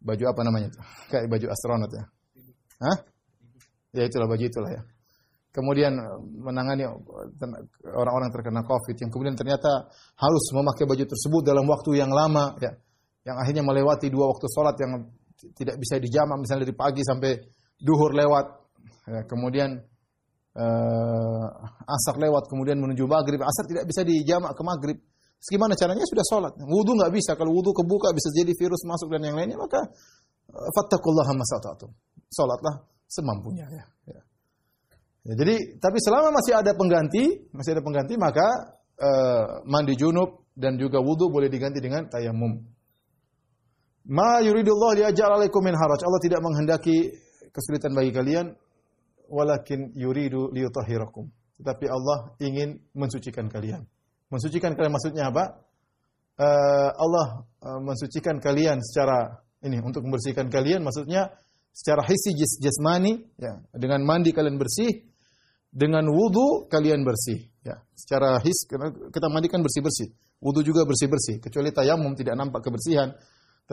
baju 0.00 0.24
apa 0.32 0.40
namanya 0.48 0.72
itu? 0.72 0.80
Kayak 1.12 1.28
baju 1.28 1.46
astronot 1.52 1.90
ya. 1.92 2.04
Hah? 2.80 2.96
Ya 3.92 4.02
itulah 4.08 4.24
baju 4.24 4.40
itulah 4.40 4.72
ya. 4.72 4.82
Kemudian 5.52 5.92
menangani 6.40 6.88
orang-orang 7.84 8.32
terkena 8.32 8.64
COVID 8.64 8.96
yang 8.96 9.10
kemudian 9.12 9.36
ternyata 9.36 9.92
harus 10.16 10.44
memakai 10.56 10.88
baju 10.88 11.04
tersebut 11.04 11.42
dalam 11.44 11.68
waktu 11.68 12.00
yang 12.00 12.08
lama 12.08 12.56
ya 12.56 12.72
yang 13.28 13.36
akhirnya 13.36 13.60
melewati 13.60 14.08
dua 14.08 14.32
waktu 14.32 14.48
sholat 14.48 14.74
yang 14.80 15.04
tidak 15.52 15.76
bisa 15.76 16.00
dijamak 16.00 16.40
misalnya 16.40 16.64
dari 16.64 16.72
pagi 16.72 17.02
sampai 17.04 17.36
duhur 17.76 18.16
lewat 18.16 18.46
ya, 19.04 19.20
kemudian 19.28 19.84
uh, 20.56 21.46
asar 21.86 22.16
lewat 22.20 22.48
kemudian 22.48 22.80
menuju 22.80 23.04
maghrib. 23.04 23.40
Asar 23.44 23.64
tidak 23.68 23.84
bisa 23.88 24.02
dijamak 24.02 24.52
ke 24.56 24.62
maghrib. 24.64 24.98
Gimana 25.42 25.74
caranya 25.74 26.06
sudah 26.06 26.24
sholat. 26.24 26.52
Wudhu 26.62 26.94
nggak 26.98 27.12
bisa. 27.12 27.34
Kalau 27.34 27.50
wudhu 27.50 27.74
kebuka 27.74 28.14
bisa 28.14 28.30
jadi 28.30 28.54
virus 28.54 28.86
masuk 28.86 29.10
dan 29.10 29.26
yang 29.26 29.36
lainnya 29.36 29.58
maka 29.58 29.80
uh, 30.52 30.70
fattakullah 30.76 31.26
masata'atum 31.34 31.90
sholatlah 32.32 32.88
semampunya 33.12 33.68
ya, 33.68 33.84
ya. 34.08 34.20
ya. 35.28 35.34
jadi 35.36 35.76
tapi 35.76 36.00
selama 36.00 36.32
masih 36.32 36.56
ada 36.56 36.72
pengganti 36.72 37.52
masih 37.52 37.76
ada 37.76 37.82
pengganti 37.84 38.16
maka 38.16 38.46
uh, 38.96 39.60
mandi 39.68 39.92
junub 40.00 40.48
dan 40.56 40.80
juga 40.80 40.96
wudhu 41.04 41.28
boleh 41.28 41.52
diganti 41.52 41.76
dengan 41.84 42.08
tayamum 42.08 42.56
Ma 44.02 44.42
yuridullah 44.42 44.98
liyaj'al 44.98 45.38
alaikum 45.38 45.62
min 45.62 45.78
haraj. 45.78 46.02
Allah 46.02 46.18
tidak 46.18 46.42
menghendaki 46.42 47.14
kesulitan 47.54 47.94
bagi 47.94 48.10
kalian, 48.10 48.50
walakin 49.28 49.92
yuridu 49.94 50.50
liyutahhirakum. 50.54 51.30
Tetapi 51.60 51.86
Allah 51.86 52.34
ingin 52.42 52.80
mensucikan 52.96 53.46
kalian. 53.46 53.86
Mensucikan 54.32 54.74
kalian 54.74 54.92
maksudnya 54.92 55.30
apa? 55.30 55.62
Uh, 56.40 56.90
Allah 56.96 57.44
uh, 57.60 57.80
mensucikan 57.84 58.40
kalian 58.40 58.80
secara 58.80 59.44
ini 59.62 59.78
untuk 59.84 60.00
membersihkan 60.00 60.48
kalian 60.48 60.80
maksudnya 60.80 61.28
secara 61.70 62.00
hissi 62.08 62.32
jas, 62.32 62.56
jasmani 62.56 63.20
ya 63.36 63.60
dengan 63.76 64.00
mandi 64.00 64.32
kalian 64.32 64.56
bersih 64.56 65.12
dengan 65.68 66.08
wudu 66.08 66.72
kalian 66.72 67.04
bersih 67.04 67.52
ya 67.60 67.76
secara 67.92 68.40
his 68.40 68.64
kita 69.12 69.28
mandikan 69.28 69.60
bersih-bersih 69.60 70.08
wudu 70.40 70.64
juga 70.64 70.88
bersih-bersih 70.88 71.36
kecuali 71.44 71.68
tayamum 71.68 72.16
tidak 72.16 72.32
nampak 72.32 72.64
kebersihan 72.64 73.12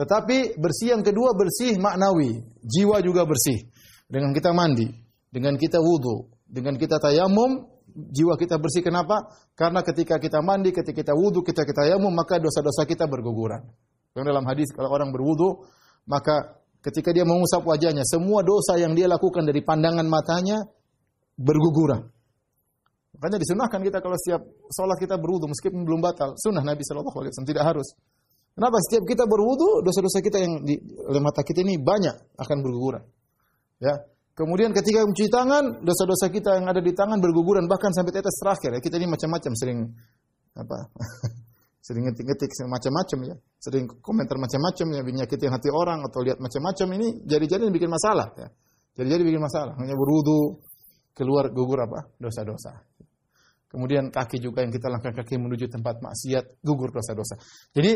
tetapi 0.00 0.56
bersih 0.56 0.96
yang 0.96 1.02
kedua 1.02 1.34
bersih 1.34 1.76
maknawi, 1.76 2.40
jiwa 2.62 3.02
juga 3.02 3.26
bersih. 3.26 3.66
Dengan 4.08 4.32
kita 4.32 4.50
mandi, 4.54 4.88
dengan 5.30 5.54
kita 5.54 5.78
wudhu, 5.78 6.30
dengan 6.46 6.74
kita 6.74 6.98
tayamum, 6.98 7.66
jiwa 7.90 8.34
kita 8.34 8.58
bersih. 8.58 8.82
Kenapa? 8.82 9.30
Karena 9.54 9.80
ketika 9.86 10.18
kita 10.18 10.42
mandi, 10.42 10.74
ketika 10.74 10.94
kita 10.94 11.12
wudhu, 11.14 11.46
kita 11.46 11.62
kita 11.62 11.86
tayamum, 11.86 12.10
maka 12.10 12.42
dosa-dosa 12.42 12.86
kita 12.86 13.06
berguguran. 13.06 13.62
Karena 14.10 14.34
dalam 14.34 14.46
hadis 14.46 14.74
kalau 14.74 14.90
orang 14.90 15.14
berwudhu, 15.14 15.64
maka 16.10 16.58
ketika 16.82 17.14
dia 17.14 17.22
mengusap 17.22 17.62
wajahnya, 17.62 18.02
semua 18.02 18.42
dosa 18.42 18.76
yang 18.76 18.98
dia 18.98 19.06
lakukan 19.06 19.46
dari 19.46 19.62
pandangan 19.62 20.06
matanya 20.10 20.58
berguguran. 21.38 22.10
Makanya 23.14 23.38
disunahkan 23.42 23.80
kita 23.84 23.98
kalau 24.02 24.16
setiap 24.18 24.42
sholat 24.70 24.98
kita 24.98 25.18
berwudhu 25.20 25.50
meskipun 25.50 25.82
belum 25.86 26.00
batal. 26.02 26.34
Sunnah 26.40 26.64
Nabi 26.64 26.82
Shallallahu 26.82 27.16
Alaihi 27.20 27.30
Wasallam 27.34 27.50
tidak 27.52 27.64
harus. 27.68 27.88
Kenapa 28.50 28.76
setiap 28.82 29.04
kita 29.06 29.24
berwudu, 29.30 29.84
dosa-dosa 29.86 30.18
kita 30.20 30.42
yang 30.42 30.66
di 30.66 30.74
oleh 31.06 31.22
mata 31.22 31.40
kita 31.46 31.62
ini 31.62 31.78
banyak 31.78 32.34
akan 32.34 32.56
berguguran. 32.60 33.02
Ya. 33.78 33.94
Kemudian 34.40 34.72
ketika 34.72 35.04
mencuci 35.04 35.28
tangan, 35.28 35.84
dosa-dosa 35.84 36.32
kita 36.32 36.56
yang 36.56 36.64
ada 36.72 36.80
di 36.80 36.96
tangan 36.96 37.20
berguguran 37.20 37.68
bahkan 37.68 37.92
sampai 37.92 38.08
tetes 38.08 38.40
terakhir. 38.40 38.72
Ya. 38.72 38.80
Kita 38.80 38.96
ini 38.96 39.04
macam-macam 39.04 39.52
sering 39.52 39.84
apa? 40.56 40.88
sering 41.86 42.08
ngetik-ngetik 42.08 42.48
macam-macam 42.64 43.18
ya. 43.28 43.34
Sering 43.60 43.84
komentar 44.00 44.40
macam-macam 44.40 44.86
ya 44.96 45.02
menyakiti 45.04 45.44
hati 45.44 45.68
orang 45.68 46.08
atau 46.08 46.24
lihat 46.24 46.40
macam-macam 46.40 46.88
ini 46.96 47.20
jadi-jadi 47.28 47.68
bikin 47.68 47.92
masalah 47.92 48.32
ya. 48.40 48.48
Jadi-jadi 48.96 49.22
bikin 49.28 49.44
masalah. 49.44 49.76
Hanya 49.76 49.92
berwudu 49.92 50.64
keluar 51.12 51.52
gugur 51.52 51.84
apa? 51.84 52.08
Dosa-dosa. 52.16 52.80
Kemudian 53.68 54.08
kaki 54.08 54.40
juga 54.40 54.64
yang 54.64 54.72
kita 54.72 54.88
langkah 54.88 55.12
kaki 55.12 55.36
menuju 55.36 55.68
tempat 55.68 56.00
maksiat, 56.00 56.64
gugur 56.64 56.88
dosa-dosa. 56.88 57.36
Jadi 57.76 57.92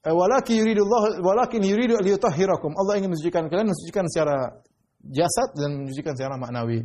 eh, 0.00 0.14
walakin 0.16 0.64
yuridullah 0.64 1.20
walakin 1.20 1.60
yuridu 1.60 2.00
liyutahhirakum. 2.00 2.72
Allah 2.72 3.04
ingin 3.04 3.12
mensucikan 3.12 3.52
kalian, 3.52 3.68
mensucikan 3.68 4.08
secara 4.08 4.48
jasad 5.12 5.52
dan 5.58 5.84
mensucikan 5.84 6.16
secara 6.16 6.40
maknawi. 6.40 6.84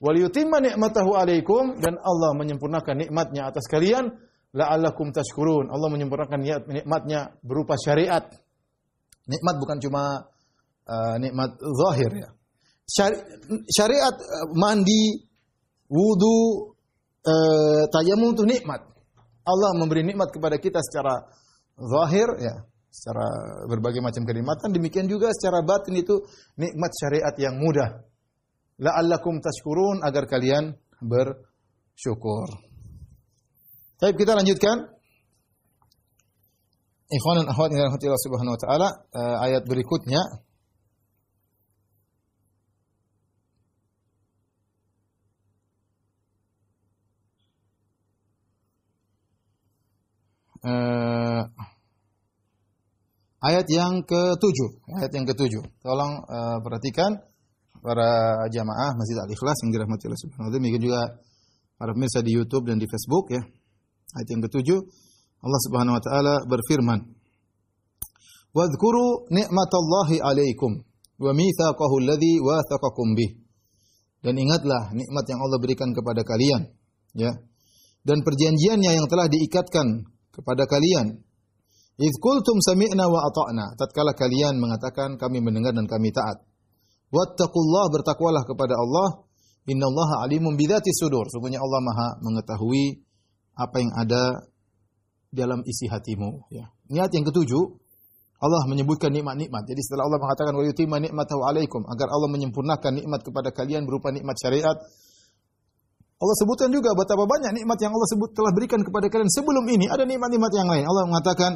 Wal 0.00 0.16
yutimma 0.16 0.64
ni'matahu 0.64 1.12
alaikum 1.12 1.76
dan 1.76 2.00
Allah 2.00 2.32
menyempurnakan 2.32 2.96
nikmatnya 2.96 3.52
atas 3.52 3.68
kalian 3.68 4.08
la'allakum 4.56 5.12
tashkurun. 5.12 5.68
Allah 5.68 5.88
menyempurnakan 5.92 6.40
nikmatnya 6.68 7.36
berupa 7.44 7.76
syariat. 7.76 8.24
Nikmat 9.28 9.54
bukan 9.60 9.78
cuma 9.84 10.24
uh, 10.88 11.16
nikmat 11.20 11.54
zahir 11.60 12.10
ya. 12.16 12.28
Syariat 13.70 14.16
uh, 14.16 14.48
mandi, 14.56 15.28
wudu, 15.86 16.74
uh, 17.22 17.84
tayamum 17.92 18.34
itu 18.34 18.48
nikmat. 18.48 18.82
Allah 19.44 19.70
memberi 19.76 20.02
nikmat 20.02 20.32
kepada 20.32 20.56
kita 20.56 20.80
secara 20.80 21.28
zahir 21.76 22.28
ya, 22.40 22.54
secara 22.90 23.26
berbagai 23.70 24.02
macam 24.02 24.26
kenikmatan, 24.26 24.74
demikian 24.74 25.06
juga 25.06 25.30
secara 25.30 25.62
batin 25.62 25.94
itu 25.94 26.20
nikmat 26.58 26.90
syariat 26.98 27.34
yang 27.38 27.56
mudah. 27.56 28.02
La'allakum 28.82 29.38
tashkurun 29.38 30.02
agar 30.02 30.26
kalian 30.26 30.74
bersyukur. 30.98 32.50
Baik, 34.00 34.16
kita 34.18 34.32
lanjutkan. 34.34 34.90
Ikhwan 37.10 37.42
dan 37.42 37.46
akhwat 37.50 37.74
yang 37.74 37.78
dirahmati 37.82 38.06
Allah 38.06 38.22
Subhanahu 38.22 38.54
wa 38.54 38.60
taala, 38.62 38.88
uh, 39.18 39.36
ayat 39.42 39.66
berikutnya 39.66 40.22
uh, 50.64 51.42
ayat 53.40 53.66
yang 53.72 54.04
ketujuh, 54.04 54.70
ayat 55.00 55.12
yang 55.16 55.24
ketujuh. 55.24 55.64
Tolong 55.80 56.12
uh, 56.24 56.58
perhatikan 56.60 57.20
para 57.80 58.44
jamaah 58.52 58.92
Masjid 58.92 59.16
Al 59.16 59.30
Ikhlas 59.32 59.56
yang 59.64 59.70
dirahmati 59.72 60.04
Allah 60.04 60.20
Subhanahu 60.20 60.48
wa 60.48 60.52
taala, 60.52 60.80
juga 60.80 61.00
para 61.80 61.90
pemirsa 61.96 62.20
di 62.20 62.36
YouTube 62.36 62.68
dan 62.68 62.76
di 62.76 62.84
Facebook 62.84 63.32
ya. 63.32 63.42
Ayat 64.20 64.28
yang 64.28 64.42
ketujuh, 64.44 64.78
Allah 65.40 65.60
Subhanahu 65.64 65.96
wa 65.96 66.02
taala 66.04 66.34
berfirman, 66.44 67.00
"Wadhkuru 68.52 69.32
ni'matallahi 69.32 70.20
'alaikum 70.20 70.84
wa 71.20 71.32
mitsaqahu 71.32 71.94
alladhi 72.04 72.42
wathaqakum 72.44 73.16
bih." 73.16 73.40
Dan 74.20 74.36
ingatlah 74.36 74.92
nikmat 74.92 75.24
yang 75.32 75.40
Allah 75.40 75.56
berikan 75.56 75.96
kepada 75.96 76.20
kalian, 76.20 76.68
ya. 77.16 77.32
Dan 78.04 78.20
perjanjiannya 78.20 79.00
yang 79.00 79.08
telah 79.08 79.32
diikatkan 79.32 80.04
kepada 80.32 80.68
kalian. 80.68 81.24
Idz 82.00 82.16
qultum 82.16 82.64
sami'na 82.64 83.04
wa 83.12 83.28
ata'na, 83.28 83.76
tatkala 83.76 84.16
kalian 84.16 84.56
mengatakan 84.56 85.20
kami 85.20 85.44
mendengar 85.44 85.76
dan 85.76 85.84
kami 85.84 86.08
taat. 86.08 86.40
Wattaqullah 87.12 87.92
bertakwalah 87.92 88.48
kepada 88.48 88.72
Allah, 88.72 89.28
innallaha 89.68 90.24
alimun 90.24 90.56
bidzati 90.56 90.88
sudur. 90.96 91.28
Sungguhnya 91.28 91.60
Allah 91.60 91.80
Maha 91.84 92.08
mengetahui 92.24 93.04
apa 93.52 93.76
yang 93.84 93.92
ada 93.92 94.22
dalam 95.28 95.60
isi 95.68 95.92
hatimu. 95.92 96.48
Ya. 96.48 96.72
Niat 96.88 97.12
yang 97.12 97.28
ketujuh, 97.28 97.64
Allah 98.40 98.64
menyebutkan 98.64 99.12
nikmat-nikmat. 99.12 99.68
Jadi 99.68 99.80
setelah 99.84 100.08
Allah 100.08 100.20
mengatakan 100.24 100.56
wa 100.56 100.64
yutimma 100.64 100.96
ni'matahu 101.04 101.44
alaikum 101.44 101.84
agar 101.84 102.08
Allah 102.08 102.32
menyempurnakan 102.32 102.96
nikmat 102.96 103.20
kepada 103.20 103.52
kalian 103.52 103.84
berupa 103.84 104.08
nikmat 104.08 104.40
syariat. 104.40 104.80
Allah 106.20 106.36
sebutkan 106.36 106.72
juga 106.72 106.96
betapa 106.96 107.28
banyak 107.28 107.60
nikmat 107.60 107.76
yang 107.80 107.92
Allah 107.92 108.08
sebut 108.08 108.32
telah 108.32 108.52
berikan 108.56 108.80
kepada 108.80 109.12
kalian 109.12 109.28
sebelum 109.28 109.64
ini. 109.68 109.92
Ada 109.92 110.08
nikmat-nikmat 110.08 110.52
yang 110.56 110.68
lain. 110.68 110.84
Allah 110.88 111.04
mengatakan, 111.08 111.52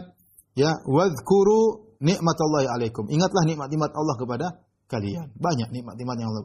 ya, 0.55 0.71
wadhkuru 0.87 1.95
nikmatallahi 2.03 2.67
alaikum. 2.71 3.07
Ingatlah 3.11 3.43
nikmat-nikmat 3.47 3.91
Allah 3.95 4.15
kepada 4.19 4.47
kalian. 4.91 5.33
Banyak 5.37 5.69
nikmat-nikmat 5.73 6.17
yang 6.19 6.29
Allah. 6.31 6.45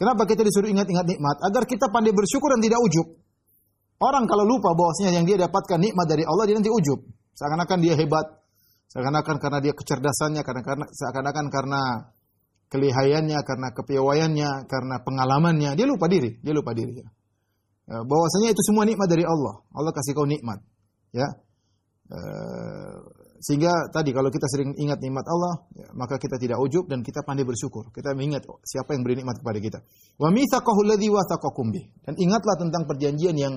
Kenapa 0.00 0.24
kita 0.24 0.40
disuruh 0.46 0.72
ingat-ingat 0.72 1.04
nikmat? 1.04 1.36
Agar 1.44 1.68
kita 1.68 1.92
pandai 1.92 2.16
bersyukur 2.16 2.56
dan 2.56 2.60
tidak 2.64 2.80
ujub. 2.80 3.20
Orang 4.00 4.24
kalau 4.24 4.48
lupa 4.48 4.72
bahwasanya 4.72 5.20
yang 5.20 5.28
dia 5.28 5.36
dapatkan 5.36 5.76
nikmat 5.76 6.08
dari 6.08 6.24
Allah 6.24 6.48
dia 6.48 6.56
nanti 6.56 6.72
ujub. 6.72 7.04
Seakan-akan 7.36 7.78
dia 7.84 7.94
hebat. 8.00 8.40
Seakan-akan 8.90 9.36
karena 9.38 9.58
dia 9.62 9.70
kecerdasannya, 9.76 10.42
karena, 10.42 10.62
karena 10.66 10.86
seakan-akan 10.88 11.46
karena 11.52 11.80
kelihayannya, 12.72 13.38
karena 13.46 13.68
kepiawaiannya, 13.70 14.50
karena 14.66 14.96
pengalamannya, 15.04 15.78
dia 15.78 15.86
lupa 15.86 16.10
diri, 16.10 16.42
dia 16.42 16.50
lupa 16.56 16.74
diri. 16.74 16.98
Ya. 16.98 17.08
ya 17.86 17.96
bahwasanya 18.02 18.50
itu 18.50 18.62
semua 18.66 18.88
nikmat 18.88 19.06
dari 19.06 19.22
Allah. 19.22 19.62
Allah 19.70 19.92
kasih 19.94 20.16
kau 20.16 20.26
nikmat. 20.26 20.64
Ya. 21.12 21.28
Sehingga 23.40 23.88
tadi 23.88 24.12
kalau 24.12 24.28
kita 24.28 24.44
sering 24.52 24.76
ingat 24.76 25.00
nikmat 25.00 25.24
Allah, 25.24 25.64
ya, 25.72 25.88
maka 25.96 26.20
kita 26.20 26.36
tidak 26.36 26.60
ujub 26.60 26.84
dan 26.84 27.00
kita 27.00 27.24
pandai 27.24 27.48
bersyukur. 27.48 27.88
Kita 27.88 28.12
mengingat 28.12 28.44
siapa 28.68 28.92
yang 28.92 29.00
beri 29.00 29.24
nikmat 29.24 29.40
kepada 29.40 29.58
kita. 29.64 29.78
Wa 30.20 30.28
mitsaqahu 30.28 30.80
alladhi 30.84 31.08
wathaqakum 31.08 31.72
bih. 31.72 31.88
Dan 32.04 32.20
ingatlah 32.20 32.60
tentang 32.60 32.84
perjanjian 32.84 33.36
yang 33.40 33.54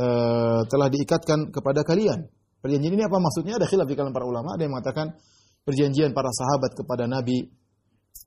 uh, 0.00 0.64
telah 0.64 0.88
diikatkan 0.88 1.52
kepada 1.52 1.84
kalian. 1.84 2.32
Perjanjian 2.64 2.96
ini 2.96 3.04
apa 3.04 3.20
maksudnya? 3.20 3.60
Ada 3.60 3.68
khilaf 3.68 3.84
di 3.84 3.92
kalangan 3.92 4.16
para 4.16 4.24
ulama. 4.24 4.56
Ada 4.56 4.62
yang 4.64 4.72
mengatakan 4.72 5.06
perjanjian 5.68 6.16
para 6.16 6.32
sahabat 6.32 6.72
kepada 6.72 7.04
Nabi 7.04 7.44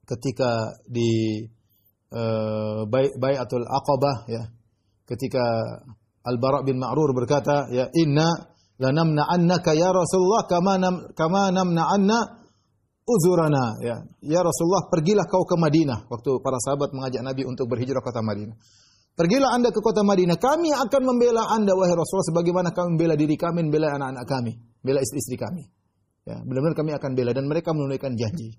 ketika 0.06 0.78
di 0.86 1.42
uh, 2.14 2.86
Bai'atul 3.18 3.66
Aqabah 3.66 4.30
ya. 4.30 4.46
Ketika 5.08 5.42
Al-Bara' 6.28 6.60
bin 6.62 6.76
Ma'rur 6.76 7.16
berkata, 7.16 7.66
ya 7.72 7.88
inna 7.96 8.28
lanamna 8.78 9.26
annaka 9.26 9.74
ya 9.74 9.90
Rasulullah 9.90 10.46
kama 10.46 10.78
nam 10.78 10.94
kama 11.14 11.50
namna 11.50 11.82
anna 11.90 12.18
uzurana 13.08 13.80
ya. 13.80 13.96
Ya 14.20 14.40
Rasulullah, 14.44 14.86
pergilah 14.92 15.24
kau 15.24 15.48
ke 15.48 15.56
Madinah 15.56 16.06
waktu 16.12 16.30
para 16.44 16.60
sahabat 16.60 16.92
mengajak 16.92 17.24
Nabi 17.24 17.42
untuk 17.48 17.66
berhijrah 17.72 18.04
ke 18.04 18.12
kota 18.12 18.20
Madinah. 18.20 18.56
Pergilah 19.18 19.50
anda 19.50 19.74
ke 19.74 19.80
kota 19.82 20.06
Madinah. 20.06 20.38
Kami 20.38 20.70
akan 20.70 21.02
membela 21.02 21.42
anda, 21.50 21.74
wahai 21.74 21.90
Rasulullah, 21.90 22.30
sebagaimana 22.30 22.70
kami 22.70 22.94
membela 22.94 23.18
diri 23.18 23.34
kami, 23.34 23.66
membela 23.66 23.98
anak-anak 23.98 24.24
kami, 24.30 24.52
membela 24.78 25.02
istri-istri 25.02 25.34
kami. 25.34 25.66
Ya, 26.22 26.38
benar-benar 26.44 26.76
kami 26.78 26.92
akan 26.94 27.10
bela 27.18 27.32
dan 27.34 27.50
mereka 27.50 27.74
menunaikan 27.74 28.14
janji. 28.14 28.54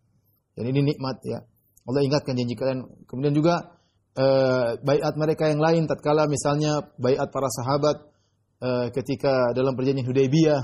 Dan 0.57 0.67
ini 0.67 0.91
nikmat 0.91 1.21
ya. 1.23 1.39
Allah 1.87 2.01
ingatkan 2.03 2.35
janji 2.35 2.59
kalian. 2.59 2.83
Kemudian 3.07 3.31
juga 3.31 3.79
uh, 4.19 4.75
bayat 4.83 5.15
mereka 5.15 5.47
yang 5.47 5.63
lain 5.63 5.87
tatkala 5.87 6.27
misalnya 6.27 6.91
bayat 6.99 7.31
para 7.31 7.47
sahabat 7.47 8.03
ketika 8.91 9.55
dalam 9.55 9.73
perjanjian 9.75 10.07
Hudaybiyah 10.07 10.61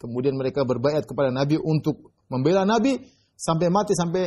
kemudian 0.00 0.32
mereka 0.32 0.64
berbayat 0.64 1.04
kepada 1.04 1.28
Nabi 1.28 1.60
untuk 1.60 2.16
membela 2.32 2.64
Nabi 2.64 2.96
sampai 3.36 3.68
mati 3.68 3.92
sampai 3.92 4.24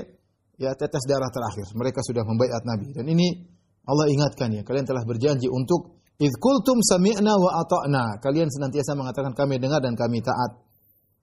ya 0.61 0.77
tetes 0.77 1.01
darah 1.09 1.33
terakhir. 1.33 1.65
Mereka 1.73 1.99
sudah 2.05 2.21
membayat 2.21 2.61
Nabi. 2.61 2.93
Dan 2.93 3.09
ini 3.09 3.49
Allah 3.89 4.07
ingatkan 4.07 4.53
ya, 4.53 4.61
kalian 4.61 4.85
telah 4.85 5.01
berjanji 5.03 5.49
untuk 5.49 5.97
idz 6.21 6.37
qultum 6.37 6.77
sami'na 6.85 7.33
wa 7.33 7.51
ata'na. 7.65 8.21
Kalian 8.21 8.47
senantiasa 8.53 8.93
mengatakan 8.93 9.33
kami 9.33 9.57
dengar 9.57 9.81
dan 9.81 9.97
kami 9.97 10.21
taat. 10.21 10.61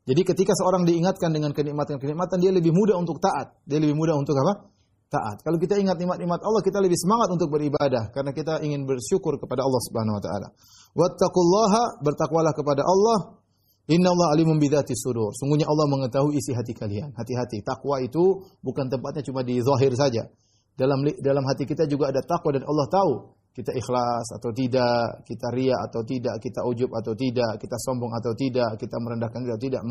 Jadi 0.05 0.27
ketika 0.27 0.53
seorang 0.59 0.83
diingatkan 0.83 1.31
dengan 1.31 1.55
kenikmatan-kenikmatan, 1.55 2.43
dia 2.43 2.51
lebih 2.51 2.75
mudah 2.75 2.99
untuk 2.99 3.23
taat. 3.23 3.55
Dia 3.69 3.79
lebih 3.79 3.95
mudah 3.95 4.19
untuk 4.19 4.35
apa? 4.35 4.67
Taat. 5.11 5.43
Kalau 5.43 5.59
kita 5.59 5.75
ingat 5.75 5.99
nikmat-nikmat 5.99 6.39
Allah, 6.39 6.63
kita 6.63 6.79
lebih 6.79 6.95
semangat 6.95 7.35
untuk 7.35 7.51
beribadah 7.51 8.15
karena 8.15 8.31
kita 8.31 8.63
ingin 8.63 8.87
bersyukur 8.87 9.43
kepada 9.43 9.67
Allah 9.67 9.83
Subhanahu 9.91 10.15
wa 10.15 10.23
taala. 10.23 10.49
Wattaqullaha, 10.95 11.99
bertakwalah 11.99 12.55
kepada 12.55 12.87
Allah. 12.87 13.43
Innallaha 13.91 14.39
alimun 14.39 14.63
bidzati 14.63 14.95
sudur. 14.95 15.35
Sungguhnya 15.35 15.67
Allah 15.67 15.91
mengetahui 15.91 16.39
isi 16.39 16.55
hati 16.55 16.79
kalian. 16.79 17.11
Hati-hati. 17.19 17.59
Takwa 17.67 17.99
itu 17.99 18.47
bukan 18.63 18.87
tempatnya 18.87 19.27
cuma 19.27 19.43
di 19.43 19.59
zahir 19.59 19.91
saja. 19.99 20.31
Dalam 20.79 21.03
dalam 21.19 21.43
hati 21.43 21.67
kita 21.67 21.91
juga 21.91 22.15
ada 22.15 22.23
takwa 22.23 22.55
dan 22.55 22.63
Allah 22.63 22.87
tahu 22.87 23.13
kita 23.51 23.75
ikhlas 23.75 24.31
atau 24.39 24.55
tidak, 24.55 25.27
kita 25.27 25.51
ria 25.51 25.75
atau 25.83 26.07
tidak, 26.07 26.39
kita 26.39 26.63
ujub 26.63 26.91
atau 26.95 27.13
tidak, 27.19 27.59
kita 27.59 27.77
sombong 27.83 28.15
atau 28.15 28.31
tidak, 28.39 28.79
kita 28.79 28.95
merendahkan 29.03 29.43
atau 29.43 29.59
tidak, 29.59 29.83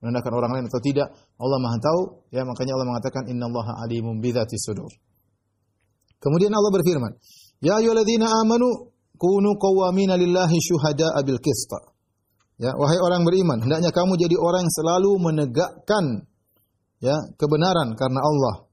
merendahkan 0.00 0.32
orang 0.32 0.50
lain 0.56 0.64
atau 0.72 0.80
tidak. 0.80 1.08
Allah 1.36 1.58
Maha 1.60 1.78
tahu, 1.84 2.00
ya 2.32 2.48
makanya 2.48 2.72
Allah 2.80 2.88
mengatakan 2.88 3.28
innallaha 3.28 3.84
alimun 3.84 4.24
bidzati 4.24 4.56
sudur. 4.56 4.88
Kemudian 6.16 6.48
Allah 6.56 6.72
berfirman, 6.72 7.12
"Ya 7.60 7.76
ayyuhalladzina 7.76 8.24
amanu 8.24 8.88
kunu 9.20 9.52
qawwamina 9.60 10.16
lillahi 10.16 10.56
syuhada'a 10.56 11.20
bil 11.28 11.40
qist." 11.44 11.72
Ya, 12.56 12.72
wahai 12.72 13.02
orang 13.02 13.26
beriman, 13.26 13.60
hendaknya 13.60 13.90
kamu 13.90 14.14
jadi 14.16 14.38
orang 14.38 14.64
yang 14.64 14.74
selalu 14.78 15.10
menegakkan 15.18 16.24
ya 17.02 17.18
kebenaran 17.36 17.98
karena 17.98 18.22
Allah 18.22 18.70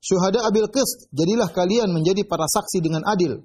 syuhada 0.00 0.40
abil 0.48 0.66
qist, 0.72 1.12
jadilah 1.12 1.52
kalian 1.52 1.92
menjadi 1.92 2.24
para 2.24 2.48
saksi 2.48 2.80
dengan 2.80 3.04
adil. 3.06 3.44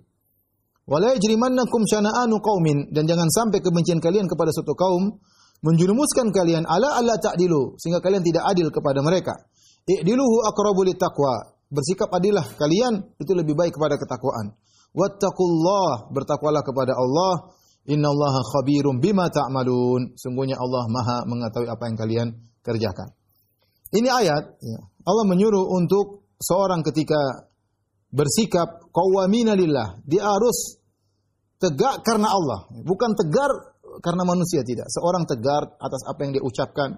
Wala 0.86 1.18
yajrimannakum 1.18 1.82
syana'anu 1.90 2.38
qaumin 2.46 2.94
dan 2.94 3.10
jangan 3.10 3.26
sampai 3.34 3.58
kebencian 3.58 3.98
kalian 3.98 4.30
kepada 4.30 4.54
suatu 4.54 4.78
kaum 4.78 5.18
menjerumuskan 5.66 6.30
kalian 6.30 6.70
ala 6.70 7.02
alla 7.02 7.18
ta'dilu 7.18 7.74
sehingga 7.82 8.06
kalian 8.06 8.22
tidak 8.22 8.46
adil 8.46 8.70
kepada 8.70 9.02
mereka. 9.02 9.34
I'diluhu 9.86 10.46
aqrabu 10.46 10.86
taqwa. 10.98 11.58
Bersikap 11.66 12.14
adillah 12.14 12.46
kalian 12.58 13.18
itu 13.18 13.34
lebih 13.34 13.58
baik 13.58 13.74
kepada 13.74 13.98
ketakwaan. 13.98 14.54
Wattaqullah, 14.94 16.14
bertakwalah 16.14 16.62
kepada 16.62 16.94
Allah. 16.94 17.54
Innallaha 17.86 18.42
khabirum 18.42 18.98
bima 18.98 19.30
ta'malun. 19.30 20.18
Sungguhnya 20.18 20.58
Allah 20.58 20.86
Maha 20.90 21.18
mengetahui 21.26 21.70
apa 21.70 21.84
yang 21.86 21.98
kalian 21.98 22.28
kerjakan. 22.66 23.14
Ini 23.94 24.10
ayat 24.10 24.44
ya. 24.58 24.80
Allah 25.06 25.26
menyuruh 25.30 25.70
untuk 25.70 26.26
seorang 26.42 26.82
ketika 26.82 27.45
bersikap 28.16 28.88
qawwamina 28.95 29.59
lillah, 29.59 29.99
dia 30.07 30.24
harus 30.24 30.80
tegak 31.59 31.99
karena 32.07 32.32
Allah, 32.32 32.72
bukan 32.72 33.11
tegar 33.20 33.51
karena 33.99 34.24
manusia 34.24 34.63
tidak. 34.63 34.88
Seorang 34.88 35.28
tegar 35.28 35.76
atas 35.76 36.01
apa 36.07 36.20
yang 36.24 36.32
dia 36.39 36.43
ucapkan, 36.43 36.95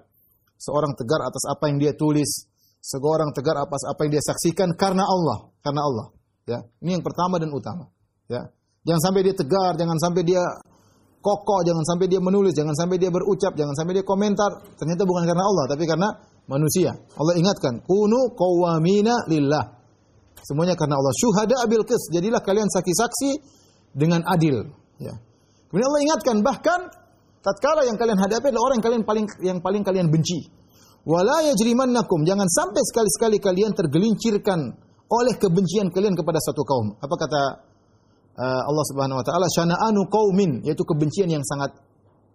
seorang 0.54 0.94
tegar 0.94 1.26
atas 1.26 1.42
apa 1.50 1.64
yang 1.66 1.82
dia 1.82 1.92
tulis, 1.98 2.46
seorang 2.78 3.34
tegar 3.34 3.58
atas 3.58 3.82
apa 3.90 4.06
yang 4.06 4.18
dia 4.18 4.22
saksikan 4.22 4.78
karena 4.78 5.02
Allah, 5.02 5.50
karena 5.62 5.82
Allah. 5.82 6.06
Ya, 6.48 6.58
ini 6.80 6.96
yang 6.96 7.04
pertama 7.04 7.36
dan 7.36 7.52
utama. 7.52 7.90
Ya, 8.30 8.48
jangan 8.86 9.02
sampai 9.10 9.20
dia 9.26 9.34
tegar, 9.36 9.76
jangan 9.76 9.98
sampai 10.00 10.22
dia 10.24 10.40
kokoh, 11.20 11.60
jangan 11.66 11.84
sampai 11.84 12.06
dia 12.08 12.22
menulis, 12.22 12.54
jangan 12.56 12.72
sampai 12.72 12.96
dia 12.96 13.10
berucap, 13.12 13.52
jangan 13.58 13.74
sampai 13.74 14.00
dia 14.00 14.04
komentar. 14.06 14.48
Ternyata 14.78 15.02
bukan 15.04 15.24
karena 15.26 15.44
Allah, 15.44 15.64
tapi 15.68 15.84
karena 15.84 16.08
manusia. 16.48 16.96
Allah 17.18 17.34
ingatkan, 17.36 17.84
kunu 17.84 18.32
qawamina 18.32 19.28
lillah. 19.28 19.77
Semuanya 20.44 20.74
karena 20.78 20.98
Allah. 20.98 21.14
Syuhada 21.14 21.54
abil 21.64 21.82
qis. 21.86 22.12
Jadilah 22.12 22.42
kalian 22.42 22.68
saksi-saksi 22.70 23.30
dengan 23.94 24.22
adil. 24.28 24.68
Ya. 25.00 25.14
Kemudian 25.68 25.86
Allah 25.88 26.02
ingatkan 26.04 26.36
bahkan 26.40 26.80
tatkala 27.44 27.84
yang 27.84 27.96
kalian 28.00 28.18
hadapi 28.18 28.50
adalah 28.50 28.64
orang 28.72 28.76
yang 28.80 28.86
kalian 28.86 29.02
paling 29.04 29.26
yang 29.44 29.58
paling 29.60 29.82
kalian 29.84 30.08
benci. 30.08 30.48
Wala 31.08 31.40
yajrimannakum 31.48 32.26
jangan 32.28 32.44
sampai 32.44 32.82
sekali-sekali 32.84 33.40
kalian 33.40 33.72
tergelincirkan 33.72 34.60
oleh 35.08 35.34
kebencian 35.40 35.88
kalian 35.88 36.12
kepada 36.12 36.36
satu 36.42 36.62
kaum. 36.68 36.92
Apa 37.00 37.14
kata 37.16 37.40
uh, 38.36 38.62
Allah 38.68 38.84
Subhanahu 38.92 39.18
wa 39.20 39.24
taala? 39.24 39.46
Syana'anu 39.48 40.04
qaumin 40.12 40.60
yaitu 40.68 40.84
kebencian 40.84 41.32
yang 41.32 41.40
sangat 41.44 41.72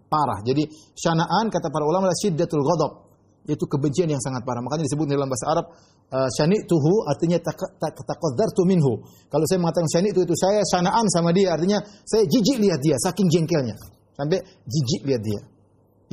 parah. 0.10 0.42
Jadi 0.42 0.66
syana'an 0.98 1.54
kata 1.54 1.70
para 1.70 1.86
ulama 1.86 2.10
adalah 2.10 2.18
syiddatul 2.22 2.66
ghadab 2.66 3.13
yaitu 3.48 3.66
kebencian 3.68 4.08
yang 4.08 4.22
sangat 4.24 4.44
parah. 4.48 4.64
Makanya 4.64 4.88
disebut 4.88 5.08
dalam 5.08 5.28
bahasa 5.28 5.46
Arab 5.52 5.66
uh, 6.14 6.30
tuhu 6.64 6.94
artinya 7.10 7.40
taqaddartu 7.42 8.64
minhu. 8.64 9.04
Kalau 9.28 9.46
saya 9.48 9.60
mengatakan 9.60 9.88
syani 9.92 10.16
itu 10.16 10.24
itu 10.24 10.36
saya 10.40 10.64
sanaan 10.68 11.06
sama 11.12 11.36
dia 11.36 11.52
artinya 11.52 11.80
saya 12.08 12.24
jijik 12.24 12.64
lihat 12.64 12.80
dia 12.80 12.96
saking 13.04 13.28
jengkelnya. 13.28 13.76
Sampai 14.14 14.40
jijik 14.70 15.02
lihat 15.10 15.22
dia. 15.26 15.42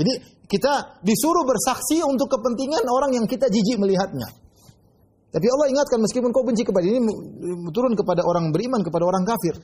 Jadi 0.00 0.12
kita 0.50 1.02
disuruh 1.04 1.44
bersaksi 1.46 2.02
untuk 2.02 2.26
kepentingan 2.32 2.82
orang 2.88 3.14
yang 3.14 3.26
kita 3.28 3.46
jijik 3.46 3.78
melihatnya. 3.78 4.26
Tapi 5.30 5.46
Allah 5.46 5.70
ingatkan 5.70 6.02
meskipun 6.02 6.34
kau 6.34 6.42
benci 6.42 6.66
kepada 6.66 6.82
ini 6.82 6.98
turun 7.70 7.94
kepada 7.94 8.26
orang 8.26 8.50
beriman 8.50 8.82
kepada 8.82 9.06
orang 9.06 9.22
kafir. 9.22 9.54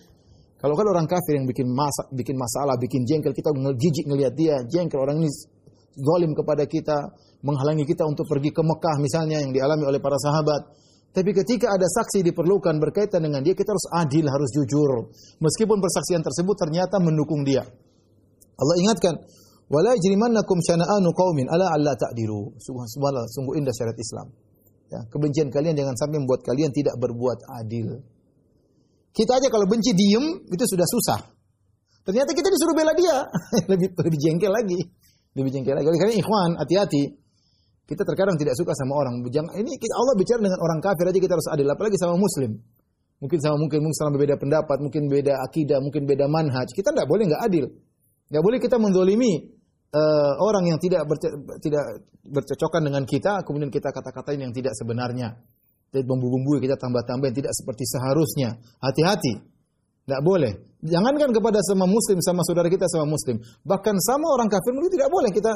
Kalau 0.56 0.72
kan 0.78 0.86
orang 0.88 1.06
kafir 1.10 1.36
yang 1.36 1.46
bikin 1.50 1.68
masa, 1.68 2.06
bikin 2.14 2.38
masalah, 2.38 2.78
bikin 2.78 3.02
jengkel 3.04 3.34
kita 3.34 3.50
jijik 3.76 4.06
ngelihat 4.08 4.32
dia, 4.38 4.56
jengkel 4.70 5.02
orang 5.02 5.20
ini 5.20 5.28
zalim 5.96 6.32
kepada 6.32 6.64
kita, 6.64 7.12
menghalangi 7.44 7.84
kita 7.84 8.06
untuk 8.06 8.24
pergi 8.28 8.54
ke 8.54 8.62
Mekah 8.62 8.96
misalnya 9.02 9.42
yang 9.42 9.52
dialami 9.52 9.84
oleh 9.88 10.00
para 10.00 10.16
sahabat. 10.16 10.72
Tapi 11.16 11.32
ketika 11.32 11.72
ada 11.72 11.88
saksi 11.88 12.20
diperlukan 12.28 12.76
berkaitan 12.76 13.24
dengan 13.24 13.40
dia, 13.40 13.56
kita 13.56 13.72
harus 13.72 13.88
adil, 13.88 14.28
harus 14.28 14.52
jujur. 14.52 15.08
Meskipun 15.40 15.80
persaksian 15.80 16.20
tersebut 16.20 16.56
ternyata 16.60 17.00
mendukung 17.00 17.40
dia. 17.40 17.64
Allah 18.56 18.76
ingatkan, 18.84 19.16
"Wala 19.72 19.96
yajrimannakum 19.96 20.60
syana'anu 20.60 21.08
qaumin 21.16 21.48
ala 21.48 21.72
alla 21.72 21.96
ta'dilu." 21.96 22.60
Subhanallah, 22.60 23.24
sungguh 23.32 23.56
indah 23.56 23.72
syariat 23.72 23.96
Islam. 23.96 24.28
Ya, 24.92 25.00
kebencian 25.08 25.48
kalian 25.48 25.72
jangan 25.72 25.96
sampai 25.96 26.20
membuat 26.20 26.44
kalian 26.44 26.68
tidak 26.70 27.00
berbuat 27.00 27.48
adil. 27.64 28.04
Kita 29.16 29.40
aja 29.40 29.48
kalau 29.48 29.64
benci 29.64 29.96
diem 29.96 30.44
itu 30.52 30.64
sudah 30.68 30.84
susah. 30.84 31.20
Ternyata 32.04 32.30
kita 32.36 32.52
disuruh 32.52 32.76
bela 32.76 32.92
dia, 32.92 33.24
lebih 33.72 33.96
lebih 33.96 34.18
jengkel 34.20 34.52
lagi. 34.52 34.78
Lebih 35.32 35.50
jengkel 35.52 35.74
lagi. 35.80 35.88
Karena 35.96 36.14
ikhwan, 36.14 36.50
hati-hati. 36.60 37.25
Kita 37.86 38.02
terkadang 38.02 38.34
tidak 38.34 38.58
suka 38.58 38.74
sama 38.74 38.98
orang. 38.98 39.22
Jangan, 39.30 39.54
ini 39.62 39.78
Allah 39.94 40.14
bicara 40.18 40.42
dengan 40.42 40.58
orang 40.58 40.82
kafir 40.82 41.06
aja 41.06 41.18
kita 41.22 41.32
harus 41.38 41.48
adil, 41.54 41.70
apalagi 41.70 41.94
sama 41.94 42.18
muslim. 42.18 42.58
Mungkin 43.22 43.38
sama 43.40 43.56
mungkin 43.56 43.78
mungkin 43.80 43.96
sama 43.96 44.10
berbeda 44.18 44.36
pendapat, 44.36 44.76
mungkin 44.82 45.08
beda 45.08 45.40
akidah, 45.40 45.78
mungkin 45.80 46.04
beda 46.04 46.26
manhaj. 46.26 46.68
Kita 46.74 46.90
tidak 46.90 47.06
boleh 47.06 47.30
nggak 47.30 47.42
adil. 47.46 47.64
Nggak 48.28 48.42
boleh 48.42 48.58
kita 48.58 48.76
mendolimi 48.76 49.32
uh, 49.94 50.34
orang 50.42 50.68
yang 50.68 50.78
tidak 50.82 51.06
berce 51.06 51.30
tidak 51.62 52.04
bercocokan 52.26 52.82
dengan 52.90 53.02
kita, 53.06 53.46
kemudian 53.46 53.70
kita 53.70 53.94
kata-katain 53.94 54.42
yang 54.42 54.52
tidak 54.52 54.74
sebenarnya. 54.74 55.38
Jadi 55.94 56.02
bumbu-bumbu 56.02 56.58
kita 56.58 56.74
tambah-tambah 56.76 57.30
yang 57.30 57.38
tidak 57.38 57.54
seperti 57.54 57.86
seharusnya. 57.86 58.58
Hati-hati. 58.82 59.38
Tidak 60.06 60.22
boleh. 60.22 60.52
Jangankan 60.82 61.30
kepada 61.34 61.58
sama 61.62 61.86
muslim, 61.86 62.18
sama 62.22 62.42
saudara 62.46 62.66
kita 62.66 62.84
sama 62.90 63.06
muslim. 63.10 63.40
Bahkan 63.66 63.94
sama 64.02 64.26
orang 64.34 64.50
kafir 64.50 64.74
itu 64.74 64.90
tidak 64.92 65.08
boleh 65.10 65.30
kita 65.30 65.50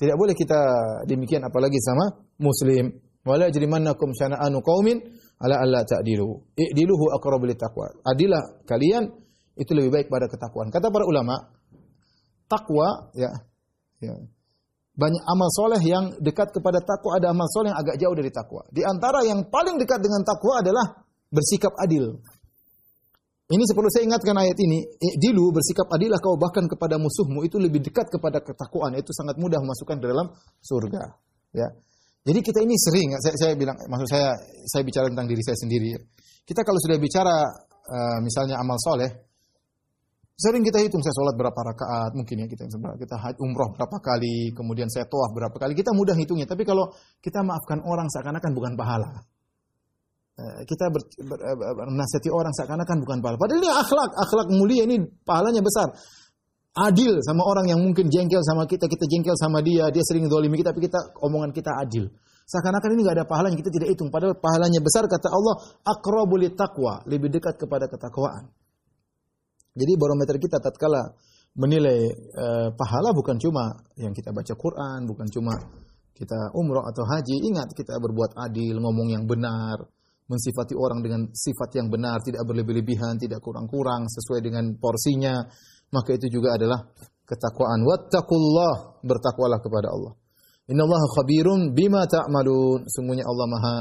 tidak 0.00 0.16
boleh 0.16 0.32
kita 0.32 0.60
demikian 1.04 1.44
apalagi 1.44 1.76
sama 1.76 2.24
muslim. 2.40 2.88
Wala 3.20 3.52
jrimannakum 3.52 4.16
syana'anu 4.16 4.64
qaumin 4.64 4.96
ala 5.44 5.60
alla 5.60 5.84
ta'dilu. 5.84 6.56
I'diluhu 6.56 7.12
aqrabu 7.20 7.44
taqwa. 7.52 7.92
Adilah 8.08 8.64
kalian 8.64 9.12
itu 9.60 9.76
lebih 9.76 9.92
baik 9.92 10.06
pada 10.08 10.24
ketakwaan. 10.24 10.72
Kata 10.72 10.88
para 10.88 11.04
ulama, 11.04 11.36
takwa 12.48 13.12
ya 13.12 13.28
ya 14.00 14.16
banyak 14.96 15.22
amal 15.28 15.48
soleh 15.52 15.80
yang 15.84 16.16
dekat 16.16 16.48
kepada 16.52 16.80
takwa, 16.80 17.20
ada 17.20 17.36
amal 17.36 17.48
soleh 17.52 17.68
yang 17.68 17.80
agak 17.80 17.96
jauh 18.00 18.16
dari 18.16 18.32
takwa. 18.32 18.64
Di 18.72 18.80
antara 18.84 19.20
yang 19.24 19.52
paling 19.52 19.76
dekat 19.76 20.00
dengan 20.00 20.24
takwa 20.24 20.64
adalah 20.64 21.04
bersikap 21.28 21.76
adil. 21.76 22.20
Ini 23.50 23.62
perlu 23.74 23.90
saya 23.90 24.06
ingatkan 24.06 24.36
ayat 24.38 24.54
ini. 24.62 24.78
Dilu 25.18 25.50
bersikap 25.50 25.90
adillah 25.90 26.22
kau 26.22 26.38
bahkan 26.38 26.70
kepada 26.70 27.02
musuhmu 27.02 27.42
itu 27.42 27.58
lebih 27.58 27.82
dekat 27.82 28.06
kepada 28.06 28.38
ketakwaan. 28.38 28.94
Itu 28.94 29.10
sangat 29.10 29.42
mudah 29.42 29.58
memasukkan 29.58 29.98
ke 29.98 30.06
dalam 30.06 30.30
surga. 30.62 31.02
Ya. 31.50 31.66
Jadi 32.20 32.46
kita 32.46 32.62
ini 32.62 32.78
sering, 32.78 33.10
saya, 33.18 33.34
saya 33.34 33.52
bilang, 33.58 33.74
maksud 33.74 34.06
saya, 34.06 34.38
saya 34.70 34.82
bicara 34.86 35.10
tentang 35.10 35.26
diri 35.26 35.42
saya 35.42 35.58
sendiri. 35.58 35.98
Kita 36.46 36.62
kalau 36.62 36.78
sudah 36.78 37.00
bicara 37.00 37.34
uh, 37.90 38.18
misalnya 38.22 38.60
amal 38.60 38.76
soleh, 38.78 39.08
sering 40.38 40.62
kita 40.62 40.78
hitung 40.84 41.00
saya 41.00 41.16
sholat 41.16 41.34
berapa 41.34 41.56
rakaat, 41.56 42.12
mungkin 42.14 42.44
ya 42.44 42.46
kita 42.46 42.68
kita 43.02 43.16
umroh 43.40 43.72
berapa 43.72 43.96
kali, 43.98 44.52
kemudian 44.52 44.86
saya 44.92 45.08
toaf 45.08 45.32
berapa 45.32 45.56
kali, 45.56 45.72
kita 45.74 45.90
mudah 45.96 46.14
hitungnya. 46.14 46.46
Tapi 46.46 46.62
kalau 46.62 46.92
kita 47.18 47.40
maafkan 47.42 47.82
orang 47.82 48.06
seakan-akan 48.12 48.52
bukan 48.52 48.72
pahala. 48.76 49.26
Eh, 50.40 50.64
kita 50.64 50.88
ber, 50.88 51.04
ber, 51.04 51.36
ber, 51.36 51.70
ber, 51.76 51.86
menasihati 51.92 52.32
orang 52.32 52.48
seakan-akan 52.56 52.96
bukan 53.04 53.18
pahala. 53.20 53.36
Padahal 53.36 53.60
ini 53.60 53.68
akhlak, 53.68 54.10
akhlak 54.16 54.48
mulia 54.48 54.88
ini 54.88 54.96
pahalanya 55.20 55.60
besar. 55.60 55.92
Adil 56.80 57.20
sama 57.20 57.44
orang 57.44 57.68
yang 57.68 57.82
mungkin 57.82 58.08
jengkel 58.08 58.40
sama 58.40 58.64
kita, 58.64 58.88
kita 58.88 59.04
jengkel 59.04 59.36
sama 59.36 59.60
dia, 59.60 59.92
dia 59.92 60.00
sering 60.00 60.30
dolimi 60.32 60.56
kita, 60.56 60.72
tapi 60.72 60.88
kita 60.88 61.12
omongan 61.20 61.50
kita 61.52 61.76
adil. 61.76 62.08
Seakan-akan 62.48 62.88
ini 62.96 63.00
nggak 63.04 63.16
ada 63.20 63.26
pahalanya, 63.28 63.56
kita 63.58 63.68
tidak 63.74 63.88
hitung. 63.92 64.08
Padahal 64.08 64.38
pahalanya 64.38 64.80
besar 64.80 65.04
kata 65.04 65.28
Allah, 65.28 65.54
akrobuli 65.84 66.56
takwa, 66.56 67.04
lebih 67.04 67.28
dekat 67.28 67.60
kepada 67.60 67.90
ketakwaan. 67.90 68.48
Jadi 69.76 69.92
barometer 69.98 70.40
kita 70.40 70.56
tatkala 70.58 71.14
menilai 71.58 72.10
e, 72.10 72.46
pahala 72.74 73.14
bukan 73.14 73.38
cuma 73.38 73.70
yang 73.94 74.10
kita 74.10 74.34
baca 74.34 74.54
Quran, 74.58 75.06
bukan 75.06 75.26
cuma 75.30 75.54
kita 76.16 76.54
umroh 76.58 76.86
atau 76.86 77.06
haji. 77.06 77.50
Ingat 77.50 77.70
kita 77.74 77.98
berbuat 78.02 78.34
adil, 78.34 78.82
ngomong 78.82 79.14
yang 79.14 79.30
benar, 79.30 79.78
mensifati 80.30 80.78
orang 80.78 81.02
dengan 81.02 81.26
sifat 81.34 81.74
yang 81.82 81.90
benar, 81.90 82.22
tidak 82.22 82.46
berlebih-lebihan, 82.46 83.18
tidak 83.18 83.42
kurang-kurang, 83.42 84.06
sesuai 84.06 84.40
dengan 84.46 84.78
porsinya, 84.78 85.42
maka 85.90 86.14
itu 86.14 86.30
juga 86.30 86.54
adalah 86.54 86.86
ketakwaan. 87.26 87.82
Wattaqullah, 87.82 89.02
bertakwalah 89.02 89.58
kepada 89.58 89.90
Allah. 89.90 90.14
Innallaha 90.70 91.06
khabirun 91.18 91.74
bima 91.74 92.06
ta'malun. 92.06 92.86
Sungguhnya 92.86 93.26
Allah 93.26 93.46
Maha 93.50 93.76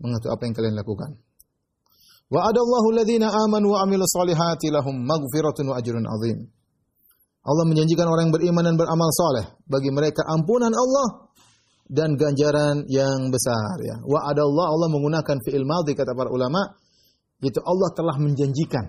mengetahui 0.00 0.32
apa 0.32 0.42
yang 0.48 0.54
kalian 0.56 0.76
lakukan. 0.80 1.10
Wa 2.32 2.48
adallahu 2.48 2.96
alladhina 2.96 3.28
amanu 3.28 3.76
wa 3.76 3.84
amilu 3.84 4.08
salihati 4.08 4.72
lahum 4.72 5.04
maghfiratun 5.04 5.68
wa 5.68 5.76
ajrun 5.76 6.04
azim. 6.08 6.48
Allah 7.40 7.64
menjanjikan 7.68 8.04
orang 8.08 8.28
yang 8.28 8.34
beriman 8.36 8.64
dan 8.72 8.76
beramal 8.76 9.08
saleh 9.12 9.48
bagi 9.64 9.88
mereka 9.88 10.28
ampunan 10.28 10.72
Allah 10.72 11.29
dan 11.90 12.14
ganjaran 12.14 12.86
yang 12.86 13.34
besar 13.34 13.82
ya. 13.82 13.98
Wa 14.06 14.30
Allah 14.30 14.46
Allah 14.46 14.88
menggunakan 14.94 15.42
fi'il 15.42 15.66
madhi 15.66 15.98
kata 15.98 16.14
para 16.14 16.30
ulama 16.30 16.78
itu 17.42 17.58
Allah 17.58 17.90
telah 17.90 18.14
menjanjikan. 18.14 18.86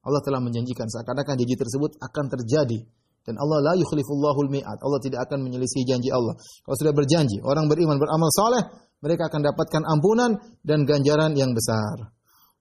Allah 0.00 0.20
telah 0.24 0.40
menjanjikan 0.40 0.88
seakan-akan 0.88 1.36
janji 1.36 1.60
tersebut 1.60 2.00
akan 2.00 2.24
terjadi 2.32 2.88
dan 3.28 3.36
Allah 3.36 3.60
la 3.60 3.74
yukhlifullahu 3.76 4.48
mi'ad. 4.48 4.80
Allah 4.80 5.00
tidak 5.04 5.28
akan 5.28 5.44
menyelisih 5.44 5.84
janji 5.84 6.08
Allah. 6.08 6.40
Kalau 6.64 6.76
sudah 6.80 6.94
berjanji, 6.96 7.44
orang 7.44 7.68
beriman 7.68 8.00
beramal 8.00 8.32
saleh, 8.32 8.64
mereka 9.04 9.28
akan 9.28 9.40
dapatkan 9.44 9.82
ampunan 9.84 10.30
dan 10.64 10.88
ganjaran 10.88 11.36
yang 11.36 11.52
besar. 11.52 12.16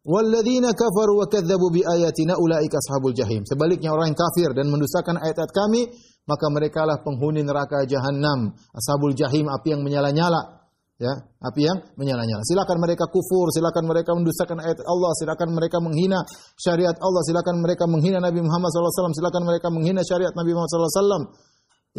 Walladzina 0.08 0.72
kafaru 0.72 1.20
wa 1.20 1.28
kadzdzabu 1.28 1.76
bi 1.76 1.84
ayatina 1.84 2.40
ulaika 2.40 2.80
ashabul 2.80 3.12
jahim. 3.12 3.44
Sebaliknya 3.44 3.92
orang 3.92 4.16
yang 4.16 4.20
kafir 4.20 4.50
dan 4.56 4.72
mendustakan 4.72 5.20
ayat-ayat 5.20 5.52
kami, 5.52 5.92
maka 6.24 6.46
mereka 6.48 6.88
lah 6.88 7.04
penghuni 7.04 7.44
neraka 7.44 7.84
jahanam, 7.84 8.56
ashabul 8.72 9.12
jahim, 9.12 9.52
api 9.52 9.76
yang 9.76 9.84
menyala-nyala. 9.84 10.60
Ya, 11.00 11.16
api 11.40 11.64
yang 11.64 11.80
menyala-nyala. 11.96 12.44
Silakan 12.44 12.76
mereka 12.84 13.08
kufur, 13.08 13.48
silakan 13.56 13.88
mereka 13.88 14.12
mendustakan 14.12 14.60
ayat 14.60 14.84
Allah, 14.84 15.12
silakan 15.16 15.56
mereka 15.56 15.80
menghina 15.80 16.20
syariat 16.60 16.96
Allah, 17.00 17.24
silakan 17.24 17.64
mereka 17.64 17.88
menghina 17.88 18.20
Nabi 18.20 18.44
Muhammad 18.44 18.68
SAW, 18.68 19.16
silakan 19.16 19.48
mereka 19.48 19.72
menghina 19.72 20.04
syariat 20.04 20.36
Nabi 20.36 20.52
Muhammad 20.52 20.72
SAW. 20.76 21.24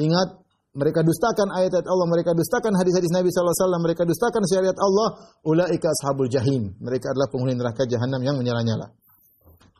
Ingat, 0.04 0.28
mereka 0.70 1.02
dustakan 1.02 1.50
ayat-ayat 1.50 1.86
Allah, 1.86 2.06
mereka 2.06 2.30
dustakan 2.30 2.78
hadis-hadis 2.78 3.10
Nabi 3.10 3.26
SAW, 3.34 3.82
mereka 3.82 4.06
dustakan 4.06 4.42
syariat 4.46 4.78
Allah, 4.78 5.08
ulaika 5.42 5.90
ashabul 5.90 6.30
jahim. 6.30 6.78
Mereka 6.78 7.10
adalah 7.10 7.26
penghuni 7.26 7.58
neraka 7.58 7.82
jahanam 7.90 8.22
yang 8.22 8.38
menyala-nyala. 8.38 8.94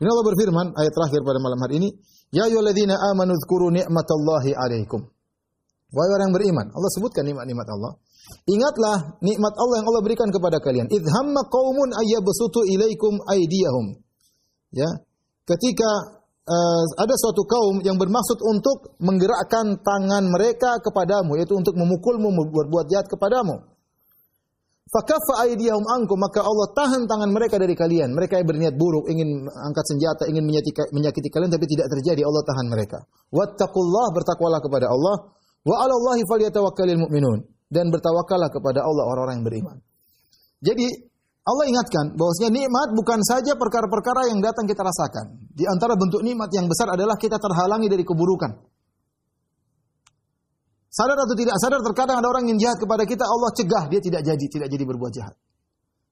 Ini 0.03 0.07
Allah 0.09 0.25
berfirman, 0.27 0.75
ayat 0.75 0.91
terakhir 0.91 1.23
pada 1.23 1.39
malam 1.39 1.59
hari 1.63 1.79
ini, 1.79 1.89
Ya 2.31 2.47
ayyuhalladzina 2.47 2.95
amanu 3.11 3.35
dzkuru 3.35 3.75
ni'matallahi 3.75 4.51
alaikum. 4.55 5.03
Wahai 5.91 6.09
orang 6.15 6.31
yang 6.31 6.35
beriman, 6.35 6.67
Allah 6.71 6.89
sebutkan 6.95 7.27
nikmat-nikmat 7.27 7.67
Allah. 7.67 7.99
Ingatlah 8.47 9.19
nikmat 9.19 9.53
Allah 9.59 9.75
yang 9.83 9.87
Allah 9.91 10.03
berikan 10.07 10.29
kepada 10.31 10.63
kalian. 10.63 10.87
Idhamma 10.87 11.51
qaumun 11.51 11.91
ayyabsutu 11.91 12.63
ilaikum 12.71 13.19
aydiyahum. 13.27 13.99
Ya. 14.71 14.87
Ketika 15.43 16.20
uh, 16.47 16.83
ada 16.97 17.15
suatu 17.17 17.43
kaum 17.45 17.83
yang 17.85 17.97
bermaksud 17.97 18.39
untuk 18.41 18.97
menggerakkan 19.01 19.77
tangan 19.81 20.23
mereka 20.29 20.81
kepadamu 20.81 21.37
yaitu 21.37 21.53
untuk 21.53 21.75
memukulmu 21.77 22.31
berbuat 22.49 22.85
jahat 22.89 23.07
kepadamu. 23.09 23.71
Fakaffa 24.91 25.47
aydiyahum 25.47 25.87
ankum 25.87 26.19
maka 26.19 26.43
Allah 26.43 26.67
tahan 26.75 27.07
tangan 27.07 27.31
mereka 27.31 27.55
dari 27.55 27.71
kalian. 27.79 28.11
Mereka 28.11 28.43
yang 28.43 28.47
berniat 28.51 28.75
buruk, 28.75 29.07
ingin 29.07 29.47
angkat 29.47 29.87
senjata, 29.87 30.27
ingin 30.27 30.43
menyakiti, 30.43 30.83
menyakiti 30.91 31.31
kalian 31.31 31.47
tapi 31.47 31.63
tidak 31.63 31.87
terjadi. 31.95 32.27
Allah 32.27 32.43
tahan 32.43 32.67
mereka. 32.67 32.99
Wattaqullah 33.31 34.11
bertakwalah 34.11 34.59
kepada 34.59 34.91
Allah. 34.91 35.31
Wa 35.63 35.75
'alallahi 35.79 36.27
falyatawakkalul 36.27 37.07
mu'minun 37.07 37.39
dan 37.71 37.87
bertawakallah 37.87 38.51
kepada 38.51 38.83
Allah 38.83 39.07
orang-orang 39.07 39.39
yang 39.39 39.47
beriman. 39.47 39.77
Jadi 40.59 41.10
Allah 41.41 41.65
ingatkan 41.65 42.13
bahwasanya 42.13 42.53
nikmat 42.53 42.93
bukan 42.93 43.19
saja 43.25 43.57
perkara-perkara 43.57 44.29
yang 44.29 44.45
datang 44.45 44.69
kita 44.69 44.85
rasakan. 44.85 45.41
Di 45.49 45.65
antara 45.65 45.97
bentuk 45.97 46.21
nikmat 46.21 46.53
yang 46.53 46.69
besar 46.69 46.93
adalah 46.93 47.17
kita 47.17 47.41
terhalangi 47.41 47.89
dari 47.89 48.05
keburukan. 48.05 48.61
Sadar 50.91 51.17
atau 51.17 51.33
tidak 51.33 51.55
sadar 51.57 51.81
terkadang 51.81 52.19
ada 52.19 52.27
orang 52.29 52.45
yang 52.51 52.59
jahat 52.61 52.77
kepada 52.77 53.07
kita 53.07 53.23
Allah 53.25 53.49
cegah 53.55 53.83
dia 53.89 54.03
tidak 54.03 54.21
jadi 54.27 54.45
tidak 54.51 54.67
jadi 54.69 54.83
berbuat 54.85 55.11
jahat. 55.15 55.33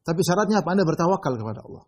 Tapi 0.01 0.23
syaratnya 0.25 0.65
apa? 0.65 0.69
Anda 0.73 0.87
bertawakal 0.87 1.35
kepada 1.35 1.61
Allah. 1.61 1.83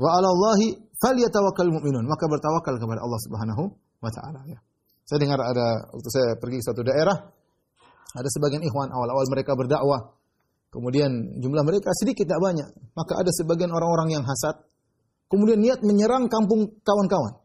Wa 0.00 0.10
'alallahi 0.16 0.66
falyatawakkal 0.96 1.70
mu'minun. 1.70 2.02
Maka 2.08 2.24
bertawakal 2.26 2.80
kepada 2.82 3.04
Allah 3.04 3.20
Subhanahu 3.20 3.62
wa 4.00 4.10
taala 4.10 4.40
ya. 4.48 4.58
Saya 5.06 5.22
dengar 5.22 5.38
ada 5.38 5.86
waktu 5.92 6.08
saya 6.10 6.28
pergi 6.40 6.58
ke 6.58 6.64
suatu 6.66 6.82
daerah 6.82 7.16
ada 8.16 8.28
sebagian 8.32 8.64
ikhwan 8.64 8.88
awal-awal 8.90 9.28
mereka 9.28 9.52
berdakwah. 9.52 10.15
Kemudian 10.76 11.40
jumlah 11.40 11.64
mereka 11.64 11.88
sedikit 11.96 12.28
tidak 12.28 12.36
banyak. 12.36 12.68
Maka 12.92 13.16
ada 13.16 13.32
sebagian 13.32 13.72
orang-orang 13.72 14.20
yang 14.20 14.24
hasad. 14.28 14.60
Kemudian 15.32 15.56
niat 15.56 15.80
menyerang 15.80 16.28
kampung 16.28 16.68
kawan-kawan. 16.84 17.40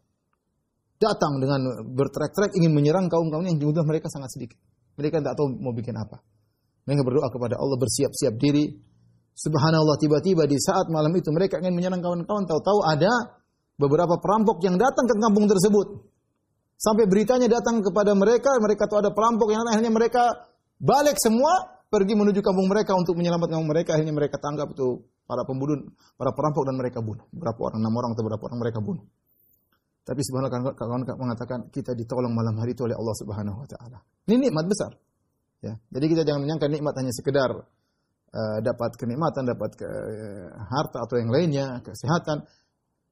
Datang 1.00 1.40
dengan 1.40 1.88
bertrek-trek 1.96 2.52
ingin 2.60 2.76
menyerang 2.76 3.08
kaum-kaum 3.08 3.48
yang 3.48 3.56
jumlah 3.56 3.88
mereka 3.88 4.12
sangat 4.12 4.36
sedikit. 4.36 4.60
Mereka 5.00 5.24
tidak 5.24 5.40
tahu 5.40 5.48
mau 5.64 5.72
bikin 5.72 5.96
apa. 5.96 6.20
Mereka 6.84 7.08
berdoa 7.08 7.32
kepada 7.32 7.56
Allah 7.56 7.78
bersiap-siap 7.80 8.36
diri. 8.36 8.68
Subhanallah 9.32 9.96
tiba-tiba 9.96 10.44
di 10.44 10.60
saat 10.60 10.92
malam 10.92 11.16
itu 11.16 11.32
mereka 11.32 11.64
ingin 11.64 11.72
menyerang 11.72 12.04
kawan-kawan. 12.04 12.44
Tahu-tahu 12.44 12.80
ada 12.84 13.40
beberapa 13.80 14.20
perampok 14.20 14.60
yang 14.62 14.76
datang 14.76 15.08
ke 15.08 15.16
kampung 15.16 15.48
tersebut. 15.48 15.88
Sampai 16.76 17.08
beritanya 17.08 17.48
datang 17.48 17.80
kepada 17.80 18.12
mereka, 18.12 18.52
mereka 18.60 18.92
tahu 18.92 19.08
ada 19.08 19.16
perampok 19.16 19.56
yang 19.56 19.64
akhirnya 19.64 19.94
mereka 19.94 20.52
Balik 20.82 21.22
semua 21.22 21.81
pergi 21.92 22.14
menuju 22.16 22.39
kampung 22.39 22.72
mereka 22.72 22.96
untuk 22.96 23.20
menyelamatkan 23.20 23.60
mereka. 23.68 24.00
Akhirnya 24.00 24.16
mereka 24.16 24.39
tangkap 24.39 24.72
itu 24.72 25.04
para 25.28 25.44
pembunuh, 25.44 25.92
para 26.16 26.32
perampok 26.32 26.64
dan 26.64 26.80
mereka 26.80 27.04
bunuh. 27.04 27.28
Berapa 27.36 27.60
orang, 27.60 27.84
enam 27.84 27.94
orang 28.00 28.12
atau 28.16 28.24
berapa 28.24 28.44
orang 28.48 28.60
mereka 28.64 28.80
bunuh. 28.80 29.04
Tapi 30.02 30.18
subhanallah 30.26 30.74
kawan 30.74 31.04
kawan 31.06 31.20
mengatakan 31.20 31.60
kita 31.70 31.94
ditolong 31.94 32.34
malam 32.34 32.58
hari 32.58 32.74
itu 32.74 32.88
oleh 32.88 32.98
Allah 32.98 33.16
Subhanahu 33.22 33.58
wa 33.62 33.68
taala. 33.70 34.02
Ini 34.26 34.50
nikmat 34.50 34.66
besar. 34.66 34.98
Ya. 35.62 35.78
Jadi 35.94 36.06
kita 36.10 36.26
jangan 36.26 36.42
menyangka 36.42 36.66
nikmat 36.66 36.98
hanya 36.98 37.14
sekedar 37.14 37.54
uh, 37.54 38.58
dapat 38.66 38.98
kenikmatan, 38.98 39.46
dapat 39.46 39.78
ke, 39.78 39.86
uh, 39.86 40.48
harta 40.58 41.06
atau 41.06 41.22
yang 41.22 41.30
lainnya, 41.30 41.86
kesehatan. 41.86 42.42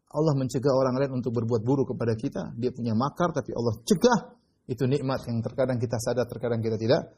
Allah 0.09 0.33
mencegah 0.33 0.73
orang 0.73 0.97
lain 0.97 1.21
untuk 1.21 1.29
berbuat 1.37 1.61
buruk 1.61 1.93
kepada 1.93 2.17
kita. 2.17 2.57
Dia 2.57 2.73
punya 2.73 2.97
makar 2.97 3.29
tapi 3.37 3.53
Allah 3.53 3.77
cegah. 3.85 4.19
Itu 4.65 4.89
nikmat 4.89 5.29
yang 5.29 5.45
terkadang 5.45 5.77
kita 5.77 6.01
sadar, 6.01 6.25
terkadang 6.25 6.57
kita 6.57 6.81
tidak 6.81 7.13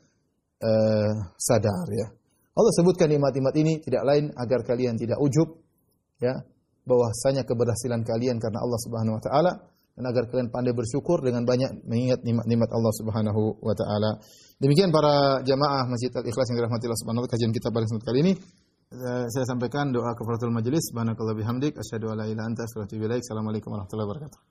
uh, 0.61 1.11
sadar 1.35 1.87
ya. 1.91 2.07
Allah 2.51 2.71
sebutkan 2.75 3.07
nikmat-nikmat 3.09 3.55
ini 3.57 3.73
tidak 3.81 4.03
lain 4.05 4.29
agar 4.35 4.61
kalian 4.67 4.99
tidak 4.99 5.17
ujub 5.17 5.59
ya 6.21 6.35
bahwasanya 6.85 7.47
keberhasilan 7.47 8.01
kalian 8.03 8.37
karena 8.37 8.59
Allah 8.59 8.79
Subhanahu 8.81 9.17
wa 9.17 9.23
taala 9.23 9.51
dan 9.95 10.03
agar 10.07 10.23
kalian 10.31 10.49
pandai 10.49 10.73
bersyukur 10.73 11.19
dengan 11.21 11.43
banyak 11.43 11.83
mengingat 11.85 12.23
nikmat-nikmat 12.23 12.69
Allah 12.71 12.93
Subhanahu 12.95 13.41
wa 13.59 13.75
taala. 13.75 14.17
Demikian 14.61 14.93
para 14.93 15.41
jamaah 15.41 15.89
Masjid 15.89 16.13
Al-Ikhlas 16.13 16.47
yang 16.53 16.57
dirahmati 16.63 16.85
Allah 16.87 17.01
Subhanahu 17.01 17.21
wa 17.23 17.27
taala 17.27 17.35
kajian 17.37 17.51
kita 17.53 17.67
pada 17.73 17.83
kesempatan 17.87 18.07
kali 18.07 18.19
ini. 18.23 18.33
Uh, 18.91 19.23
saya 19.31 19.45
sampaikan 19.47 19.87
doa 19.95 20.11
kafaratul 20.11 20.51
majelis. 20.51 20.83
Subhanakallah 20.91 21.35
bihamdik 21.35 21.79
asyhadu 21.79 22.11
an 22.11 22.19
la 22.19 22.25
ilaha 22.27 22.33
illa 22.35 22.43
anta 22.43 22.67
astaghfiruka 22.67 23.07
wa 23.07 23.15
atubu. 23.15 23.23
Assalamualaikum 23.23 23.69
warahmatullahi 23.71 24.07
wabarakatuh. 24.11 24.50